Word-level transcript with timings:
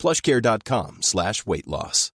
plushcare.com 0.00 1.02
slash 1.02 1.46
weight 1.46 1.68
loss. 1.68 2.10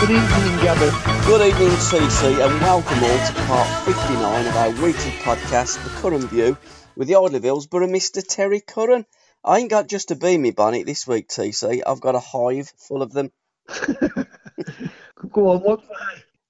Good 0.00 0.16
evening, 0.16 0.56
Gavin. 0.62 0.90
Good 1.24 1.48
evening, 1.48 1.70
TC, 1.70 2.44
and 2.44 2.60
welcome 2.60 3.02
all 3.02 3.26
to 3.26 3.32
part 3.46 3.84
59 3.86 4.46
of 4.46 4.56
our 4.56 4.68
weekly 4.82 5.12
podcast, 5.22 5.82
The 5.82 5.88
Curran 6.00 6.26
View, 6.26 6.58
with 6.94 7.08
the 7.08 7.14
Idol 7.14 7.36
of 7.36 7.42
Hillsborough, 7.42 7.86
Mr. 7.86 8.22
Terry 8.26 8.60
Curran. 8.60 9.06
I 9.44 9.58
ain't 9.58 9.70
got 9.70 9.88
just 9.88 10.10
a 10.10 10.16
beamy 10.16 10.52
bonnet 10.52 10.86
this 10.86 11.06
week, 11.06 11.28
TC. 11.28 11.82
I've 11.86 12.00
got 12.00 12.14
a 12.14 12.20
hive 12.20 12.72
full 12.78 13.02
of 13.02 13.12
them. 13.12 13.30
Go 15.32 15.48
on, 15.48 15.60
what? 15.60 15.82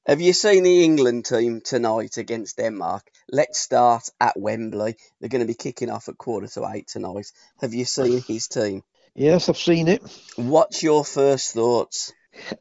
Have 0.06 0.20
you 0.20 0.32
seen 0.32 0.62
the 0.62 0.84
England 0.84 1.24
team 1.24 1.60
tonight 1.60 2.18
against 2.18 2.58
Denmark? 2.58 3.02
Let's 3.28 3.58
start 3.58 4.10
at 4.20 4.38
Wembley. 4.38 4.96
They're 5.18 5.28
going 5.28 5.40
to 5.40 5.46
be 5.46 5.54
kicking 5.54 5.90
off 5.90 6.08
at 6.08 6.18
quarter 6.18 6.46
to 6.46 6.70
eight 6.72 6.86
tonight. 6.86 7.32
Have 7.60 7.74
you 7.74 7.84
seen 7.84 8.22
his 8.22 8.46
team? 8.46 8.84
Yes, 9.14 9.48
I've 9.48 9.56
seen 9.56 9.88
it. 9.88 10.02
What's 10.36 10.82
your 10.82 11.04
first 11.04 11.52
thoughts? 11.52 12.12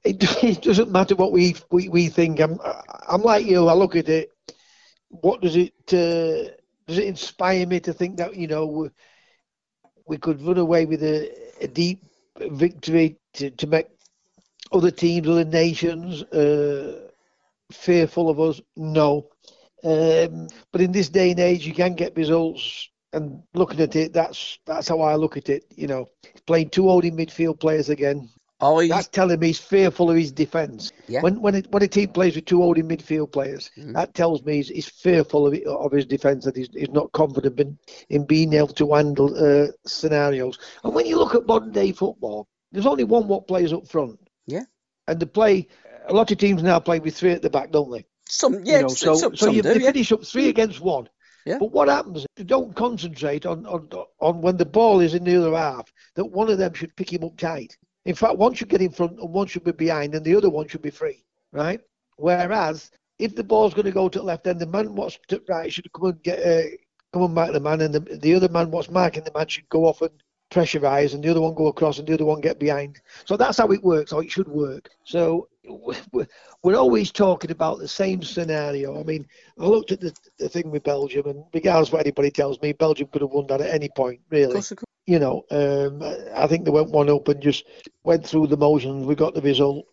It, 0.04 0.24
it 0.44 0.62
doesn't 0.64 0.92
matter 0.92 1.16
what 1.16 1.32
we, 1.32 1.56
we 1.70 1.90
we 1.90 2.08
think. 2.08 2.40
I'm 2.40 2.60
I'm 3.08 3.22
like 3.22 3.46
you. 3.46 3.68
I 3.68 3.74
look 3.74 3.96
at 3.96 4.10
it. 4.10 4.32
What 5.10 5.42
does 5.42 5.56
it 5.56 5.74
uh, 5.90 6.50
does 6.88 6.98
it 6.98 7.06
inspire 7.06 7.68
me 7.68 7.82
to 7.82 7.94
think 7.94 8.18
that 8.18 8.36
you 8.36 8.48
know 8.48 8.90
we, 10.08 10.18
could 10.18 10.42
run 10.42 10.58
away 10.58 10.86
with 10.86 11.04
a, 11.04 11.32
a 11.62 11.68
deep 11.68 12.04
victory 12.40 13.18
to, 13.34 13.50
to 13.52 13.68
make 13.68 13.88
other 14.72 14.92
teams, 14.92 15.28
other 15.28 15.46
nations 15.46 16.24
uh, 16.24 17.10
fearful 17.72 18.30
of 18.30 18.40
us? 18.40 18.62
No. 18.76 19.30
Um, 19.84 20.48
but 20.72 20.82
in 20.82 20.92
this 20.92 21.10
day 21.10 21.32
and 21.32 21.40
age, 21.40 21.66
you 21.66 21.74
can 21.74 21.94
get 21.94 22.16
results. 22.16 22.90
And 23.12 23.44
looking 23.54 23.80
at 23.80 23.96
it, 23.96 24.12
that's 24.12 24.58
that's 24.66 24.88
how 24.88 25.02
I 25.02 25.16
look 25.16 25.38
at 25.38 25.50
it. 25.50 25.66
You 25.76 25.88
know, 25.88 26.10
playing 26.48 26.70
two 26.70 26.88
holding 26.88 27.16
midfield 27.16 27.60
players 27.60 27.90
again. 27.90 28.30
I 28.64 28.88
That's 28.88 29.08
telling 29.08 29.40
me 29.40 29.48
he's 29.48 29.60
fearful 29.60 30.10
of 30.10 30.18
his 30.18 30.32
defence. 30.32 30.92
Yeah. 31.08 31.22
When 31.22 31.42
when 31.42 31.56
it, 31.56 31.72
when 31.72 31.84
a 31.84 31.88
team 31.88 32.10
plays 32.10 32.36
with 32.36 32.46
two 32.46 32.62
holding 32.62 32.88
midfield 32.88 33.32
players, 33.32 33.70
Mhm. 33.78 33.94
that 33.94 34.14
tells 34.14 34.44
me 34.44 34.56
he's, 34.58 34.70
he's 34.70 34.90
fearful 34.90 35.48
of, 35.48 35.54
it, 35.54 35.66
of 35.66 35.92
his 35.92 36.06
defence. 36.06 36.46
That 36.46 36.56
he's, 36.56 36.70
he's 36.74 36.90
not 36.90 37.12
confident 37.12 37.60
in, 37.60 37.78
in 38.10 38.26
being 38.26 38.54
able 38.54 38.68
to 38.68 38.94
handle 38.94 39.34
uh, 39.36 39.68
scenarios. 39.86 40.58
And 40.84 40.94
when 40.96 41.06
you 41.06 41.18
look 41.18 41.36
at 41.36 41.48
modern 41.48 41.72
day 41.72 41.92
football, 41.92 42.48
there's 42.72 42.86
only 42.86 43.04
one 43.04 43.28
what 43.28 43.48
plays 43.48 43.74
up 43.74 43.88
front. 43.88 44.20
Yeah. 44.48 44.64
And 45.08 45.20
they 45.20 45.26
play. 45.26 45.68
A 46.08 46.14
lot 46.14 46.32
of 46.32 46.38
teams 46.38 46.64
now 46.64 46.80
play 46.80 47.00
with 47.00 47.16
three 47.16 47.32
at 47.32 47.42
the 47.42 47.50
back, 47.50 47.72
don't 47.72 47.92
they? 47.92 48.06
some 48.28 48.64
yeah, 48.64 48.78
you 48.78 48.82
know, 48.84 48.88
so 48.88 49.16
some, 49.16 49.36
so 49.36 49.46
some 49.48 49.56
you, 49.56 49.62
do, 49.62 49.74
they 49.74 49.82
yeah. 49.82 49.92
finish 49.92 50.12
up 50.12 50.24
three 50.24 50.50
against 50.50 50.82
one. 50.82 51.08
Yeah. 51.46 51.58
But 51.60 51.72
what 51.72 51.90
happens? 51.90 52.26
You 52.38 52.46
don't 52.46 52.76
concentrate 52.76 53.46
on, 53.46 53.66
on 53.66 53.90
on 54.20 54.42
when 54.42 54.56
the 54.58 54.66
ball 54.66 55.02
is 55.02 55.14
in 55.14 55.26
the 55.26 55.36
other 55.36 55.56
half. 55.56 55.92
That 56.16 56.26
one 56.26 56.50
of 56.50 56.58
them 56.58 56.74
should 56.74 56.96
pick 56.96 57.12
him 57.12 57.24
up 57.24 57.38
tight. 57.38 57.78
In 58.06 58.16
fact, 58.16 58.38
one 58.38 58.54
should 58.54 58.70
get 58.70 58.82
in 58.82 58.92
front 58.92 59.20
and 59.20 59.34
one 59.34 59.48
should 59.48 59.64
be 59.64 59.72
behind, 59.72 60.14
and 60.14 60.26
the 60.26 60.36
other 60.36 60.50
one 60.50 60.68
should 60.68 60.82
be 60.82 60.90
free, 60.90 61.24
right? 61.52 61.80
Whereas 62.18 62.92
if 63.20 63.36
the 63.36 63.44
ball's 63.44 63.74
going 63.74 63.86
to 63.86 63.92
go 63.92 64.10
to 64.10 64.20
the 64.20 64.26
left, 64.26 64.44
then 64.44 64.58
the 64.58 64.66
man 64.66 64.96
what's 64.96 65.18
to 65.30 65.42
right 65.48 65.72
should 65.72 65.92
come 65.94 66.06
and 66.06 66.24
get 66.24 66.40
uh, 66.40 66.68
come 67.14 67.24
and 67.24 67.34
mark 67.34 67.54
the 67.54 67.60
man, 67.60 67.82
and 67.82 67.94
the, 67.94 68.00
the 68.00 68.34
other 68.34 68.50
man 68.50 68.72
what's 68.72 68.90
marking 68.90 69.24
the 69.24 69.32
man 69.36 69.48
should 69.48 69.70
go 69.70 69.86
off 69.86 70.02
and 70.02 70.12
pressurise, 70.52 71.14
and 71.14 71.24
the 71.24 71.30
other 71.30 71.42
one 71.42 71.54
go 71.54 71.68
across, 71.68 72.00
and 72.00 72.08
the 72.08 72.14
other 72.14 72.26
one 72.26 72.42
get 72.42 72.60
behind. 72.60 73.00
So 73.26 73.38
that's 73.38 73.58
how 73.58 73.68
it 73.72 73.84
works, 73.84 74.12
how 74.12 74.20
it 74.20 74.32
should 74.32 74.48
work. 74.48 74.90
So 75.04 75.48
we're, 76.12 76.76
always 76.76 77.12
talking 77.12 77.52
about 77.52 77.80
the 77.80 77.88
same 77.88 78.22
scenario. 78.22 79.00
I 79.00 79.04
mean, 79.04 79.26
I 79.60 79.66
looked 79.66 79.92
at 79.92 80.02
the, 80.02 80.14
the 80.40 80.50
thing 80.50 80.70
with 80.72 80.84
Belgium, 80.84 81.28
and 81.28 81.44
regardless 81.54 81.90
of 81.90 81.94
what 81.94 82.02
anybody 82.02 82.32
tells 82.32 82.62
me, 82.62 82.74
Belgium 82.74 83.08
could 83.12 83.22
have 83.22 83.32
won 83.32 83.48
that 83.48 83.62
at 83.62 83.74
any 83.74 83.90
point, 83.90 84.20
really. 84.30 84.54
course, 84.54 84.72
of 84.72 84.78
course. 84.78 84.86
You 85.06 85.20
know, 85.20 85.44
um, 85.52 86.02
I 86.34 86.48
think 86.48 86.64
they 86.64 86.72
went 86.72 86.92
one 86.92 87.10
up 87.10 87.28
and 87.28 87.42
just 87.42 87.66
went 88.04 88.26
through 88.26 88.48
the 88.48 88.58
motions. 88.58 89.06
We 89.06 89.16
got 89.16 89.34
the 89.34 89.42
result. 89.42 89.86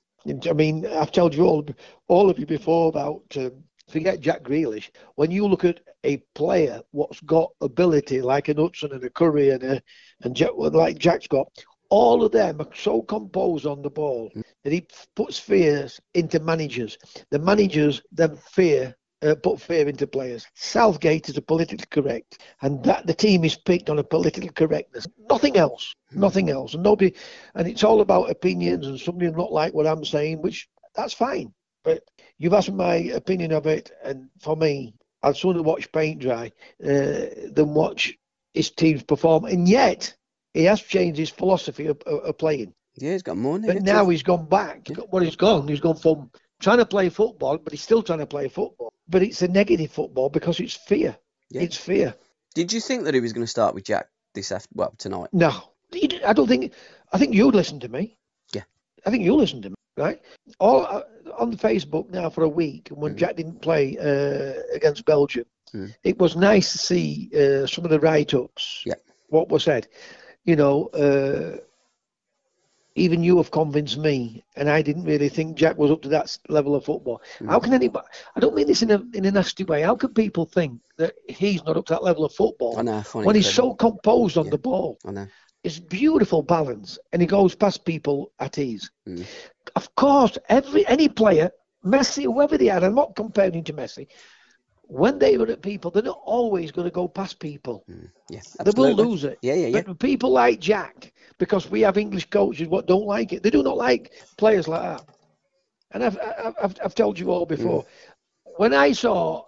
I 0.48 0.52
mean, 0.52 0.86
I've 0.86 1.10
told 1.10 1.34
you 1.34 1.44
all, 1.44 1.66
all 2.06 2.30
of 2.30 2.38
you 2.38 2.46
before 2.46 2.88
about 2.88 3.22
um, 3.36 3.64
forget 3.90 4.20
Jack 4.20 4.42
Grealish. 4.42 4.90
When 5.16 5.30
you 5.30 5.46
look 5.46 5.64
at 5.64 5.80
a 6.04 6.18
player 6.34 6.80
what's 6.92 7.20
got 7.20 7.50
ability 7.60 8.22
like 8.22 8.48
an 8.48 8.56
Hudson 8.56 8.92
and 8.92 9.04
a 9.04 9.10
Currie 9.10 9.50
and 9.50 9.62
a 9.62 9.82
and 10.22 10.34
Jack, 10.34 10.50
like 10.54 10.98
Jack's 10.98 11.26
got, 11.26 11.48
all 11.90 12.24
of 12.24 12.32
them 12.32 12.60
are 12.60 12.74
so 12.74 13.02
composed 13.02 13.66
on 13.66 13.82
the 13.82 13.90
ball 13.90 14.30
that 14.64 14.72
he 14.72 14.86
puts 15.16 15.38
fears 15.38 16.00
into 16.14 16.38
managers. 16.40 16.96
The 17.30 17.38
managers 17.38 18.02
then 18.12 18.36
fear. 18.36 18.96
Uh, 19.22 19.34
put 19.34 19.60
fear 19.60 19.86
into 19.86 20.06
players. 20.06 20.46
Southgate 20.54 21.28
is 21.28 21.36
a 21.36 21.42
politically 21.42 21.84
correct, 21.90 22.40
and 22.62 22.82
that 22.84 23.06
the 23.06 23.12
team 23.12 23.44
is 23.44 23.54
picked 23.54 23.90
on 23.90 23.98
a 23.98 24.02
political 24.02 24.48
correctness. 24.48 25.06
Nothing 25.28 25.58
else. 25.58 25.94
Nothing 26.12 26.48
else. 26.48 26.72
And 26.72 26.82
nobody. 26.82 27.14
And 27.54 27.68
it's 27.68 27.84
all 27.84 28.00
about 28.00 28.30
opinions, 28.30 28.86
and 28.86 28.98
somebody 28.98 29.30
not 29.30 29.52
like 29.52 29.74
what 29.74 29.86
I'm 29.86 30.06
saying, 30.06 30.40
which 30.40 30.70
that's 30.94 31.12
fine. 31.12 31.52
But 31.82 32.04
you've 32.38 32.54
asked 32.54 32.72
my 32.72 32.94
opinion 32.94 33.52
of 33.52 33.66
it, 33.66 33.90
and 34.02 34.28
for 34.40 34.56
me, 34.56 34.94
I'd 35.22 35.36
sooner 35.36 35.62
watch 35.62 35.90
paint 35.92 36.20
dry 36.20 36.52
uh, 36.82 37.26
than 37.52 37.74
watch 37.74 38.16
his 38.54 38.70
teams 38.70 39.02
perform. 39.02 39.44
And 39.44 39.68
yet, 39.68 40.14
he 40.54 40.64
has 40.64 40.80
changed 40.80 41.18
his 41.18 41.30
philosophy 41.30 41.86
of, 41.86 42.00
of, 42.06 42.20
of 42.20 42.38
playing. 42.38 42.74
Yeah, 42.96 43.12
he's 43.12 43.22
got 43.22 43.36
more 43.36 43.58
But 43.58 43.82
now 43.82 44.08
he's 44.08 44.22
gone 44.22 44.46
back. 44.46 44.88
What 45.10 45.22
he's 45.22 45.36
gone, 45.36 45.68
he's 45.68 45.80
gone 45.80 45.96
from 45.96 46.30
trying 46.60 46.78
to 46.78 46.86
play 46.86 47.08
football, 47.08 47.58
but 47.58 47.72
he's 47.72 47.82
still 47.82 48.02
trying 48.02 48.18
to 48.18 48.26
play 48.26 48.48
football. 48.48 48.92
But 49.08 49.22
it's 49.22 49.42
a 49.42 49.48
negative 49.48 49.90
football 49.90 50.28
because 50.28 50.60
it's 50.60 50.74
fear. 50.74 51.16
Yeah. 51.50 51.62
It's 51.62 51.76
fear. 51.76 52.14
Did 52.54 52.72
you 52.72 52.80
think 52.80 53.04
that 53.04 53.14
he 53.14 53.20
was 53.20 53.32
going 53.32 53.44
to 53.44 53.50
start 53.50 53.74
with 53.74 53.84
Jack 53.84 54.08
this 54.34 54.52
after 54.52 54.68
well 54.74 54.94
tonight? 54.98 55.30
No, 55.32 55.52
I 56.24 56.32
don't 56.32 56.48
think. 56.48 56.72
I 57.12 57.18
think 57.18 57.34
you'd 57.34 57.54
listen 57.54 57.80
to 57.80 57.88
me. 57.88 58.16
Yeah. 58.52 58.62
I 59.06 59.10
think 59.10 59.24
you'll 59.24 59.38
listen 59.38 59.62
to 59.62 59.70
me, 59.70 59.76
right? 59.96 60.20
All 60.58 60.86
uh, 60.86 61.02
on 61.38 61.56
Facebook 61.56 62.10
now 62.10 62.30
for 62.30 62.44
a 62.44 62.48
week, 62.48 62.90
and 62.90 63.00
when 63.00 63.14
Mm. 63.14 63.16
Jack 63.18 63.36
didn't 63.36 63.60
play 63.62 63.96
uh, 63.98 64.62
against 64.74 65.04
Belgium, 65.04 65.44
Mm. 65.74 65.94
it 66.02 66.18
was 66.18 66.34
nice 66.34 66.72
to 66.72 66.78
see 66.78 67.30
uh, 67.34 67.64
some 67.66 67.84
of 67.84 67.90
the 67.90 68.00
write-ups. 68.00 68.82
Yeah. 68.84 68.94
What 69.28 69.48
was 69.50 69.62
said, 69.64 69.86
you 70.44 70.56
know. 70.56 70.86
Uh, 70.88 71.58
even 72.96 73.22
you 73.22 73.36
have 73.36 73.52
convinced 73.52 73.98
me, 73.98 74.42
and 74.56 74.68
I 74.68 74.82
didn't 74.82 75.04
really 75.04 75.28
think 75.28 75.56
Jack 75.56 75.78
was 75.78 75.92
up 75.92 76.02
to 76.02 76.08
that 76.08 76.36
level 76.48 76.74
of 76.74 76.84
football. 76.84 77.22
Mm. 77.38 77.48
How 77.48 77.60
can 77.60 77.72
anybody? 77.72 78.06
I 78.34 78.40
don't 78.40 78.54
mean 78.54 78.66
this 78.66 78.82
in 78.82 78.90
a 78.90 79.00
in 79.14 79.24
a 79.26 79.30
nasty 79.30 79.62
way. 79.64 79.82
How 79.82 79.94
can 79.94 80.12
people 80.12 80.44
think 80.44 80.80
that 80.98 81.14
he's 81.28 81.62
not 81.64 81.76
up 81.76 81.86
to 81.86 81.94
that 81.94 82.02
level 82.02 82.24
of 82.24 82.34
football 82.34 82.82
know. 82.82 83.00
When 83.12 83.36
he's 83.36 83.52
so 83.54 83.74
composed 83.74 84.36
on 84.36 84.46
Yeah. 84.46 84.50
the 84.50 84.58
ball? 84.58 84.98
I 85.06 85.12
know. 85.12 85.26
It's 85.62 85.78
beautiful 85.78 86.42
balance, 86.42 86.98
and 87.12 87.20
he 87.20 87.26
goes 87.26 87.54
past 87.54 87.84
people 87.84 88.32
at 88.38 88.58
ease. 88.58 88.90
Mm. 89.06 89.26
Of 89.76 89.94
course, 89.94 90.38
every 90.48 90.86
any 90.86 91.08
player, 91.08 91.50
Messi, 91.84 92.24
whoever 92.24 92.56
they 92.56 92.70
are, 92.70 92.82
I'm 92.82 92.94
not 92.94 93.14
comparing 93.14 93.64
to 93.64 93.72
Messi. 93.72 94.06
When 94.84 95.18
they 95.18 95.36
were 95.36 95.46
at 95.48 95.62
people, 95.62 95.90
they're 95.90 96.02
not 96.02 96.20
always 96.24 96.72
going 96.72 96.86
to 96.86 96.90
go 96.90 97.06
past 97.06 97.38
people. 97.38 97.84
Mm. 97.90 98.10
Yeah. 98.30 98.40
They 98.64 98.72
will 98.74 98.94
lose 98.94 99.24
it. 99.24 99.38
Yeah, 99.42 99.54
yeah, 99.54 99.66
yeah. 99.68 99.82
But 99.82 99.98
people 99.98 100.30
like 100.30 100.60
Jack, 100.60 101.12
because 101.38 101.70
we 101.70 101.82
have 101.82 101.98
English 101.98 102.30
coaches 102.30 102.66
what 102.66 102.86
don't 102.86 103.06
like 103.06 103.32
it, 103.34 103.42
they 103.42 103.50
do 103.50 103.62
not 103.62 103.76
like 103.76 104.12
players 104.38 104.66
like 104.66 104.82
that. 104.82 105.04
And 105.92 106.04
I've 106.04 106.18
I've, 106.62 106.76
I've, 106.84 106.94
told 106.94 107.18
you 107.18 107.30
all 107.30 107.46
before. 107.46 107.82
Mm. 107.82 107.86
When 108.56 108.74
I 108.74 108.92
saw 108.92 109.44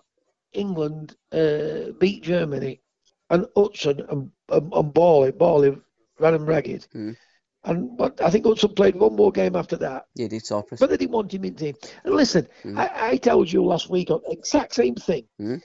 England 0.53 1.17
uh, 1.33 1.93
beat 1.99 2.23
Germany, 2.23 2.83
and 3.31 3.47
Hudson 3.57 4.05
and 4.11 4.31
and, 4.51 4.73
and 4.73 4.95
Bally, 4.95 5.33
Bally 5.33 5.77
ran 6.23 6.33
them 6.33 6.47
ragged. 6.47 6.87
Mm. 6.95 7.17
And 7.65 7.97
but 7.97 8.21
I 8.21 8.31
think 8.31 8.45
Hudson 8.47 8.75
played 8.75 8.97
one 8.97 9.15
more 9.15 9.31
game 9.31 9.55
after 9.57 9.77
that, 9.77 10.07
Yeah, 10.17 10.29
did 10.29 10.45
Cyprus. 10.45 10.81
but 10.81 10.91
they 10.91 10.97
didn't 10.97 11.13
want 11.13 11.33
him 11.33 11.45
in 11.45 11.55
team. 11.55 11.75
And 12.05 12.15
listen, 12.15 12.49
Mm. 12.65 12.79
I, 12.79 13.11
I 13.11 13.17
told 13.19 13.53
you 13.53 13.65
last 13.65 13.89
week 13.91 14.11
on 14.11 14.21
the 14.27 14.33
exact 14.33 14.75
same 14.75 14.95
thing. 14.95 15.25
Mm. 15.41 15.63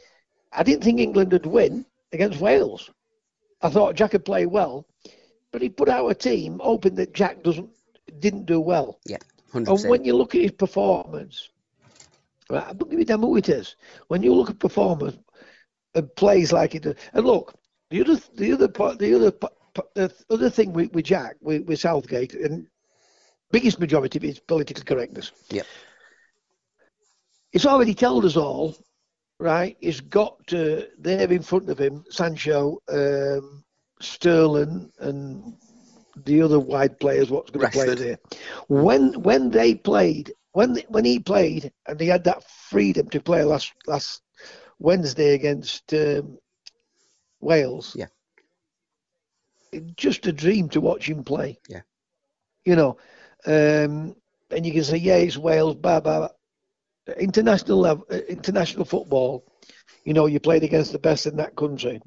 I 0.54 0.64
didn't 0.64 0.84
think 0.84 1.00
England 1.00 1.32
would 1.32 1.46
win 1.46 1.86
against 2.14 2.40
Wales. 2.40 2.90
I 3.62 3.70
thought 3.70 3.96
Jack 3.96 4.14
would 4.14 4.26
play 4.26 4.46
well, 4.46 4.86
but 5.52 5.62
he 5.62 5.70
put 5.70 5.90
out 5.90 6.08
a 6.10 6.14
team 6.16 6.60
hoping 6.64 6.96
that 6.96 7.14
Jack 7.14 7.42
doesn't 7.44 7.70
didn't 8.20 8.46
do 8.46 8.60
well. 8.62 9.00
Yeah. 9.06 9.18
hundred 9.52 9.70
And 9.72 9.78
percent. 9.78 9.84
And 9.86 9.92
when 9.92 10.06
you 10.06 10.16
look 10.16 10.36
at 10.36 10.42
his 10.42 10.52
performance, 10.52 11.50
right, 12.50 12.64
I'm 12.70 12.78
not 12.78 12.90
giving 12.90 13.02
a 13.02 13.06
damn 13.06 13.22
who 13.22 13.38
it 13.38 13.50
is. 13.50 13.76
When 14.08 14.22
you 14.24 14.34
look 14.36 14.50
at 14.52 14.60
performance 14.60 15.18
and 15.96 16.16
plays 16.16 16.52
like 16.54 16.76
it 16.76 16.84
does, 16.84 16.96
and 17.14 17.26
look, 17.26 17.56
the 17.90 18.02
other, 18.02 18.20
the 18.36 18.52
other 18.54 18.68
part, 18.68 19.00
the 19.00 19.14
other, 19.16 19.32
the 19.96 20.14
other 20.30 20.50
thing 20.50 20.74
with, 20.74 20.92
with 20.94 21.06
Jack, 21.06 21.36
with, 21.42 21.64
with 21.66 21.80
Southgate, 21.80 22.34
and 22.34 22.68
biggest 23.52 23.80
majority 23.80 24.20
of 24.20 24.24
it 24.24 24.30
is 24.30 24.40
political 24.40 24.84
correctness. 24.84 25.32
Yep. 25.50 25.66
It's 27.54 27.66
already 27.66 27.94
told 27.94 28.26
us 28.26 28.36
all, 28.36 28.76
right? 29.40 29.78
He's 29.80 30.02
got 30.02 30.38
uh, 30.54 30.82
there 30.98 31.32
in 31.32 31.42
front 31.42 31.70
of 31.70 31.80
him 31.80 32.04
Sancho, 32.10 32.80
um, 32.90 33.64
Sterling, 34.02 34.92
and 35.00 35.56
the 36.26 36.42
other 36.42 36.60
wide 36.60 37.00
players. 37.00 37.30
What's 37.30 37.52
going 37.52 37.66
to 37.66 37.72
play 37.72 37.96
there? 37.96 38.18
When 38.68 39.22
when 39.22 39.50
they 39.50 39.76
played, 39.76 40.32
when 40.52 40.78
when 40.90 41.06
he 41.06 41.20
played, 41.20 41.72
and 41.88 42.00
he 42.00 42.08
had 42.08 42.24
that 42.26 42.44
freedom 42.70 43.10
to 43.10 43.22
play 43.22 43.44
last 43.44 43.72
last 43.86 44.22
Wednesday 44.80 45.34
against 45.34 45.94
um, 45.94 46.38
Wales. 47.40 47.96
Yeah. 47.98 48.08
Just 49.96 50.26
a 50.28 50.32
dream 50.34 50.70
to 50.70 50.82
watch 50.82 51.10
him 51.10 51.24
play. 51.24 51.60
Yeah. 51.70 51.82
You 52.66 52.76
know, 52.76 52.98
um, 53.46 54.16
and 54.52 54.66
you 54.66 54.74
can 54.74 54.84
say, 54.84 54.98
yeah, 54.98 55.16
it's 55.16 55.38
Wales, 55.38 55.76
blah 55.76 56.00
blah. 56.00 56.20
blah. 56.20 57.16
International 57.18 57.80
level, 57.80 58.06
uh, 58.12 58.18
international 58.28 58.84
football. 58.86 59.46
You 60.04 60.14
know, 60.14 60.26
you 60.26 60.40
played 60.40 60.64
against 60.64 60.92
the 60.92 61.00
best 61.00 61.26
in 61.26 61.38
that 61.38 61.56
country, 61.56 62.02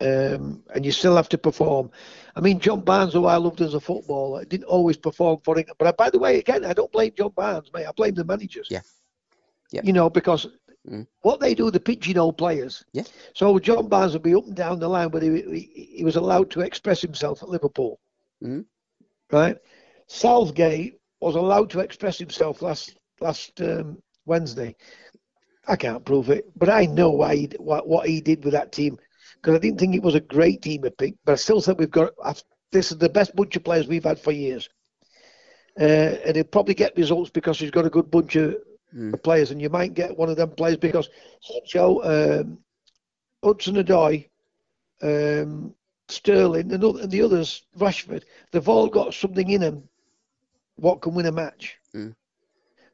um, 0.00 0.62
and 0.74 0.84
you 0.84 0.90
still 0.92 1.16
have 1.16 1.28
to 1.28 1.38
perform. 1.38 1.90
I 2.34 2.40
mean, 2.40 2.58
John 2.58 2.80
Barnes, 2.80 3.12
who 3.12 3.26
I 3.26 3.36
loved 3.36 3.60
as 3.60 3.74
a 3.74 3.80
footballer, 3.80 4.44
didn't 4.44 4.66
always 4.66 4.96
perform 4.96 5.40
for 5.44 5.58
England. 5.58 5.76
But 5.78 5.96
by 5.96 6.10
the 6.10 6.18
way, 6.18 6.38
again, 6.38 6.64
I 6.64 6.72
don't 6.72 6.90
blame 6.90 7.12
John 7.16 7.32
Barnes, 7.36 7.70
mate. 7.72 7.86
I 7.86 7.92
blame 7.92 8.14
the 8.14 8.24
managers. 8.24 8.68
Yeah. 8.70 8.80
Yeah. 9.70 9.82
You 9.84 9.92
know, 9.92 10.10
because 10.10 10.46
Mm. 10.90 11.06
what 11.20 11.38
they 11.38 11.54
do, 11.54 11.70
the 11.70 11.78
pigeonhole 11.78 12.32
players. 12.32 12.84
Yeah. 12.92 13.04
So 13.34 13.56
John 13.60 13.88
Barnes 13.88 14.14
would 14.14 14.22
be 14.24 14.34
up 14.34 14.46
and 14.46 14.56
down 14.56 14.80
the 14.80 14.88
line, 14.88 15.10
but 15.10 15.22
he, 15.22 15.30
he, 15.42 15.94
he 15.98 16.04
was 16.04 16.16
allowed 16.16 16.50
to 16.50 16.60
express 16.62 17.00
himself 17.00 17.40
at 17.42 17.48
Liverpool. 17.48 18.00
Mhm. 18.42 18.64
Right. 19.30 19.56
Southgate 20.08 20.98
was 21.20 21.36
allowed 21.36 21.70
to 21.70 21.80
express 21.80 22.18
himself 22.18 22.62
last 22.62 22.96
last 23.20 23.60
um, 23.60 24.02
Wednesday. 24.26 24.74
I 25.68 25.76
can't 25.76 26.04
prove 26.04 26.30
it, 26.30 26.46
but 26.58 26.68
I 26.68 26.86
know 26.86 27.10
why 27.10 27.36
he, 27.36 27.50
what, 27.58 27.86
what 27.88 28.08
he 28.08 28.20
did 28.20 28.42
with 28.44 28.52
that 28.54 28.72
team 28.72 28.98
because 29.36 29.54
I 29.54 29.58
didn't 29.60 29.78
think 29.78 29.94
it 29.94 30.02
was 30.02 30.16
a 30.16 30.20
great 30.20 30.62
team 30.62 30.82
of 30.84 30.96
pick, 30.98 31.14
but 31.24 31.32
I 31.32 31.36
still 31.36 31.60
think 31.60 31.78
we've 31.78 31.90
got 31.90 32.12
I've- 32.24 32.40
this 32.72 32.90
is 32.90 32.98
the 32.98 33.08
best 33.08 33.36
bunch 33.36 33.54
of 33.54 33.62
players 33.64 33.86
we've 33.86 34.02
had 34.02 34.18
for 34.18 34.32
years. 34.32 34.68
Uh, 35.80 35.84
and 36.26 36.36
he'll 36.36 36.44
probably 36.44 36.74
get 36.74 36.96
results 36.96 37.30
because 37.30 37.58
he's 37.58 37.70
got 37.70 37.84
a 37.86 37.90
good 37.90 38.10
bunch 38.10 38.34
of 38.36 38.56
Mm. 38.94 39.22
players, 39.22 39.50
and 39.50 39.60
you 39.60 39.70
might 39.70 39.94
get 39.94 40.16
one 40.16 40.28
of 40.28 40.36
them 40.36 40.50
players 40.50 40.76
because 40.76 41.08
Sancho, 41.40 42.40
um, 42.40 42.58
Hudson 43.42 43.76
Odoi, 43.76 44.28
um, 45.02 45.74
Sterling, 46.08 46.72
and, 46.72 46.82
and 46.84 47.10
the 47.10 47.22
others, 47.22 47.64
Rashford, 47.78 48.22
they've 48.50 48.68
all 48.68 48.88
got 48.88 49.14
something 49.14 49.48
in 49.48 49.62
them. 49.62 49.88
What 50.76 51.00
can 51.00 51.14
win 51.14 51.26
a 51.26 51.32
match, 51.32 51.76
Mm. 51.94 52.14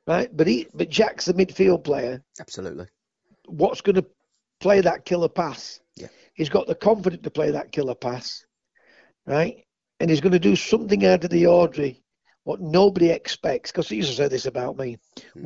right? 0.07 0.35
But 0.37 0.47
he, 0.47 0.69
but 0.75 0.89
Jack's 0.89 1.25
the 1.25 1.35
midfield 1.35 1.85
player. 1.85 2.23
Absolutely. 2.41 2.87
What's 3.47 3.81
going 3.81 3.97
to 3.97 4.07
play 4.61 4.81
that 4.81 5.05
killer 5.05 5.29
pass? 5.29 5.81
Yeah. 5.97 6.09
He's 6.35 6.49
got 6.49 6.67
the 6.67 6.75
confidence 6.75 7.23
to 7.23 7.31
play 7.31 7.51
that 7.51 7.73
killer 7.73 7.95
pass, 7.95 8.45
right? 9.27 9.65
And 10.01 10.11
he's 10.11 10.21
going 10.21 10.33
to 10.33 10.39
do 10.39 10.55
something 10.55 11.05
out 11.07 11.25
of 11.25 11.31
the 11.31 11.47
ordinary, 11.47 12.03
what 12.49 12.61
nobody 12.63 13.11
expects. 13.11 13.71
Because 13.71 13.89
he 13.91 14.01
said 14.03 14.31
this 14.31 14.47
about 14.47 14.79
me: 14.79 14.97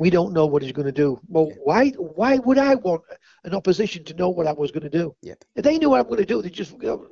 we 0.03 0.09
don't 0.09 0.33
know 0.33 0.45
what 0.45 0.61
he's 0.63 0.71
going 0.71 0.91
to 0.93 1.01
do. 1.05 1.19
Well, 1.27 1.47
Yeah. 1.49 1.55
why? 1.69 1.89
Why 2.19 2.37
would 2.37 2.57
I 2.57 2.75
want 2.75 3.01
an 3.43 3.53
opposition 3.53 4.05
to 4.05 4.13
know 4.13 4.29
what 4.29 4.47
I 4.47 4.53
was 4.53 4.71
going 4.71 4.89
to 4.89 4.97
do? 5.01 5.13
Yep. 5.21 5.43
If 5.57 5.63
they 5.65 5.77
knew 5.77 5.89
what 5.89 5.99
I'm 5.99 6.07
going 6.07 6.25
to 6.25 6.33
do, 6.33 6.41
they 6.41 6.49
just, 6.49 6.71
you 6.81 6.87
know, 6.89 7.07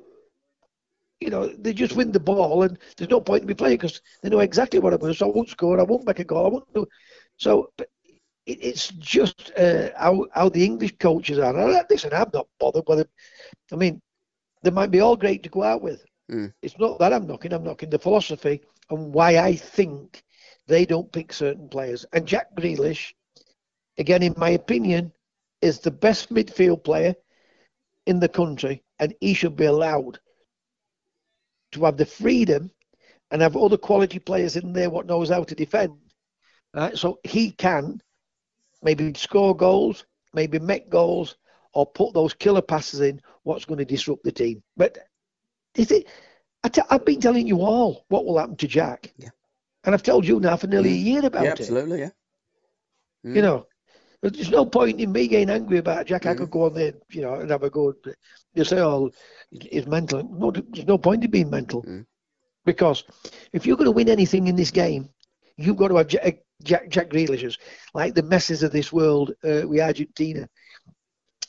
you 1.19 1.29
know, 1.29 1.47
they 1.63 1.73
just 1.73 1.95
win 1.97 2.11
the 2.13 2.19
ball, 2.31 2.63
and 2.63 2.79
there's 2.95 3.09
no 3.11 3.19
point 3.19 3.41
in 3.41 3.47
me 3.47 3.53
playing 3.53 3.77
because 3.79 4.01
they 4.21 4.29
know 4.29 4.39
exactly 4.39 4.79
what 4.79 4.93
I'm 4.93 4.99
going 4.99 5.13
to. 5.13 5.17
do. 5.17 5.25
So 5.25 5.29
I 5.29 5.35
won't 5.35 5.49
score, 5.49 5.79
I 5.79 5.83
won't 5.83 6.07
make 6.07 6.19
a 6.19 6.23
goal, 6.23 6.45
I 6.45 6.49
won't 6.49 6.73
do. 6.73 6.85
So, 7.37 7.51
but 7.77 7.87
it, 8.45 8.59
it's 8.69 8.87
just 9.15 9.51
uh, 9.57 9.89
how 9.97 10.25
how 10.33 10.47
the 10.49 10.63
English 10.63 10.95
coaches 10.99 11.37
are. 11.37 11.55
And 11.57 11.85
listen, 11.89 12.13
I'm 12.13 12.31
not 12.33 12.47
bothered 12.59 12.87
whether. 12.87 13.05
I 13.73 13.75
mean, 13.75 14.01
they 14.63 14.71
might 14.71 14.91
be 14.91 15.01
all 15.01 15.17
great 15.17 15.43
to 15.43 15.49
go 15.49 15.63
out 15.63 15.81
with. 15.81 16.01
Mm. 16.31 16.53
It's 16.61 16.79
not 16.79 16.97
that 16.99 17.11
I'm 17.11 17.27
knocking. 17.27 17.51
I'm 17.53 17.63
knocking 17.63 17.89
the 17.89 17.99
philosophy 17.99 18.61
and 18.91 19.13
why 19.13 19.37
I 19.37 19.55
think 19.55 20.23
they 20.67 20.85
don't 20.85 21.11
pick 21.11 21.33
certain 21.33 21.67
players. 21.69 22.05
And 22.13 22.27
Jack 22.27 22.55
Grealish, 22.55 23.13
again, 23.97 24.21
in 24.21 24.35
my 24.37 24.51
opinion, 24.51 25.11
is 25.61 25.79
the 25.79 25.91
best 25.91 26.31
midfield 26.31 26.83
player 26.83 27.15
in 28.05 28.19
the 28.19 28.29
country, 28.29 28.83
and 28.99 29.13
he 29.21 29.33
should 29.33 29.55
be 29.55 29.65
allowed 29.65 30.19
to 31.71 31.85
have 31.85 31.97
the 31.97 32.05
freedom 32.05 32.69
and 33.31 33.41
have 33.41 33.55
other 33.55 33.77
quality 33.77 34.19
players 34.19 34.55
in 34.55 34.73
there 34.73 34.89
what 34.89 35.05
knows 35.05 35.29
how 35.29 35.43
to 35.43 35.55
defend. 35.55 35.93
Right? 36.73 36.97
So 36.97 37.19
he 37.23 37.51
can 37.51 38.01
maybe 38.83 39.13
score 39.13 39.55
goals, 39.55 40.05
maybe 40.33 40.59
make 40.59 40.89
goals, 40.89 41.37
or 41.73 41.85
put 41.85 42.13
those 42.13 42.33
killer 42.33 42.61
passes 42.61 42.99
in. 42.99 43.21
What's 43.43 43.65
going 43.65 43.77
to 43.77 43.85
disrupt 43.85 44.23
the 44.23 44.31
team? 44.31 44.61
But 44.75 44.97
is 45.75 45.91
it? 45.91 46.07
I 46.63 46.69
t- 46.69 46.81
I've 46.89 47.05
been 47.05 47.19
telling 47.19 47.47
you 47.47 47.61
all 47.61 48.05
what 48.09 48.25
will 48.25 48.37
happen 48.37 48.55
to 48.57 48.67
Jack. 48.67 49.13
Yeah. 49.17 49.29
And 49.83 49.95
I've 49.95 50.03
told 50.03 50.27
you 50.27 50.39
now 50.39 50.57
for 50.57 50.67
nearly 50.67 50.91
a 50.91 50.95
year 50.95 51.25
about 51.25 51.43
Yeah, 51.43 51.51
it. 51.51 51.59
absolutely. 51.59 51.99
Yeah. 52.01 52.11
Mm. 53.25 53.35
You 53.35 53.41
know, 53.41 53.67
there's 54.21 54.51
no 54.51 54.65
point 54.65 54.99
in 54.99 55.11
me 55.11 55.27
getting 55.27 55.49
angry 55.49 55.79
about 55.79 56.05
Jack. 56.05 56.25
I 56.27 56.33
Mhm. 56.33 56.37
could 56.37 56.51
go 56.51 56.65
on 56.65 56.73
there, 56.75 56.93
you 57.09 57.21
know, 57.21 57.33
and 57.35 57.49
have 57.49 57.63
a 57.63 57.69
go. 57.69 57.93
You 58.53 58.63
say, 58.63 58.79
"Oh, 58.79 59.09
he's 59.49 59.87
mental." 59.87 60.23
No, 60.23 60.51
there's 60.51 60.85
no 60.87 60.97
point 60.99 61.23
in 61.23 61.31
being 61.31 61.49
mental, 61.49 61.81
Mm. 61.81 62.05
because 62.63 63.03
if 63.53 63.65
you're 63.65 63.77
going 63.77 63.85
to 63.85 63.91
win 63.91 64.09
anything 64.09 64.47
in 64.47 64.55
this 64.55 64.69
game, 64.71 65.09
you've 65.57 65.77
got 65.77 65.87
to 65.87 65.95
have 65.95 66.07
Jack, 66.07 66.43
Jack, 66.61 66.89
Jack 66.89 67.09
Grealish's, 67.09 67.57
like 67.95 68.13
the 68.13 68.21
Messis 68.21 68.61
of 68.61 68.71
this 68.71 68.93
world 68.93 69.33
uh, 69.43 69.67
with 69.67 69.79
Argentina, 69.81 70.47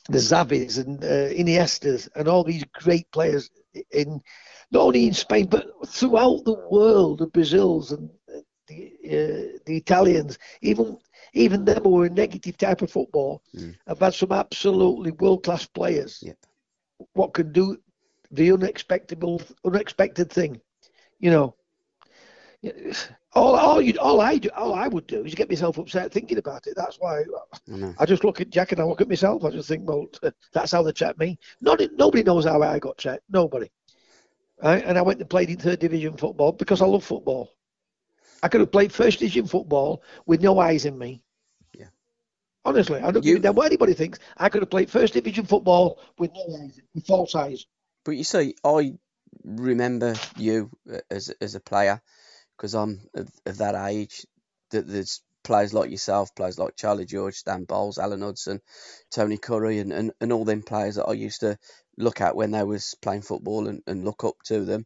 the 0.09 0.17
Xavis 0.17 0.79
and 0.83 1.03
uh, 1.03 1.29
Iniestas, 1.29 2.09
and 2.15 2.27
all 2.27 2.43
these 2.43 2.63
great 2.73 3.09
players 3.11 3.51
in 3.91 4.19
not 4.73 4.81
only 4.87 5.07
in 5.07 5.13
Spain 5.13 5.45
but 5.47 5.65
throughout 5.87 6.43
the 6.45 6.55
world, 6.69 7.19
the 7.19 7.27
Brazils 7.27 7.91
and 7.91 8.09
the 8.67 8.79
uh, 9.05 9.57
the 9.65 9.77
Italians, 9.77 10.37
even 10.61 10.97
even 11.33 11.65
them 11.65 11.83
who 11.83 12.01
are 12.01 12.05
a 12.05 12.09
negative 12.09 12.57
type 12.57 12.81
of 12.81 12.91
football, 12.91 13.41
Mm. 13.55 13.75
have 13.87 13.99
had 13.99 14.13
some 14.13 14.31
absolutely 14.31 15.11
world 15.11 15.43
class 15.43 15.65
players. 15.65 16.19
Yep. 16.21 16.37
What 17.13 17.33
can 17.33 17.51
do 17.51 17.77
the 18.31 18.51
unexpected 18.51 19.23
unexpected 19.63 20.29
thing, 20.31 20.59
you 21.19 21.31
know. 21.31 21.55
All, 23.35 23.55
all 23.55 23.81
you, 23.81 23.93
all 23.99 24.21
I 24.21 24.37
do, 24.37 24.49
all 24.55 24.73
I 24.73 24.87
would 24.87 25.07
do 25.07 25.25
is 25.25 25.35
get 25.35 25.49
myself 25.49 25.77
upset 25.77 26.11
thinking 26.11 26.37
about 26.37 26.65
it. 26.67 26.75
That's 26.77 26.97
why 26.97 27.19
I. 27.19 27.23
I 27.99 28.05
just 28.05 28.23
look 28.23 28.39
at 28.41 28.51
Jack 28.51 28.71
and 28.71 28.79
I 28.79 28.85
look 28.85 29.01
at 29.01 29.09
myself. 29.09 29.43
I 29.43 29.49
just 29.49 29.67
think, 29.67 29.87
well, 29.87 30.05
that's 30.53 30.71
how 30.71 30.81
they 30.83 30.93
checked 30.93 31.19
me. 31.19 31.37
Not 31.59 31.81
nobody 31.97 32.23
knows 32.23 32.45
how 32.45 32.61
I 32.61 32.79
got 32.79 32.97
checked. 32.97 33.23
Nobody. 33.29 33.69
Right? 34.61 34.83
And 34.83 34.97
I 34.97 35.01
went 35.01 35.19
and 35.19 35.29
played 35.29 35.49
in 35.49 35.57
third 35.57 35.79
division 35.79 36.17
football 36.17 36.51
because 36.51 36.81
I 36.81 36.85
love 36.85 37.03
football. 37.03 37.53
I 38.41 38.47
could 38.49 38.61
have 38.61 38.71
played 38.71 38.91
first 38.93 39.19
division 39.19 39.47
football 39.47 40.03
with 40.25 40.41
no 40.41 40.59
eyes 40.59 40.85
in 40.85 40.97
me. 40.97 41.23
Yeah. 41.73 41.87
Honestly, 42.65 42.99
I 42.99 43.11
don't 43.11 43.23
You- 43.25 43.35
give 43.35 43.39
a 43.39 43.43
damn 43.43 43.55
what 43.55 43.65
anybody 43.67 43.93
thinks. 43.93 44.19
I 44.37 44.49
could 44.49 44.61
have 44.61 44.69
played 44.69 44.89
first 44.89 45.13
division 45.13 45.45
football 45.45 45.99
with 46.17 46.31
no 46.33 46.57
eyes, 46.61 46.79
with 46.93 47.05
false 47.05 47.35
eyes. 47.35 47.65
But 48.05 48.11
you 48.11 48.23
see, 48.23 48.55
I 48.63 48.95
remember 49.43 50.15
you 50.37 50.69
uh, 50.91 50.99
as 51.09 51.29
as 51.41 51.55
a 51.55 51.59
player 51.59 52.01
because 52.57 52.73
I'm 52.75 53.01
of, 53.15 53.29
of 53.45 53.57
that 53.57 53.75
age. 53.89 54.25
That 54.71 54.87
there's 54.87 55.21
players 55.43 55.73
like 55.73 55.91
yourself, 55.91 56.33
players 56.35 56.57
like 56.57 56.75
Charlie 56.75 57.05
George, 57.05 57.35
Stan 57.35 57.65
Bowles, 57.65 57.97
Alan 57.97 58.21
Hudson, 58.21 58.59
Tony 59.11 59.37
Currie, 59.37 59.79
and, 59.79 59.91
and, 59.93 60.11
and 60.19 60.33
all 60.33 60.45
them 60.45 60.63
players 60.63 60.95
that 60.95 61.05
I 61.05 61.13
used 61.13 61.41
to 61.41 61.57
look 61.97 62.21
at 62.21 62.35
when 62.35 62.51
they 62.51 62.63
was 62.63 62.95
playing 63.01 63.21
football 63.21 63.67
and, 63.67 63.81
and 63.87 64.05
look 64.05 64.23
up 64.23 64.35
to 64.45 64.65
them. 64.65 64.85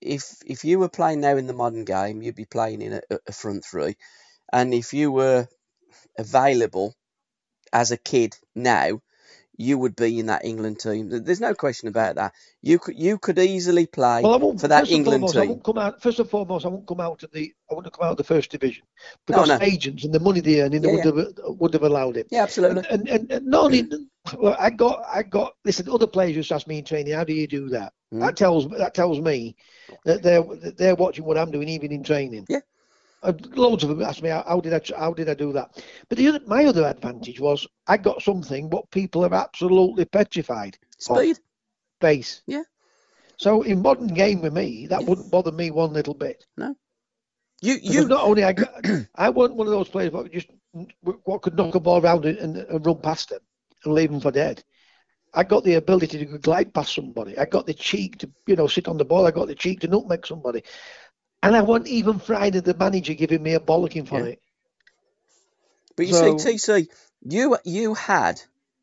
If 0.00 0.36
if 0.46 0.64
you 0.64 0.78
were 0.78 0.88
playing 0.88 1.20
now 1.20 1.36
in 1.36 1.46
the 1.46 1.52
modern 1.54 1.84
game, 1.84 2.22
you'd 2.22 2.34
be 2.36 2.44
playing 2.46 2.82
in 2.82 2.94
a, 2.94 3.02
a 3.26 3.32
front 3.32 3.64
three, 3.64 3.96
and 4.52 4.74
if 4.74 4.94
you 4.94 5.12
were 5.12 5.48
available 6.18 6.94
as 7.72 7.90
a 7.92 7.96
kid 7.96 8.36
now, 8.54 9.00
you 9.58 9.76
would 9.76 9.96
be 9.96 10.20
in 10.20 10.26
that 10.26 10.44
England 10.44 10.78
team. 10.78 11.08
There's 11.10 11.40
no 11.40 11.52
question 11.52 11.88
about 11.88 12.14
that. 12.14 12.32
You 12.62 12.78
could 12.78 12.96
you 12.96 13.18
could 13.18 13.38
easily 13.40 13.86
play 13.86 14.22
Well, 14.22 14.56
for 14.56 14.68
that 14.68 14.88
England 14.88 15.22
foremost, 15.22 15.36
I 15.36 15.46
won't 15.46 15.64
come 15.64 15.78
out. 15.78 16.00
First 16.00 16.20
and 16.20 16.30
foremost, 16.30 16.64
I 16.64 16.68
won't 16.68 16.86
come 16.86 17.00
out 17.00 17.24
of 17.24 17.32
the. 17.32 17.52
I 17.70 17.74
wouldn't 17.74 17.92
come 17.92 18.06
out 18.06 18.12
of 18.12 18.16
the 18.16 18.24
first 18.24 18.52
division 18.52 18.84
because 19.26 19.48
no. 19.48 19.58
agents 19.60 20.04
and 20.04 20.14
the 20.14 20.20
money 20.20 20.40
they 20.40 20.62
earn, 20.62 20.72
Yeah, 20.72 20.78
they 20.78 20.92
would 20.92 21.04
have 21.04 21.34
would 21.58 21.74
have 21.74 21.82
allowed 21.82 22.16
it. 22.16 22.28
Yeah, 22.30 22.44
absolutely. 22.44 22.84
And, 22.88 23.08
and, 23.08 23.32
and 23.32 23.46
not 23.46 23.64
only, 23.64 23.88
well, 24.38 24.56
I 24.58 24.70
got, 24.70 25.02
I 25.12 25.24
got. 25.24 25.54
Listen, 25.64 25.88
other 25.90 26.06
players 26.06 26.36
just 26.36 26.52
ask 26.52 26.68
me 26.68 26.78
in 26.78 26.84
training, 26.84 27.14
how 27.14 27.24
do 27.24 27.34
you 27.34 27.48
do 27.48 27.68
that? 27.70 27.92
Mm. 28.14 28.20
That 28.20 28.36
tells 28.36 28.68
that 28.68 28.94
tells 28.94 29.20
me 29.20 29.56
that 30.04 30.22
they're 30.22 30.42
that 30.42 30.78
they're 30.78 30.94
watching 30.94 31.24
what 31.24 31.36
I'm 31.36 31.50
doing, 31.50 31.68
even 31.68 31.90
in 31.90 32.04
training. 32.04 32.46
Yeah. 32.48 32.60
And 33.22 33.56
loads 33.56 33.82
of 33.82 33.90
them 33.90 34.02
asked 34.02 34.22
me 34.22 34.28
how, 34.28 34.44
how 34.46 34.60
did 34.60 34.72
I 34.74 34.80
how 34.96 35.12
did 35.12 35.28
I 35.28 35.34
do 35.34 35.52
that. 35.52 35.82
But 36.08 36.18
the 36.18 36.28
other, 36.28 36.40
my 36.46 36.64
other 36.64 36.84
advantage 36.86 37.40
was 37.40 37.66
I 37.86 37.96
got 37.96 38.22
something 38.22 38.70
what 38.70 38.90
people 38.90 39.24
are 39.24 39.34
absolutely 39.34 40.04
petrified. 40.04 40.78
Speed. 40.98 41.38
pace. 42.00 42.42
Yeah. 42.46 42.62
So 43.36 43.62
in 43.62 43.82
modern 43.82 44.08
game 44.08 44.40
with 44.42 44.52
me, 44.52 44.86
that 44.88 45.02
Yeah. 45.02 45.08
wouldn't 45.08 45.30
bother 45.30 45.52
me 45.52 45.70
one 45.70 45.92
little 45.92 46.14
bit. 46.14 46.46
No. 46.56 46.74
You 47.60 47.74
you 47.82 48.06
not 48.06 48.24
only 48.24 48.44
I 48.44 48.52
got, 48.52 48.84
I 49.14 49.30
wasn't 49.30 49.58
one 49.58 49.66
of 49.66 49.72
those 49.72 49.88
players 49.88 50.12
what 50.12 50.30
just 50.32 50.48
what 51.02 51.42
could 51.42 51.56
knock 51.56 51.74
a 51.74 51.80
ball 51.80 52.00
around 52.00 52.24
and, 52.24 52.38
and, 52.38 52.56
and 52.56 52.86
run 52.86 53.00
past 53.00 53.30
them 53.30 53.40
and 53.84 53.94
leave 53.94 54.10
them 54.10 54.20
for 54.20 54.30
dead. 54.30 54.62
I 55.34 55.44
got 55.44 55.64
the 55.64 55.74
ability 55.74 56.24
to 56.24 56.38
glide 56.38 56.72
past 56.72 56.94
somebody. 56.94 57.36
I 57.36 57.44
got 57.44 57.66
the 57.66 57.74
cheek 57.74 58.18
to 58.18 58.30
you 58.46 58.56
know 58.56 58.66
sit 58.68 58.88
on 58.88 58.96
the 58.96 59.04
ball. 59.04 59.26
I 59.26 59.30
got 59.32 59.48
the 59.48 59.54
cheek 59.54 59.80
to 59.80 59.88
nutmeg 59.88 60.26
somebody, 60.26 60.62
and 61.42 61.56
I 61.56 61.62
wasn't 61.62 61.88
even 61.88 62.18
frightened 62.18 62.56
of 62.56 62.64
the 62.64 62.74
manager 62.74 63.14
giving 63.14 63.42
me 63.42 63.54
a 63.54 63.60
bollocking 63.60 64.06
for 64.08 64.20
Yeah. 64.20 64.32
it. 64.32 64.42
But 65.96 66.06
you 66.06 66.14
So- 66.14 66.38
see, 66.38 66.52
TC, 66.52 66.88
you 67.22 67.56
you 67.64 67.94
had 67.94 68.40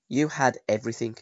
you 0.07 0.27
had 0.27 0.59
everything, 0.67 1.17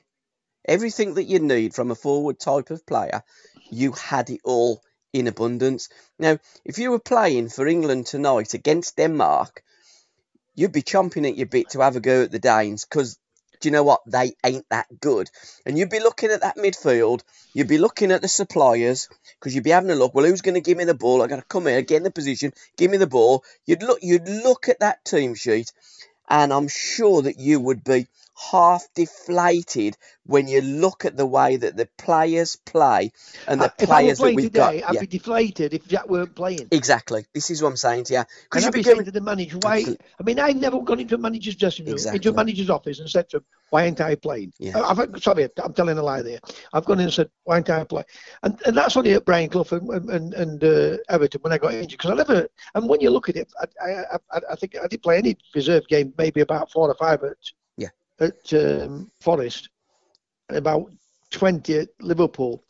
everything 0.66 1.14
that 1.14 1.24
you 1.24 1.40
need 1.40 1.74
from 1.74 1.92
a 1.92 1.96
forward 1.96 2.40
type 2.40 2.70
of 2.70 2.86
player. 2.86 3.24
You 3.70 3.94
had 3.94 4.30
it 4.30 4.42
all 4.44 4.82
in 5.14 5.28
abundance. 5.28 5.90
Now, 6.20 6.40
if 6.66 6.78
you 6.80 6.92
were 6.92 7.00
playing 7.00 7.50
for 7.50 7.68
England 7.68 8.08
tonight 8.08 8.54
against 8.54 8.98
Denmark, 8.98 9.64
you'd 10.56 10.72
be 10.74 10.82
chomping 10.84 11.28
at 11.28 11.38
your 11.38 11.48
bit 11.48 11.70
to 11.72 11.80
have 11.82 11.96
a 11.96 12.00
go 12.02 12.24
at 12.24 12.32
the 12.32 12.40
Danes 12.40 12.86
because. 12.86 13.18
Do 13.64 13.70
you 13.70 13.72
know 13.72 13.84
what? 13.84 14.02
They 14.06 14.36
ain't 14.44 14.68
that 14.72 15.00
good. 15.00 15.32
And 15.66 15.78
you'd 15.78 15.90
be 15.90 16.02
looking 16.02 16.32
at 16.32 16.42
that 16.42 16.58
midfield, 16.58 17.22
you'd 17.54 17.70
be 17.70 17.78
looking 17.78 18.12
at 18.12 18.22
the 18.22 18.28
suppliers, 18.28 19.08
because 19.40 19.56
you'd 19.56 19.64
be 19.64 19.70
having 19.70 19.90
a 19.90 19.96
look, 19.96 20.14
well, 20.14 20.26
who's 20.26 20.42
going 20.42 20.56
to 20.56 20.60
give 20.60 20.78
me 20.78 20.84
the 20.84 20.94
ball? 20.94 21.22
i 21.22 21.28
got 21.28 21.38
to 21.38 21.44
come 21.44 21.68
here, 21.68 21.82
get 21.82 21.96
in 21.96 22.04
the 22.04 22.12
position, 22.12 22.52
give 22.76 22.92
me 22.92 22.98
the 22.98 23.08
ball. 23.08 23.46
You'd 23.66 23.82
look, 23.82 24.00
you'd 24.02 24.28
look 24.28 24.68
at 24.68 24.82
that 24.82 25.06
team 25.06 25.34
sheet, 25.34 25.72
and 26.28 26.52
I'm 26.52 26.68
sure 26.68 27.22
that 27.22 27.40
you 27.40 27.62
would 27.62 27.86
be 27.86 28.08
half 28.52 28.84
deflated 28.96 29.96
when 30.26 30.48
you 30.48 30.62
look 30.62 31.06
at 31.06 31.16
the 31.16 31.26
way 31.26 31.56
that 31.56 31.78
the 31.78 31.88
players 31.98 32.56
play 32.66 33.12
and 33.48 33.62
the 33.62 33.72
if 33.78 33.88
players 33.88 34.20
that 34.20 34.34
we've 34.34 34.46
today, 34.46 34.82
got. 34.82 34.90
I'd 34.90 34.96
Yeah, 34.96 35.02
be 35.02 35.08
deflated 35.08 35.74
if 35.74 35.88
Jack 35.88 36.10
weren't 36.10 36.36
playing. 36.36 36.68
exactly. 36.72 37.26
This 37.34 37.50
is 37.50 37.62
what 37.62 37.70
I'm 37.70 37.78
saying 37.78 38.06
to 38.06 38.14
you. 38.14 38.24
Because 38.44 38.66
you'd 38.66 38.74
be 38.74 38.82
going, 38.82 39.06
to 39.06 39.12
the 39.12 39.22
manager, 39.22 39.60
why? 39.60 39.86
I 40.20 40.24
mean, 40.24 40.40
I've 40.40 40.56
never 40.56 40.82
gone 40.82 41.00
into 41.00 41.16
a 41.16 41.18
manager's 41.18 41.56
dressing 41.56 41.86
room, 41.86 41.98
into 41.98 42.30
a 42.30 42.34
manager's 42.34 42.70
office 42.70 43.00
and 43.00 43.10
said 43.10 43.30
to 43.30 43.38
him, 43.38 43.46
why 43.70 43.86
ain't 43.86 44.02
I 44.02 44.16
playing? 44.16 44.54
Yeah. 44.60 44.82
I've, 44.82 45.22
sorry, 45.22 45.50
I'm 45.64 45.74
telling 45.74 45.98
a 45.98 46.04
lie 46.04 46.22
there. 46.22 46.40
I've 46.74 46.86
gone 46.86 47.00
in 47.00 47.06
and 47.06 47.14
said, 47.14 47.30
why 47.44 47.58
ain't 47.58 47.70
I 47.70 47.84
playing? 47.84 48.06
And, 48.44 48.60
and 48.66 48.78
that's 48.78 48.98
only 48.98 49.14
at 49.14 49.26
Brian 49.26 49.50
Clough 49.50 49.66
and, 49.72 50.10
and, 50.10 50.34
and 50.34 50.64
uh, 50.64 50.98
Everton 51.10 51.42
when 51.42 51.54
I 51.54 51.58
got 51.58 51.74
injured. 51.74 51.92
Because 51.92 52.12
I 52.12 52.16
never, 52.16 52.48
and 52.76 52.90
when 52.90 53.02
you 53.02 53.10
look 53.10 53.30
at 53.30 53.36
it, 53.36 53.52
I, 53.60 53.86
I, 53.86 54.18
I, 54.32 54.40
I 54.52 54.56
think 54.56 54.76
I 54.78 54.88
didn't 54.88 55.04
play 55.04 55.18
any 55.18 55.38
reserve 55.54 55.88
game, 55.88 56.14
maybe 56.18 56.42
about 56.42 56.72
four 56.72 56.88
or 56.90 56.96
five 56.96 57.24
at. 57.24 57.38
At 58.24 58.54
um, 58.54 59.12
Forest, 59.22 59.70
about 60.50 60.92
20 61.32 61.78
at 61.78 61.90
Liverpool. 62.00 62.64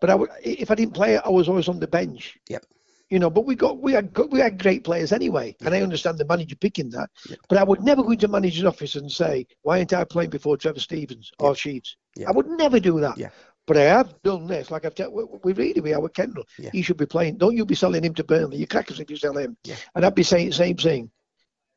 But 0.00 0.10
I 0.10 0.14
would, 0.14 0.30
if 0.42 0.70
I 0.70 0.74
didn't 0.74 0.94
play, 0.94 1.18
I 1.18 1.28
was 1.28 1.48
always 1.48 1.68
on 1.68 1.78
the 1.78 1.86
bench. 1.86 2.36
Yep. 2.48 2.64
You 3.10 3.18
know, 3.18 3.28
but 3.28 3.44
we 3.44 3.56
got 3.56 3.82
we 3.82 3.92
had 3.92 4.16
we 4.30 4.38
had 4.38 4.62
great 4.62 4.84
players 4.84 5.10
anyway, 5.12 5.56
and 5.62 5.74
I 5.74 5.82
understand 5.82 6.16
the 6.16 6.24
manager 6.24 6.54
picking 6.54 6.90
that. 6.90 7.10
Yep. 7.28 7.38
But 7.48 7.58
I 7.58 7.64
would 7.64 7.82
never 7.82 8.04
go 8.04 8.12
into 8.12 8.28
manager's 8.28 8.64
office 8.64 8.94
and 8.94 9.10
say, 9.10 9.46
"Why 9.62 9.78
ain't 9.78 9.92
I 9.92 10.04
playing 10.04 10.30
before 10.30 10.56
Trevor 10.56 10.78
Stevens 10.78 11.32
or 11.40 11.56
Sheedy?" 11.56 11.88
Yep. 12.16 12.28
I 12.28 12.32
would 12.32 12.46
never 12.46 12.78
do 12.78 13.00
that. 13.00 13.18
Yeah. 13.18 13.30
But 13.66 13.78
I 13.78 13.82
have 13.82 14.14
done 14.22 14.46
this, 14.46 14.70
like 14.70 14.84
I've 14.84 14.94
t- 14.94 15.06
we 15.06 15.24
we 15.42 15.52
really 15.54 15.80
we 15.80 15.92
are 15.92 16.00
with 16.00 16.14
Kendall. 16.14 16.44
Yeah. 16.56 16.70
He 16.72 16.82
should 16.82 16.98
be 16.98 17.06
playing. 17.06 17.38
Don't 17.38 17.56
you 17.56 17.66
be 17.66 17.74
selling 17.74 18.04
him 18.04 18.14
to 18.14 18.24
Burnley? 18.24 18.58
You 18.58 18.68
crackers 18.68 19.00
if 19.00 19.10
you 19.10 19.16
sell 19.16 19.36
him. 19.36 19.56
Yeah. 19.64 19.76
And 19.96 20.06
I'd 20.06 20.14
be 20.14 20.22
saying 20.22 20.50
the 20.50 20.54
same 20.54 20.76
thing. 20.76 21.10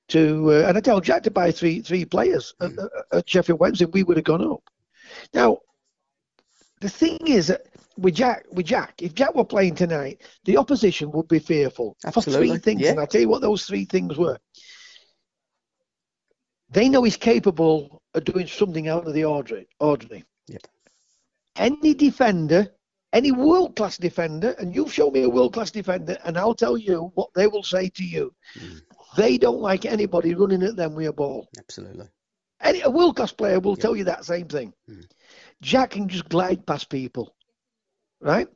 To 0.09 0.51
uh, 0.51 0.67
and 0.67 0.77
I 0.77 0.81
tell 0.81 0.99
Jack 0.99 1.23
to 1.23 1.31
buy 1.31 1.51
three 1.51 1.81
three 1.81 2.05
players 2.05 2.53
Mm. 2.61 2.77
at, 3.11 3.17
at- 3.17 3.29
Sheffield 3.29 3.59
Wednesday, 3.59 3.85
we 3.85 4.03
would 4.03 4.17
have 4.17 4.25
gone 4.25 4.45
up. 4.45 4.61
Now, 5.33 5.59
the 6.81 6.89
thing 6.89 7.19
is 7.25 7.47
that 7.47 7.61
with 7.97 8.15
Jack, 8.15 8.45
with 8.51 8.65
Jack, 8.65 9.01
if 9.01 9.13
Jack 9.13 9.33
were 9.35 9.45
playing 9.45 9.75
tonight, 9.75 10.21
the 10.45 10.57
opposition 10.57 11.11
would 11.11 11.27
be 11.27 11.39
fearful 11.39 11.95
for 12.11 12.21
three 12.21 12.57
things, 12.57 12.81
yeah. 12.81 12.91
and 12.91 12.99
I'll 12.99 13.07
tell 13.07 13.21
you 13.21 13.29
what 13.29 13.41
those 13.41 13.65
three 13.65 13.85
things 13.85 14.17
were. 14.17 14.37
They 16.69 16.89
know 16.89 17.03
he's 17.03 17.17
capable 17.17 18.01
of 18.15 18.25
doing 18.25 18.47
something 18.47 18.87
out 18.87 19.07
of 19.07 19.13
the 19.13 19.25
ordinary. 19.25 19.67
ordinary. 19.79 20.23
Yep. 20.47 20.61
Any 21.55 21.93
defender, 21.93 22.73
any 23.13 23.31
world 23.31 23.75
class 23.75 23.97
defender, 23.97 24.55
and 24.57 24.73
you've 24.73 24.91
shown 24.91 25.13
me 25.13 25.21
a 25.21 25.29
world 25.29 25.53
class 25.53 25.69
defender, 25.69 26.17
and 26.25 26.35
I'll 26.37 26.55
tell 26.55 26.77
you 26.77 27.11
what 27.13 27.29
they 27.35 27.45
will 27.45 27.63
say 27.63 27.89
to 27.89 28.03
you. 28.03 28.33
Mm. 28.57 28.81
They 29.15 29.37
don't 29.37 29.61
like 29.61 29.85
anybody 29.85 30.33
running 30.33 30.63
at 30.63 30.75
them 30.75 30.95
with 30.95 31.07
a 31.07 31.13
ball. 31.13 31.47
absolutely. 31.57 32.07
Any 32.61 32.81
a 32.81 32.89
world 32.89 33.15
class 33.17 33.31
player 33.33 33.59
will 33.59 33.75
Yeah. 33.77 33.81
tell 33.81 33.95
you 33.95 34.05
that 34.05 34.23
same 34.25 34.47
thing. 34.47 34.73
Mm. 34.89 35.05
Jack 35.61 35.91
can 35.91 36.07
just 36.07 36.29
glide 36.29 36.65
past 36.65 36.89
people, 36.89 37.35
right? 38.21 38.47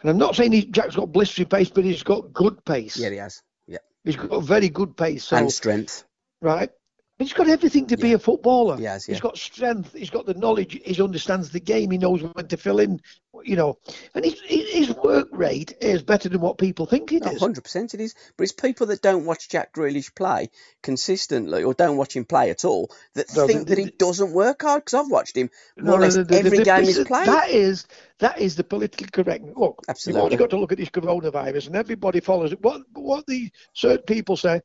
And 0.00 0.10
I'm 0.10 0.18
not 0.18 0.36
saying 0.36 0.52
he, 0.52 0.66
Jack's 0.66 0.96
got 0.96 1.10
blistering 1.12 1.48
pace, 1.48 1.70
but 1.70 1.84
he's 1.84 2.02
got 2.02 2.32
good 2.32 2.64
pace. 2.64 2.96
Yeah, 2.96 3.10
he 3.10 3.16
has. 3.16 3.42
Yeah. 3.66 3.78
He's 4.04 4.16
got 4.16 4.42
very 4.44 4.68
good 4.68 4.96
pace. 4.96 5.24
So 5.24 5.36
and 5.36 5.50
strength. 5.52 6.04
right, 6.40 6.70
he's 7.18 7.32
got 7.32 7.48
everything 7.48 7.86
to 7.88 7.96
be 7.96 8.12
a 8.12 8.18
footballer. 8.18 8.76
He 8.76 8.84
has, 8.84 9.04
He's 9.06 9.16
yeah. 9.16 9.20
got 9.20 9.36
strength. 9.38 9.92
He's 9.94 10.10
got 10.10 10.26
the 10.26 10.34
knowledge. 10.34 10.78
He 10.84 11.02
understands 11.02 11.50
the 11.50 11.60
game. 11.60 11.90
He 11.90 11.98
knows 11.98 12.22
when 12.22 12.48
to 12.48 12.56
fill 12.56 12.80
in. 12.80 13.00
You 13.42 13.56
know, 13.56 13.78
and 14.14 14.24
his 14.24 14.40
his 14.40 14.90
work 14.94 15.28
rate 15.32 15.74
is 15.80 16.02
better 16.02 16.28
than 16.28 16.40
what 16.40 16.56
people 16.56 16.86
think 16.86 17.12
it 17.12 17.26
is. 17.26 17.40
100% 17.42 17.92
it 17.94 18.00
is. 18.00 18.14
But 18.36 18.44
it's 18.44 18.52
people 18.52 18.86
that 18.86 19.02
don't 19.02 19.26
watch 19.26 19.48
Jack 19.48 19.74
Grealish 19.74 20.14
play 20.14 20.50
consistently 20.82 21.64
or 21.64 21.74
don't 21.74 21.96
watch 21.96 22.14
him 22.14 22.24
play 22.24 22.50
at 22.50 22.64
all 22.64 22.90
that 23.14 23.34
No, 23.34 23.46
think 23.46 23.66
the- 23.66 23.74
that 23.74 23.78
he 23.84 23.90
doesn't 23.90 24.32
work 24.32 24.62
hard 24.62 24.84
because 24.84 24.94
I've 25.04 25.10
watched 25.10 25.36
him 25.36 25.50
No, 25.76 25.92
no, 25.94 25.98
less 25.98 26.14
the- 26.14 26.24
the- 26.24 26.36
every 26.38 26.58
game 26.62 26.84
he's 26.84 27.02
played. 27.04 27.26
That 27.26 27.50
is 27.50 27.86
that 28.20 28.40
is 28.40 28.54
the 28.56 28.64
politically 28.64 29.08
correct. 29.12 29.44
Look, 29.56 29.82
Absolutely, 29.88 30.18
you've 30.20 30.24
only 30.24 30.36
got 30.36 30.50
to 30.50 30.58
look 30.58 30.70
at 30.72 30.78
this 30.78 30.90
coronavirus, 30.90 31.66
and 31.66 31.76
everybody 31.76 32.20
follows 32.20 32.52
it. 32.52 32.62
What 32.62 32.82
what 32.92 33.26
the 33.26 33.50
certain 33.72 34.04
people 34.06 34.36
say, 34.36 34.60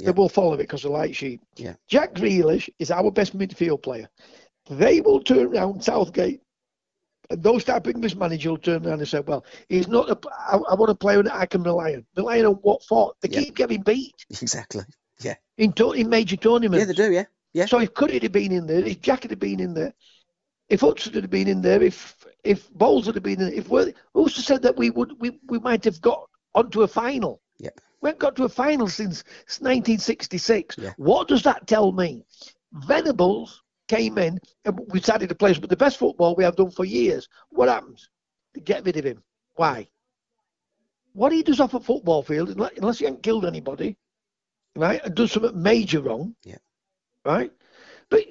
Yeah. 0.00 0.06
they 0.06 0.12
will 0.12 0.28
follow 0.28 0.54
it 0.54 0.58
because 0.58 0.82
they're 0.82 0.90
like 0.90 1.14
sheep. 1.14 1.40
Yeah. 1.56 1.74
Jack 1.88 2.14
Grealish 2.14 2.68
is 2.78 2.90
our 2.90 3.10
best 3.10 3.36
midfield 3.36 3.82
player. 3.82 4.08
They 4.68 5.00
will 5.00 5.20
turn 5.20 5.46
around 5.56 5.82
Southgate. 5.82 6.40
And 7.30 7.42
those 7.42 7.62
type 7.64 7.86
of 7.86 7.94
English 7.94 8.16
managers 8.16 8.50
will 8.50 8.58
turn 8.58 8.84
around 8.86 8.98
and 8.98 9.08
say, 9.08 9.20
"Well, 9.20 9.44
he's 9.68 9.86
not. 9.86 10.10
A, 10.10 10.18
I, 10.48 10.56
I 10.56 10.74
want 10.74 10.90
a 10.90 10.94
player 10.96 11.22
that 11.22 11.34
I 11.34 11.46
can 11.46 11.62
rely 11.62 11.94
on. 11.94 12.04
Rely 12.16 12.42
on 12.42 12.54
what 12.54 12.82
for? 12.82 13.12
They 13.22 13.28
Yeah. 13.30 13.40
keep 13.44 13.54
getting 13.56 13.82
beat 13.82 14.14
Exactly. 14.42 14.82
Yeah. 15.20 15.34
in 15.58 15.72
to, 15.74 15.92
in 15.92 16.08
major 16.08 16.36
tournaments. 16.36 16.78
Yeah, 16.80 16.86
they 16.86 16.92
do, 16.94 17.12
yeah. 17.12 17.24
Yeah. 17.52 17.66
So 17.66 17.78
if 17.80 17.94
Currie 17.94 18.18
had 18.18 18.32
been 18.32 18.52
in 18.52 18.66
there, 18.66 18.84
if 18.84 19.00
Jack 19.00 19.22
had 19.24 19.38
been 19.38 19.60
in 19.60 19.74
there, 19.74 19.92
if 20.68 20.80
Hudson 20.80 21.12
had 21.14 21.30
been 21.30 21.46
in 21.48 21.60
there, 21.62 21.82
if 21.82 22.16
if 22.42 22.72
Bowles 22.72 23.06
had 23.06 23.22
been 23.22 23.40
in 23.40 23.50
there, 23.50 23.54
if 23.54 23.68
we 23.68 23.92
who's 24.14 24.34
to 24.34 24.42
said 24.42 24.62
that 24.62 24.76
we 24.76 24.90
would 24.90 25.12
we, 25.20 25.38
we 25.48 25.58
might 25.60 25.84
have 25.84 26.00
got 26.00 26.28
onto 26.54 26.82
a 26.82 26.88
final? 26.88 27.40
Yep. 27.58 27.78
We 28.00 28.08
haven't 28.08 28.20
got 28.20 28.36
to 28.36 28.44
a 28.44 28.48
final 28.48 28.88
since 28.88 29.24
1966. 29.60 30.76
Yeah. 30.78 30.92
What 30.96 31.28
does 31.28 31.42
that 31.42 31.66
tell 31.66 31.92
me? 31.92 32.24
Venables 32.72 33.62
came 33.88 34.18
in 34.18 34.38
and 34.64 34.78
we 34.88 35.00
decided 35.00 35.28
to 35.28 35.34
play, 35.34 35.52
but 35.54 35.68
the 35.68 35.76
best 35.76 35.98
football 35.98 36.34
we 36.34 36.44
have 36.44 36.56
done 36.56 36.70
for 36.70 36.84
years. 36.84 37.28
What 37.50 37.68
happens? 37.68 38.08
They 38.54 38.60
get 38.60 38.84
rid 38.84 38.96
of 38.96 39.04
him. 39.04 39.22
Why? 39.54 39.88
What 41.12 41.32
he 41.32 41.42
does 41.42 41.60
off 41.60 41.74
a 41.74 41.80
football 41.80 42.22
field, 42.22 42.50
unless 42.50 42.98
he 42.98 43.04
hasn't 43.04 43.22
killed 43.22 43.44
anybody, 43.44 43.96
right, 44.76 45.04
and 45.04 45.14
does 45.14 45.32
something 45.32 45.60
major 45.60 46.00
wrong, 46.00 46.34
Yeah. 46.44 46.58
right? 47.24 47.52
But 48.08 48.22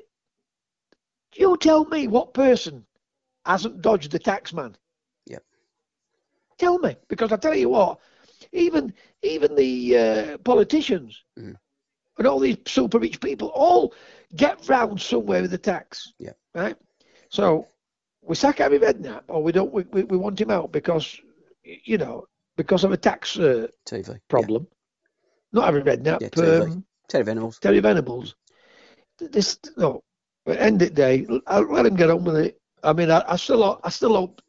you 1.36 1.58
tell 1.58 1.86
me 1.86 2.08
what 2.08 2.34
person 2.34 2.86
hasn't 3.46 3.82
dodged 3.82 4.12
the 4.12 4.20
tax 4.20 4.54
man? 4.54 4.76
Yep. 5.26 5.44
Tell 6.58 6.80
me, 6.80 6.96
because 7.10 7.32
I 7.34 7.38
tell 7.38 7.56
you 7.56 7.70
what, 7.70 8.00
even 8.52 8.94
even 9.22 9.56
the 9.56 9.98
uh, 9.98 10.38
politicians 10.40 11.24
Mhm. 11.38 11.56
and 12.18 12.28
all 12.28 12.40
these 12.40 12.58
super 12.68 13.00
rich 13.00 13.20
people 13.22 13.50
all 13.50 13.94
get 14.36 14.68
round 14.70 15.00
somewhere 15.02 15.42
with 15.42 15.52
the 15.52 15.58
tax. 15.58 16.14
Yep. 16.20 16.38
Right. 16.56 16.76
So 17.30 17.68
we 18.22 18.36
sack 18.36 18.58
Harry 18.60 18.80
Redknapp, 18.80 19.24
or 19.28 19.42
we 19.44 19.52
don't. 19.52 19.72
We, 19.72 19.84
we, 19.92 20.04
we 20.04 20.18
want 20.18 20.40
him 20.40 20.50
out 20.52 20.72
because 20.72 21.20
you 21.64 21.98
know 21.98 22.26
because 22.58 22.84
of 22.84 22.92
a 22.92 22.98
tax 22.98 23.38
uh, 23.38 23.68
TV. 23.86 24.20
problem. 24.28 24.68
Not 25.52 25.66
Harry 25.66 25.82
Redknapp. 25.84 26.22
Yeah, 26.22 26.30
TV. 26.30 26.62
um, 26.62 26.68
Yeah. 26.70 26.76
Terry 27.08 27.24
Venables. 27.24 27.60
Terry 27.60 27.80
Venables. 27.80 28.36
This 29.20 29.60
no. 29.78 30.02
End 30.48 30.82
of 30.82 30.90
the 30.90 30.96
day, 30.96 31.28
I'll 31.46 31.72
let 31.72 31.86
him 31.86 31.96
get 31.96 32.10
on 32.10 32.24
with 32.24 32.38
it. 32.38 32.60
I 32.84 32.94
mean, 32.94 33.12
I, 33.12 33.24
I 33.28 33.36
still, 33.36 33.80
I 33.84 33.90
still 33.90 34.16
hope, 34.16 34.42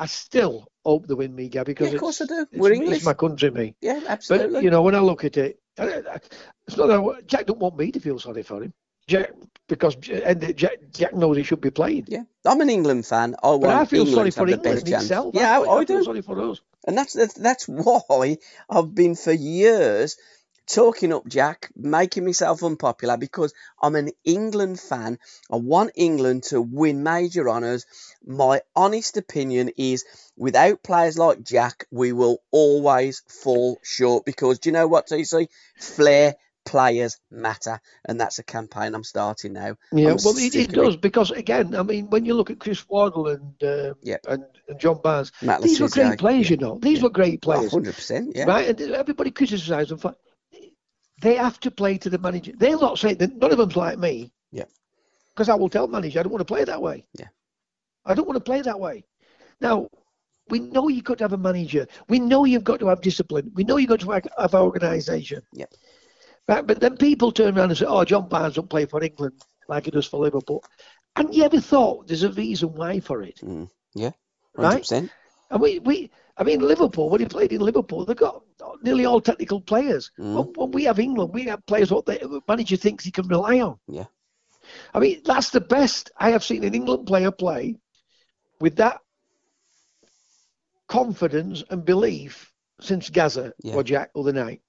I 0.00 0.06
still 0.06 0.66
hope 0.84 1.06
they 1.06 1.14
win 1.14 1.34
me, 1.34 1.48
Gabby, 1.48 1.72
because 1.72 1.88
Yeah, 1.88 1.94
of 1.94 2.00
course 2.00 2.20
I 2.20 2.26
do. 2.26 2.46
it's, 2.50 2.60
We're 2.60 2.72
it's 2.72 2.80
English. 2.80 3.04
my 3.04 3.14
country, 3.14 3.50
me. 3.50 3.74
Yeah, 3.80 4.00
absolutely. 4.06 4.54
But 4.54 4.64
you 4.64 4.70
know, 4.70 4.82
when 4.82 4.94
I 4.94 5.00
look 5.00 5.24
at 5.24 5.36
it, 5.36 5.58
I- 5.78 5.84
I- 6.14 6.20
it's 6.66 6.76
not 6.76 6.86
that 6.88 7.26
Jack 7.26 7.46
don't 7.46 7.58
want 7.58 7.76
me 7.76 7.90
to 7.92 8.00
feel 8.00 8.18
sorry 8.18 8.42
for 8.42 8.62
him. 8.62 8.72
Jack, 9.06 9.32
because 9.68 9.96
and 10.08 10.56
Jack, 10.56 10.78
Jack 10.92 11.14
knows 11.14 11.36
he 11.36 11.42
should 11.42 11.60
be 11.60 11.70
playing. 11.70 12.04
yeah. 12.08 12.22
I'm 12.46 12.60
an 12.60 12.70
England 12.70 13.04
fan. 13.06 13.34
I 13.42 13.48
want 13.48 13.62
But 13.62 13.70
I 13.76 13.84
feel 13.84 14.06
England 14.06 14.14
sorry 14.14 14.46
for 14.48 14.48
England 14.54 14.88
itself. 14.88 15.34
Yeah, 15.34 15.58
I, 15.60 15.62
I 15.80 15.84
feel 15.84 15.98
do. 15.98 16.04
sorry 16.04 16.22
for 16.22 16.40
us. 16.50 16.60
And 16.86 16.96
that's 16.96 17.34
that's 17.34 17.66
why 17.68 18.38
I've 18.70 18.94
been 18.94 19.14
for 19.14 19.32
years 19.32 20.16
talking 20.72 21.12
up 21.12 21.26
Jack, 21.26 21.70
making 21.76 22.24
myself 22.24 22.62
unpopular 22.62 23.16
because 23.16 23.52
I'm 23.80 23.94
an 23.96 24.10
England 24.24 24.80
fan. 24.80 25.18
I 25.50 25.56
want 25.56 25.92
England 25.96 26.44
to 26.44 26.60
win 26.60 27.02
major 27.02 27.48
honours. 27.48 27.86
My 28.26 28.62
honest 28.74 29.16
opinion 29.16 29.70
is 29.76 30.04
without 30.36 30.82
players 30.82 31.18
like 31.18 31.42
Jack, 31.42 31.86
we 31.90 32.12
will 32.12 32.38
always 32.50 33.22
fall 33.28 33.78
short 33.82 34.24
because 34.24 34.58
do 34.58 34.68
you 34.68 34.72
know 34.72 34.86
what, 34.88 35.06
TC? 35.08 35.48
Flair 35.78 36.34
players 36.64 37.18
matter, 37.30 37.78
and 38.06 38.18
that's 38.18 38.38
a 38.38 38.42
campaign 38.42 38.94
I'm 38.94 39.04
starting 39.04 39.52
now. 39.52 39.76
Yeah, 39.92 40.12
I'm 40.12 40.16
well, 40.24 40.34
it, 40.38 40.54
it 40.54 40.72
does 40.72 40.96
because 40.96 41.30
again, 41.30 41.74
I 41.76 41.82
mean, 41.82 42.08
when 42.08 42.24
you 42.24 42.32
look 42.32 42.50
at 42.50 42.58
Chris 42.58 42.88
Waddle 42.88 43.28
and 43.28 43.62
uh, 43.62 43.92
Yep. 44.02 44.20
and, 44.28 44.44
and 44.68 44.80
John 44.80 44.98
Barnes, 45.02 45.30
Matt 45.42 45.60
these 45.60 45.78
were 45.78 45.88
great 45.90 46.18
players, 46.18 46.48
yeah. 46.48 46.54
you 46.54 46.56
know. 46.56 46.78
These 46.80 46.98
Yeah. 46.98 47.04
were 47.04 47.10
great 47.10 47.42
players, 47.42 47.70
Hundred 47.70 47.94
percent, 47.94 48.32
yeah. 48.34 48.44
right? 48.44 48.68
And 48.68 48.80
everybody 48.92 49.30
criticised 49.30 49.90
them 49.90 49.98
for. 49.98 50.14
They 51.24 51.36
have 51.36 51.58
to 51.60 51.70
play 51.70 51.96
to 51.98 52.10
the 52.10 52.18
manager. 52.18 52.52
They're 52.54 52.78
not 52.78 52.98
saying 52.98 53.16
that. 53.16 53.34
None 53.36 53.50
of 53.50 53.56
them's 53.56 53.76
like 53.76 53.98
me. 53.98 54.30
Yeah. 54.52 54.64
Because 55.32 55.48
I 55.48 55.54
will 55.54 55.70
tell 55.70 55.88
manager 55.88 56.20
I 56.20 56.22
don't 56.22 56.32
want 56.32 56.46
to 56.46 56.54
play 56.54 56.64
that 56.64 56.82
way. 56.82 57.06
Yeah. 57.18 57.28
I 58.04 58.12
don't 58.12 58.28
want 58.28 58.36
to 58.36 58.44
play 58.44 58.60
that 58.60 58.78
way. 58.78 59.04
Now, 59.58 59.88
we 60.50 60.58
know 60.58 60.88
you've 60.88 61.04
got 61.04 61.16
to 61.18 61.24
have 61.24 61.32
a 61.32 61.38
manager. 61.38 61.86
We 62.08 62.18
know 62.18 62.44
you've 62.44 62.62
got 62.64 62.78
to 62.80 62.88
have 62.88 63.00
discipline. 63.00 63.50
We 63.54 63.64
know 63.64 63.78
you've 63.78 63.88
got 63.88 64.00
to 64.00 64.10
have, 64.10 64.28
have 64.38 64.54
organisation. 64.54 65.40
Yeah. 65.54 65.64
Right, 66.46 66.66
but 66.66 66.78
then 66.78 66.98
people 66.98 67.32
turn 67.32 67.56
around 67.56 67.70
and 67.70 67.78
say, 67.78 67.86
"Oh, 67.86 68.04
John 68.04 68.28
Barnes 68.28 68.56
don't 68.56 68.68
play 68.68 68.84
for 68.84 69.02
England 69.02 69.32
like 69.66 69.86
he 69.86 69.90
does 69.90 70.06
for 70.06 70.20
Liverpool," 70.20 70.62
and 71.16 71.34
you 71.34 71.42
ever 71.42 71.58
thought 71.58 72.06
there's 72.06 72.22
a 72.22 72.32
reason 72.32 72.74
why 72.74 73.00
for 73.00 73.22
it? 73.22 73.40
Mm, 73.40 73.70
yeah, 73.94 74.10
Right? 74.54 74.66
hundred 74.66 74.78
percent. 74.80 75.10
And 75.50 75.62
we, 75.62 75.78
we, 75.78 76.10
I 76.36 76.44
mean, 76.44 76.60
Liverpool 76.60 77.08
when 77.08 77.22
he 77.22 77.26
played 77.26 77.52
in 77.52 77.62
Liverpool, 77.62 78.04
they 78.04 78.12
got 78.12 78.42
nearly 78.82 79.04
all 79.04 79.20
technical 79.20 79.60
players. 79.60 80.10
Mm. 80.18 80.34
When, 80.34 80.52
when 80.54 80.70
we 80.72 80.84
have 80.84 80.98
England, 80.98 81.32
we 81.32 81.44
have 81.44 81.64
players 81.66 81.90
what 81.90 82.06
the 82.06 82.42
manager 82.48 82.76
thinks 82.76 83.04
he 83.04 83.10
can 83.10 83.28
rely 83.28 83.60
on. 83.60 83.78
Yeah. 83.88 84.06
I 84.94 84.98
mean, 84.98 85.20
that's 85.24 85.50
the 85.50 85.60
best 85.60 86.10
I 86.16 86.30
have 86.30 86.42
seen 86.44 86.64
an 86.64 86.74
England 86.74 87.06
player 87.06 87.30
play 87.30 87.76
with 88.60 88.76
that 88.76 89.00
confidence 90.88 91.62
and 91.70 91.84
belief 91.84 92.52
since 92.80 93.10
Gaza 93.10 93.52
Yeah. 93.62 93.74
or 93.74 93.82
Jack 93.82 94.10
or 94.14 94.24
the 94.24 94.32
night. 94.32 94.60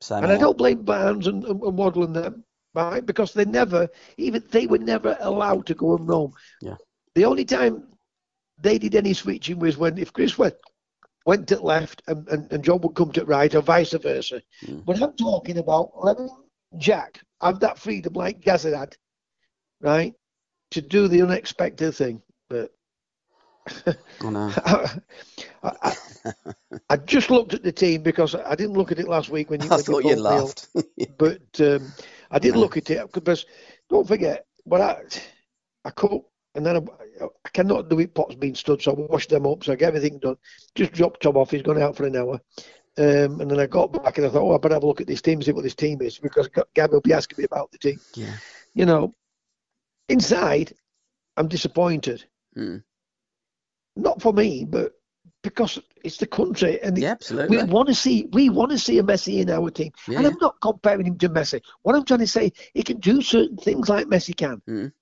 Same. 0.00 0.24
And 0.24 0.32
I 0.32 0.38
don't 0.38 0.56
blame 0.58 0.82
Barnes 0.82 1.26
and, 1.26 1.44
and, 1.44 1.62
and 1.62 1.76
Waddle 1.76 2.04
and 2.04 2.14
them, 2.16 2.44
right? 2.74 3.04
Because 3.04 3.32
they 3.32 3.44
never, 3.44 3.88
even 4.16 4.42
they 4.50 4.66
were 4.66 4.78
never 4.78 5.16
allowed 5.20 5.66
to 5.66 5.74
go 5.74 5.96
and 5.96 6.08
roam. 6.08 6.32
Yeah. 6.60 6.76
The 7.14 7.24
only 7.24 7.44
time 7.44 7.86
they 8.58 8.78
did 8.78 8.94
any 8.94 9.12
switching 9.14 9.58
was 9.58 9.76
when 9.76 9.98
if 9.98 10.12
Chris 10.12 10.38
went 10.38 10.54
went 11.30 11.48
to 11.48 11.60
left 11.62 12.02
and, 12.08 12.28
and, 12.28 12.52
and 12.52 12.64
John 12.64 12.80
would 12.82 12.96
come 12.96 13.12
to 13.12 13.24
right 13.24 13.54
or 13.54 13.62
vice 13.62 13.92
versa. 13.92 14.42
Mm. 14.66 14.86
But 14.86 15.02
I'm 15.02 15.16
talking 15.16 15.58
about 15.58 15.92
letting 16.04 16.30
Jack 16.78 17.20
have 17.40 17.60
that 17.60 17.78
freedom 17.78 18.14
like 18.14 18.44
Gaza 18.44 18.76
had, 18.76 18.96
right? 19.80 20.14
To 20.72 20.82
do 20.82 21.08
the 21.08 21.22
unexpected 21.22 21.92
thing. 21.94 22.22
But 22.50 22.72
I 24.24 24.30
know. 24.30 24.56
I, 25.62 25.72
I, 25.82 25.96
I 26.90 26.96
just 26.96 27.30
looked 27.30 27.54
at 27.54 27.62
the 27.62 27.72
team 27.72 28.02
because 28.02 28.34
I 28.34 28.56
didn't 28.56 28.78
look 28.78 28.92
at 28.92 28.98
it 29.00 29.08
last 29.08 29.30
week 29.30 29.50
when 29.50 29.62
you, 29.62 29.70
I 29.70 29.76
when 29.76 29.84
thought 29.84 29.94
you 29.94 29.96
you 30.04 30.16
called 30.16 30.28
me 30.28 30.38
up 30.38 30.54
laughed. 30.54 30.68
but 31.18 31.42
um, 31.60 31.94
I 32.30 32.38
did 32.38 32.56
No. 32.56 32.60
look 32.60 32.76
at 32.76 32.90
it 32.90 33.12
because 33.12 33.46
don't 33.90 34.08
forget, 34.08 34.46
but 34.66 34.80
I 34.80 35.02
I 35.84 35.90
cook 35.90 36.29
and 36.54 36.66
then 36.66 36.76
I, 36.76 37.24
I 37.24 37.48
cannot 37.52 37.88
do 37.88 38.00
it 38.00 38.14
pots 38.14 38.34
being 38.34 38.54
stood, 38.54 38.82
so 38.82 38.92
I 38.92 38.94
washed 38.94 39.30
them 39.30 39.46
up, 39.46 39.64
so 39.64 39.72
I 39.72 39.76
get 39.76 39.88
everything 39.88 40.18
done. 40.18 40.36
Just 40.74 40.92
dropped 40.92 41.22
Tom 41.22 41.36
off. 41.36 41.50
He's 41.50 41.62
gone 41.62 41.80
out 41.80 41.96
for 41.96 42.06
an 42.06 42.16
hour. 42.16 42.40
Um, 42.98 43.40
and 43.40 43.50
then 43.50 43.60
I 43.60 43.66
got 43.66 43.92
back 43.92 44.18
and 44.18 44.26
I 44.26 44.30
thought, 44.30 44.42
oh, 44.42 44.54
I 44.54 44.58
better 44.58 44.74
have 44.74 44.82
a 44.82 44.86
look 44.86 45.00
at 45.00 45.06
this 45.06 45.22
team, 45.22 45.40
see 45.40 45.52
what 45.52 45.62
this 45.62 45.76
team 45.76 46.02
is, 46.02 46.18
because 46.18 46.48
Gabby 46.74 46.94
will 46.94 47.00
be 47.00 47.12
asking 47.12 47.38
me 47.38 47.44
about 47.44 47.70
the 47.70 47.78
team. 47.78 48.00
yeah. 48.14 48.34
You 48.74 48.86
know, 48.86 49.14
inside, 50.08 50.74
I'm 51.36 51.48
disappointed. 51.48 52.24
Mm. 52.56 52.82
Not 53.96 54.20
for 54.20 54.32
me, 54.32 54.64
but 54.64 54.92
because 55.42 55.78
it's 56.04 56.18
the 56.18 56.26
country 56.26 56.80
and 56.82 56.98
Yeah, 56.98 57.16
we 57.48 57.62
want 57.64 57.88
to 57.88 57.94
see 57.94 58.28
we 58.32 58.50
want 58.50 58.70
to 58.70 58.78
see 58.78 58.98
a 58.98 59.02
Messi 59.02 59.40
in 59.40 59.50
our 59.50 59.70
team. 59.70 59.92
Yeah, 60.06 60.18
and. 60.18 60.26
I'm 60.26 60.36
not 60.40 60.56
comparing 60.60 61.06
him 61.06 61.18
to 61.18 61.28
Messi. 61.28 61.60
What 61.82 61.96
I'm 61.96 62.04
trying 62.04 62.20
to 62.20 62.26
say, 62.26 62.52
he 62.74 62.82
can 62.82 62.98
do 62.98 63.22
certain 63.22 63.56
things 63.56 63.88
like 63.88 64.06
Messi 64.06 64.36
can. 64.36 64.92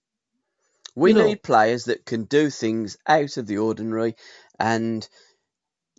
We 0.94 1.10
you 1.10 1.16
know- 1.18 1.26
need 1.26 1.42
players 1.42 1.84
that 1.84 2.04
can 2.04 2.24
do 2.24 2.50
things 2.50 2.96
out 3.06 3.36
of 3.36 3.46
the 3.46 3.58
ordinary, 3.58 4.16
and 4.58 5.08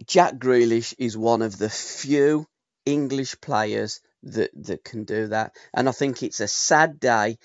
Jack 0.06 0.36
Grealish 0.36 0.94
is 0.98 1.18
one 1.18 1.42
of 1.42 1.58
the 1.58 1.70
few 1.70 2.48
English 2.86 3.40
players 3.42 4.02
that 4.24 4.52
that 4.66 4.84
can 4.84 5.04
do 5.06 5.28
that. 5.28 5.56
And 5.74 5.88
I 5.88 5.92
think 5.94 6.24
it's 6.24 6.40
a 6.40 6.48
sad 6.48 7.00
day 7.00 7.38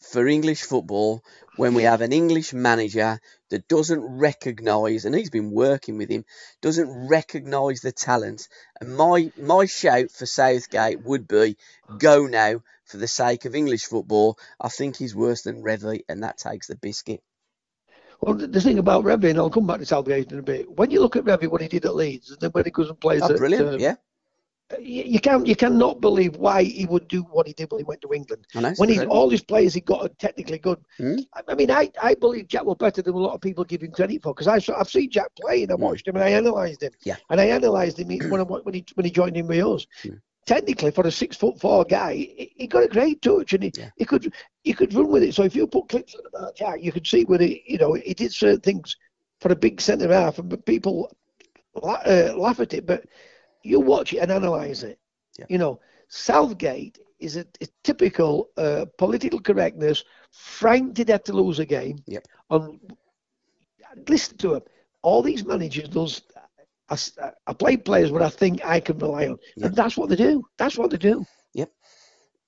for 0.00 0.26
English 0.26 0.62
football 0.62 1.24
when 1.56 1.74
we 1.74 1.82
have 1.82 2.00
an 2.02 2.12
English 2.12 2.52
manager 2.52 3.20
that 3.50 3.68
doesn't 3.68 4.00
recognise, 4.00 5.04
and 5.04 5.14
he's 5.14 5.30
been 5.30 5.50
working 5.50 5.98
with 5.98 6.08
him, 6.08 6.24
doesn't 6.60 7.08
recognise 7.08 7.80
the 7.80 7.92
talent. 7.92 8.48
And 8.80 8.96
my 8.96 9.32
my 9.36 9.66
shout 9.66 10.10
for 10.10 10.26
Southgate 10.26 11.02
would 11.04 11.26
be 11.26 11.56
go 11.98 12.26
now 12.26 12.62
for 12.88 12.96
the 12.96 13.06
sake 13.06 13.44
of 13.44 13.54
English 13.54 13.84
football. 13.84 14.38
I 14.60 14.68
think 14.68 14.96
he's 14.96 15.14
worse 15.14 15.42
than 15.42 15.62
Revie, 15.62 16.02
and 16.08 16.22
that 16.22 16.38
takes 16.38 16.66
the 16.66 16.76
biscuit. 16.76 17.20
Well, 18.20 18.34
the, 18.34 18.60
thing 18.60 18.78
about 18.78 19.04
Revie, 19.04 19.30
and 19.30 19.38
I'll 19.38 19.50
come 19.50 19.66
back 19.66 19.78
to 19.78 19.86
Southgate 19.86 20.32
in 20.32 20.40
a 20.40 20.42
bit. 20.42 20.68
When 20.70 20.90
you 20.90 21.00
look 21.00 21.14
at 21.14 21.24
Revie, 21.24 21.48
what 21.48 21.60
he 21.60 21.68
did 21.68 21.84
at 21.84 21.94
Leeds, 21.94 22.30
and 22.30 22.40
then 22.40 22.50
when 22.50 22.64
he 22.64 22.70
goes 22.72 22.88
and 22.88 22.98
plays 23.00 23.22
Oh, 23.22 23.30
at, 23.30 23.36
brilliant! 23.38 23.68
um, 23.68 23.78
yeah, 23.78 23.94
you, 24.80 25.04
you 25.04 25.20
can't 25.20 25.46
you 25.46 25.54
cannot 25.54 26.00
believe 26.00 26.36
why 26.36 26.62
he 26.64 26.84
would 26.84 27.06
do 27.08 27.22
what 27.22 27.46
he 27.46 27.52
did 27.52 27.70
when 27.70 27.78
he 27.78 27.84
went 27.84 28.00
to 28.02 28.12
England. 28.12 28.44
Know. 28.54 28.72
When 28.76 28.88
he's 28.88 28.98
incredible. 28.98 29.16
all 29.16 29.30
his 29.30 29.42
players 29.42 29.72
he 29.72 29.80
got 29.80 30.02
are 30.02 30.08
technically 30.18 30.58
good. 30.58 30.78
Hmm. 30.98 31.14
I, 31.32 31.42
I 31.48 31.54
mean, 31.54 31.70
I, 31.70 31.90
I 32.02 32.14
believe 32.14 32.48
Jack 32.48 32.64
was 32.64 32.76
better 32.76 33.00
than 33.02 33.14
a 33.14 33.18
lot 33.18 33.34
of 33.34 33.40
people 33.40 33.64
give 33.64 33.82
him 33.82 33.92
credit 33.92 34.22
for 34.22 34.34
because 34.34 34.48
I've 34.68 34.90
seen 34.90 35.10
Jack 35.10 35.28
play 35.40 35.62
and 35.62 35.70
I 35.72 35.76
Hmm. 35.76 35.82
watched 35.82 36.08
him 36.08 36.16
and 36.16 36.24
I 36.24 36.30
analysed 36.30 36.82
him. 36.82 36.92
Yeah. 37.04 37.16
And 37.30 37.40
I 37.40 37.44
analysed 37.44 37.98
him 38.00 38.08
when 38.30 38.40
I, 38.40 38.44
when 38.44 38.74
he 38.74 38.84
when 38.94 39.04
he 39.04 39.10
joined 39.12 39.36
in 39.36 39.46
with 39.46 39.64
us. 39.64 39.86
Hmm. 40.02 40.16
Technically, 40.48 40.90
for 40.90 41.06
a 41.06 41.10
six 41.12 41.36
foot 41.36 41.60
four 41.60 41.84
guy, 41.84 42.14
he, 42.14 42.52
he 42.56 42.66
got 42.66 42.84
a 42.84 42.88
great 42.88 43.20
touch 43.20 43.52
and 43.52 43.64
he, 43.64 43.72
Yeah. 43.76 43.90
he 43.96 44.04
could 44.06 44.32
he 44.62 44.72
could 44.72 44.94
run 44.94 45.08
with 45.08 45.22
it. 45.22 45.34
So 45.34 45.42
if 45.44 45.54
you 45.54 45.66
put 45.66 45.88
clips 45.90 46.14
on 46.14 46.22
about 46.32 46.56
Jack, 46.56 46.82
you 46.82 46.90
could 46.90 47.06
see 47.06 47.24
where 47.24 47.38
he 47.38 47.62
you 47.66 47.78
know 47.82 47.92
he 47.92 48.14
did 48.14 48.32
certain 48.32 48.60
things 48.60 48.96
for 49.40 49.52
a 49.52 49.56
big 49.56 49.80
centre 49.80 50.10
half, 50.12 50.38
and 50.38 50.64
people 50.64 50.94
la- 51.82 52.04
uh, 52.14 52.32
laugh 52.36 52.60
at 52.60 52.72
it, 52.72 52.86
but 52.86 53.04
you 53.62 53.78
watch 53.78 54.14
it 54.14 54.18
and 54.22 54.30
analyse 54.32 54.82
it. 54.82 54.98
Yeah. 55.38 55.44
You 55.50 55.58
know, 55.58 55.80
Southgate 56.08 56.98
is 57.20 57.36
a, 57.36 57.44
a 57.60 57.66
typical 57.84 58.48
uh, 58.56 58.86
political 58.96 59.40
correctness, 59.40 60.04
Frank 60.30 60.94
did 60.94 61.08
death 61.08 61.24
to 61.24 61.32
lose 61.32 61.58
a 61.58 61.66
game. 61.66 61.98
Yep. 62.06 62.24
On 62.50 62.80
listen 64.08 64.36
to 64.38 64.54
him. 64.54 64.62
All 65.02 65.22
these 65.22 65.44
managers, 65.44 65.88
those 65.90 66.22
I, 66.90 66.96
uh, 67.20 67.30
I 67.46 67.52
play 67.52 67.76
players 67.76 68.10
where 68.10 68.22
I 68.22 68.30
think 68.30 68.64
I 68.64 68.80
can 68.80 68.98
rely 68.98 69.28
on, 69.28 69.38
and 69.60 69.74
that's 69.74 69.96
what 69.96 70.08
they 70.08 70.16
do. 70.16 70.44
That's 70.56 70.78
what 70.78 70.90
they 70.90 70.96
do. 70.96 71.26
Yep, 71.54 71.70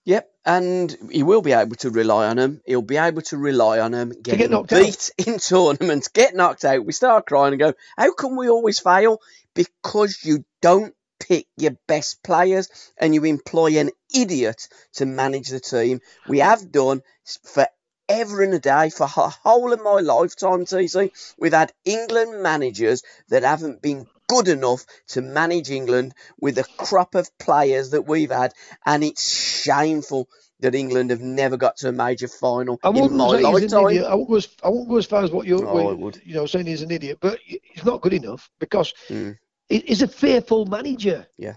yep. 0.05 0.31
and 0.45 0.97
he 1.11 1.23
will 1.23 1.43
be 1.43 1.53
able 1.53 1.77
to 1.77 1.91
rely 1.91 2.29
on 2.29 2.37
them. 2.37 2.61
He'll 2.67 2.83
be 2.83 2.97
able 2.97 3.23
to 3.23 3.37
rely 3.37 3.81
on 3.81 3.93
them 3.93 4.13
getting 4.23 4.51
knocked 4.51 4.73
out. 4.73 4.81
beat 4.81 5.11
in 5.27 5.39
tournaments, 5.39 6.09
get 6.09 6.35
knocked 6.35 6.65
out. 6.65 6.85
We 6.85 6.93
start 6.93 7.27
crying 7.27 7.53
and 7.53 7.61
go, 7.61 7.75
"How 7.97 8.13
come 8.15 8.37
we 8.37 8.49
always 8.49 8.79
fail?" 8.79 9.21
Because 9.55 10.25
you 10.25 10.45
don't 10.63 10.95
pick 11.19 11.47
your 11.57 11.77
best 11.87 12.23
players 12.23 12.69
and 12.97 13.15
you 13.15 13.25
employ 13.25 13.79
an 13.79 13.91
idiot 14.15 14.69
to 14.95 15.07
manage 15.07 15.49
the 15.49 15.61
team. 15.61 16.01
We 16.27 16.39
have 16.39 16.73
done 16.73 17.03
for 17.45 17.67
ever 18.09 18.43
and 18.43 18.55
a 18.55 18.59
day 18.59 18.91
for 18.91 19.05
a 19.05 19.29
whole 19.29 19.73
of 19.73 19.83
my 19.83 20.01
lifetime. 20.01 20.65
TC, 20.65 21.13
we've 21.39 21.53
had 21.53 21.73
England 21.85 22.43
managers 22.43 23.03
that 23.29 23.45
haven't 23.45 23.81
been 23.81 24.07
good 24.31 24.49
enough 24.49 24.85
to 25.09 25.21
manage 25.23 25.71
England 25.71 26.15
with 26.41 26.55
the 26.57 26.65
crop 26.79 27.15
of 27.15 27.29
players 27.39 27.91
that 27.91 28.03
we've 28.07 28.31
had, 28.31 28.53
and 28.87 29.03
it's 29.05 29.25
shameful 29.63 30.29
that 30.61 30.75
England 30.75 31.11
have 31.11 31.21
never 31.21 31.57
got 31.57 31.77
to 31.79 31.89
a 31.89 31.93
major 31.93 32.29
final 32.29 32.79
I 32.85 32.91
in 32.91 33.17
my 33.17 33.31
say 33.31 33.37
he's 33.39 33.73
an 33.73 33.83
lifetime. 33.83 34.05
I 34.11 34.15
won't, 34.15 34.29
go 34.29 34.37
as, 34.37 34.49
I 34.63 34.69
won't 34.69 34.89
go 34.89 34.97
as 34.99 35.07
far 35.07 35.23
as 35.25 35.31
what 35.31 35.47
you're, 35.47 35.67
Oh, 35.67 35.79
I 35.79 35.85
what- 35.85 35.99
would. 35.99 36.23
you 36.25 36.35
know, 36.35 36.47
saying 36.47 36.67
he's 36.67 36.83
an 36.83 36.91
idiot, 36.91 37.19
but 37.21 37.39
he's 37.45 37.85
not 37.85 38.01
good 38.03 38.13
enough 38.13 38.51
because 38.59 38.93
Mm. 39.09 39.39
he's 39.69 40.03
a 40.03 40.09
fearful 40.09 40.67
manager. 40.67 41.27
Yeah. 41.39 41.55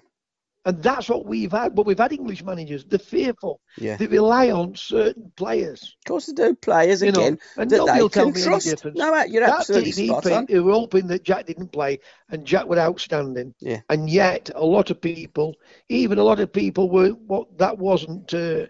And 0.65 0.82
that's 0.82 1.10
what 1.10 1.26
we've 1.26 1.52
had. 1.52 1.76
But 1.76 1.86
we've 1.86 1.97
had 1.97 2.13
English 2.13 2.43
managers. 2.43 2.86
They're 2.86 2.97
fearful. 2.97 3.60
Yeah. 3.78 3.97
They 3.97 4.08
rely 4.08 4.49
on 4.52 4.76
certain 4.76 5.32
players. 5.36 5.95
Of 5.99 6.08
course, 6.08 6.26
they 6.28 6.34
do 6.34 6.56
players 6.56 7.02
You 7.02 7.12
know, 7.12 7.19
again 7.19 7.39
and 7.58 7.69
that 7.69 7.78
nobody 7.78 7.97
they 7.97 8.02
will 8.02 8.10
tell 8.10 8.26
me 8.32 8.32
any 8.32 8.43
trust. 8.43 8.69
difference. 8.69 8.97
No, 8.97 9.23
you're 9.23 9.45
that 9.45 9.60
absolutely 9.60 10.08
spot 10.08 10.26
on. 10.32 10.47
who 10.47 10.63
were 10.63 10.71
hoping 10.71 11.08
that 11.08 11.23
Jack 11.23 11.47
didn't 11.47 11.73
play, 11.73 11.99
and 12.30 12.45
Jack 12.45 12.65
was 12.67 12.80
outstanding. 12.80 13.54
Yeah. 13.60 13.82
And 13.89 14.10
yet, 14.10 14.52
a 14.56 14.65
lot 14.65 14.89
of 14.89 15.02
people, 15.02 15.56
even 15.89 16.17
a 16.17 16.23
lot 16.23 16.39
of 16.39 16.54
people, 16.54 16.89
were 16.89 17.10
what 17.10 17.58
that 17.58 17.78
wasn't 17.78 18.34
uh, 18.34 18.67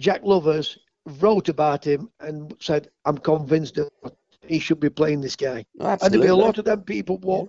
Jack 0.00 0.20
Lovers 0.22 0.78
wrote 1.06 1.48
about 1.48 1.86
him 1.86 2.10
and 2.20 2.54
said, 2.60 2.88
"I'm 3.06 3.16
convinced 3.16 3.76
that 3.76 3.90
he 4.46 4.58
should 4.58 4.80
be 4.80 4.90
playing 4.90 5.22
this 5.22 5.36
guy." 5.36 5.64
Absolutely. 5.80 6.04
And 6.04 6.12
there'll 6.12 6.36
be 6.36 6.42
a 6.42 6.46
lot 6.46 6.58
of 6.58 6.66
them 6.66 6.82
people 6.82 7.16
what 7.18 7.48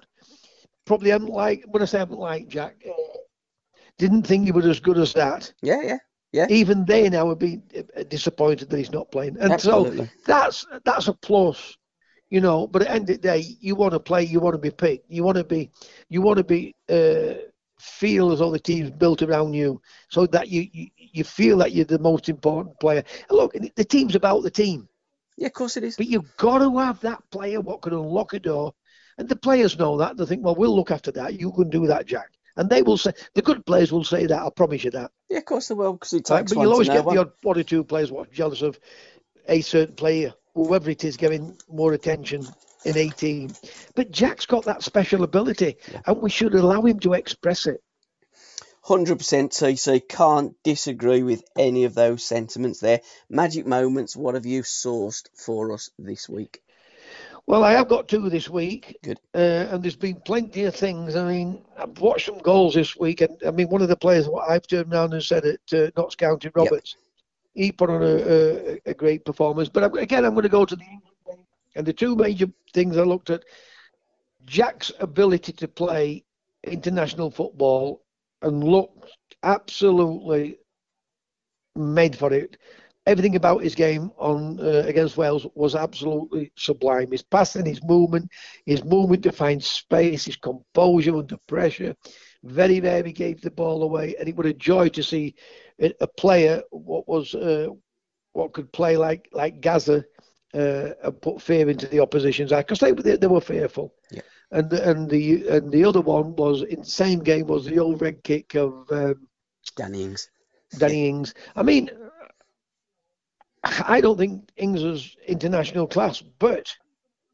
probably 0.85 1.09
haven't 1.11 1.29
liked, 1.29 1.65
when 1.67 1.81
I 1.81 1.85
say 1.85 1.99
haven't 1.99 2.19
liked 2.19 2.49
Jack, 2.49 2.83
uh, 2.87 2.91
didn't 4.01 4.23
think 4.23 4.45
he 4.45 4.51
was 4.51 4.65
as 4.65 4.79
good 4.79 4.97
as 4.97 5.13
that. 5.13 5.53
Yeah, 5.61 5.81
yeah, 5.81 5.97
yeah. 6.31 6.47
Even 6.49 6.85
they 6.85 7.07
now 7.09 7.27
would 7.27 7.39
be 7.39 7.61
disappointed 8.09 8.69
that 8.69 8.77
he's 8.77 8.91
not 8.91 9.11
playing. 9.11 9.37
And 9.39 9.53
Absolutely. 9.53 10.05
so 10.05 10.11
that's 10.25 10.65
that's 10.83 11.07
a 11.07 11.13
plus, 11.13 11.77
you 12.29 12.41
know. 12.41 12.67
But 12.67 12.81
at 12.81 12.87
the 12.87 12.93
end 12.93 13.09
of 13.09 13.15
the 13.15 13.21
day, 13.21 13.45
you 13.59 13.75
want 13.75 13.93
to 13.93 13.99
play, 13.99 14.23
you 14.23 14.39
want 14.39 14.55
to 14.55 14.59
be 14.59 14.71
picked, 14.71 15.09
you 15.09 15.23
want 15.23 15.37
to 15.37 15.43
be, 15.43 15.69
you 16.09 16.21
want 16.21 16.37
to 16.37 16.43
be. 16.43 16.75
Uh, 16.89 17.47
feel 17.81 18.31
as 18.31 18.37
though 18.37 18.51
the 18.51 18.59
team's 18.59 18.91
built 18.91 19.23
around 19.23 19.55
you 19.55 19.81
so 20.07 20.27
that 20.27 20.49
you, 20.49 20.67
you, 20.71 20.87
you 20.95 21.23
feel 21.23 21.57
that 21.57 21.71
you're 21.71 21.83
the 21.83 21.97
most 21.97 22.29
important 22.29 22.79
player. 22.79 23.03
And 23.27 23.37
look, 23.37 23.53
the 23.75 23.83
team's 23.83 24.13
about 24.13 24.43
the 24.43 24.51
team. 24.51 24.87
Yeah, 25.35 25.47
of 25.47 25.53
course 25.53 25.77
it 25.77 25.83
is. 25.83 25.97
But 25.97 26.05
you've 26.05 26.37
got 26.37 26.59
to 26.59 26.77
have 26.77 26.99
that 26.99 27.23
player 27.31 27.59
what 27.59 27.81
can 27.81 27.93
unlock 27.93 28.33
a 28.33 28.39
door. 28.39 28.75
And 29.17 29.27
the 29.27 29.35
players 29.35 29.79
know 29.79 29.97
that. 29.97 30.15
They 30.15 30.25
think, 30.27 30.45
well, 30.45 30.53
we'll 30.53 30.75
look 30.75 30.91
after 30.91 31.11
that. 31.13 31.39
You 31.39 31.51
can 31.51 31.71
do 31.71 31.87
that, 31.87 32.05
Jack. 32.05 32.29
And 32.57 32.69
they 32.69 32.81
will 32.81 32.97
say, 32.97 33.13
the 33.33 33.41
good 33.41 33.65
players 33.65 33.91
will 33.91 34.03
say 34.03 34.25
that. 34.25 34.41
I 34.41 34.49
promise 34.49 34.83
you 34.83 34.91
that. 34.91 35.11
Yeah, 35.29 35.39
of 35.39 35.45
course 35.45 35.69
they 35.69 35.75
will, 35.75 35.93
because 35.93 36.13
it 36.13 36.25
Right, 36.29 36.39
takes 36.39 36.49
but 36.49 36.57
one 36.57 36.63
you'll 36.63 36.73
always 36.73 36.89
get 36.89 37.05
one. 37.05 37.15
the 37.15 37.21
odd 37.21 37.31
one 37.43 37.57
or 37.57 37.63
two 37.63 37.83
players 37.83 38.11
what 38.11 38.31
jealous 38.31 38.61
of 38.61 38.79
a 39.47 39.61
certain 39.61 39.95
player, 39.95 40.33
whoever 40.53 40.89
it 40.89 41.03
is, 41.03 41.17
getting 41.17 41.57
more 41.69 41.93
attention 41.93 42.45
in 42.85 42.97
18. 42.97 43.55
But 43.95 44.11
Jack's 44.11 44.45
got 44.45 44.65
that 44.65 44.83
special 44.83 45.23
ability, 45.23 45.77
and 46.05 46.21
we 46.21 46.29
should 46.29 46.53
allow 46.55 46.81
him 46.81 46.99
to 47.01 47.13
express 47.13 47.67
it. 47.67 47.81
100% 48.85 49.17
TC. 49.17 50.07
Can't 50.09 50.55
disagree 50.63 51.23
with 51.23 51.43
any 51.57 51.83
of 51.85 51.93
those 51.93 52.23
sentiments 52.23 52.79
there. 52.79 53.01
Magic 53.29 53.65
moments, 53.65 54.15
what 54.15 54.35
have 54.35 54.45
you 54.45 54.63
sourced 54.63 55.27
for 55.35 55.71
us 55.73 55.91
this 55.99 56.27
week? 56.27 56.61
Well, 57.51 57.65
I 57.65 57.73
have 57.73 57.89
got 57.89 58.07
two 58.07 58.29
this 58.29 58.49
week. 58.49 58.97
Good. 59.03 59.19
Uh, 59.35 59.67
and 59.71 59.83
there's 59.83 59.97
been 59.97 60.21
plenty 60.21 60.63
of 60.63 60.73
things. 60.73 61.17
I 61.17 61.29
mean, 61.29 61.61
I've 61.77 61.99
watched 61.99 62.27
some 62.27 62.37
goals 62.37 62.75
this 62.75 62.95
week, 62.95 63.19
and 63.19 63.37
I 63.45 63.51
mean, 63.51 63.67
one 63.67 63.81
of 63.81 63.89
the 63.89 63.97
players 63.97 64.29
what 64.29 64.49
I've 64.49 64.65
turned 64.65 64.93
around 64.93 65.11
and 65.11 65.21
said 65.21 65.43
at 65.43 65.73
uh, 65.73 65.91
Notts 65.97 66.15
County, 66.15 66.49
Roberts, 66.55 66.95
he 67.53 67.73
put 67.73 67.89
on 67.89 68.03
a, 68.03 68.05
a, 68.05 68.79
a 68.85 68.93
great 68.93 69.25
performance. 69.25 69.67
But 69.67 69.83
I'm, 69.83 69.93
again, 69.95 70.23
I'm 70.23 70.31
going 70.31 70.43
to 70.43 70.49
go 70.49 70.63
to 70.63 70.77
the 70.77 70.81
England 70.81 71.17
game. 71.27 71.45
And 71.75 71.85
the 71.85 71.91
two 71.91 72.15
major 72.15 72.47
things 72.73 72.95
I 72.95 73.03
looked 73.03 73.29
at 73.29 73.43
Jack's 74.45 74.93
ability 75.01 75.51
to 75.51 75.67
play 75.67 76.23
international 76.63 77.29
football 77.29 78.01
and 78.43 78.63
look 78.63 79.09
absolutely 79.43 80.57
made 81.75 82.15
for 82.15 82.31
it. 82.31 82.55
Everything 83.07 83.35
about 83.35 83.63
his 83.63 83.73
game 83.73 84.11
on 84.17 84.59
uh, 84.59 84.83
against 84.85 85.17
Wales 85.17 85.47
was 85.55 85.75
absolutely 85.75 86.51
sublime. 86.55 87.11
His 87.11 87.23
passing, 87.23 87.65
his 87.65 87.83
movement, 87.83 88.29
his 88.65 88.83
movement 88.83 89.23
to 89.23 89.31
find 89.31 89.63
space, 89.63 90.25
his 90.25 90.35
composure 90.35 91.15
under 91.17 91.37
pressure. 91.47 91.95
Very 92.43 92.79
rarely 92.79 93.11
gave 93.11 93.41
the 93.41 93.51
ball 93.51 93.83
away, 93.83 94.15
and 94.19 94.29
it 94.29 94.35
was 94.35 94.47
a 94.47 94.53
joy 94.53 94.89
to 94.89 95.03
see 95.03 95.33
a, 95.81 95.91
a 96.01 96.07
player 96.07 96.61
what 96.69 97.07
was 97.07 97.33
uh, 97.33 97.67
what 98.33 98.53
could 98.53 98.71
play 98.71 98.97
like 98.97 99.27
like 99.31 99.61
Gaza 99.61 100.05
uh, 100.53 100.89
and 101.03 101.21
put 101.21 101.41
fear 101.41 101.69
into 101.69 101.87
the 101.87 101.99
opposition's 101.99 102.51
eye 102.51 102.61
because 102.61 102.79
they, 102.79 102.91
they 102.91 103.17
they 103.17 103.27
were 103.27 103.41
fearful. 103.41 103.93
Yeah. 104.11 104.21
And 104.51 104.71
and 104.73 105.09
the 105.09 105.47
and 105.47 105.71
the 105.71 105.85
other 105.85 106.01
one 106.01 106.35
was 106.35 106.63
in 106.63 106.79
the 106.81 106.85
same 106.85 107.19
game 107.19 107.47
was 107.47 107.65
the 107.65 107.79
old 107.79 108.01
red 108.01 108.23
kick 108.23 108.55
of 108.55 108.85
um, 108.91 109.27
Danny 109.75 110.03
Ings. 110.03 110.29
Danny 110.77 111.07
Ings. 111.07 111.33
I 111.55 111.63
mean, 111.63 111.89
I 113.63 114.02
don't 114.02 114.17
think 114.17 114.50
Ings 114.58 114.82
is 114.84 115.15
international 115.28 115.88
class, 115.88 116.21
but 116.21 116.76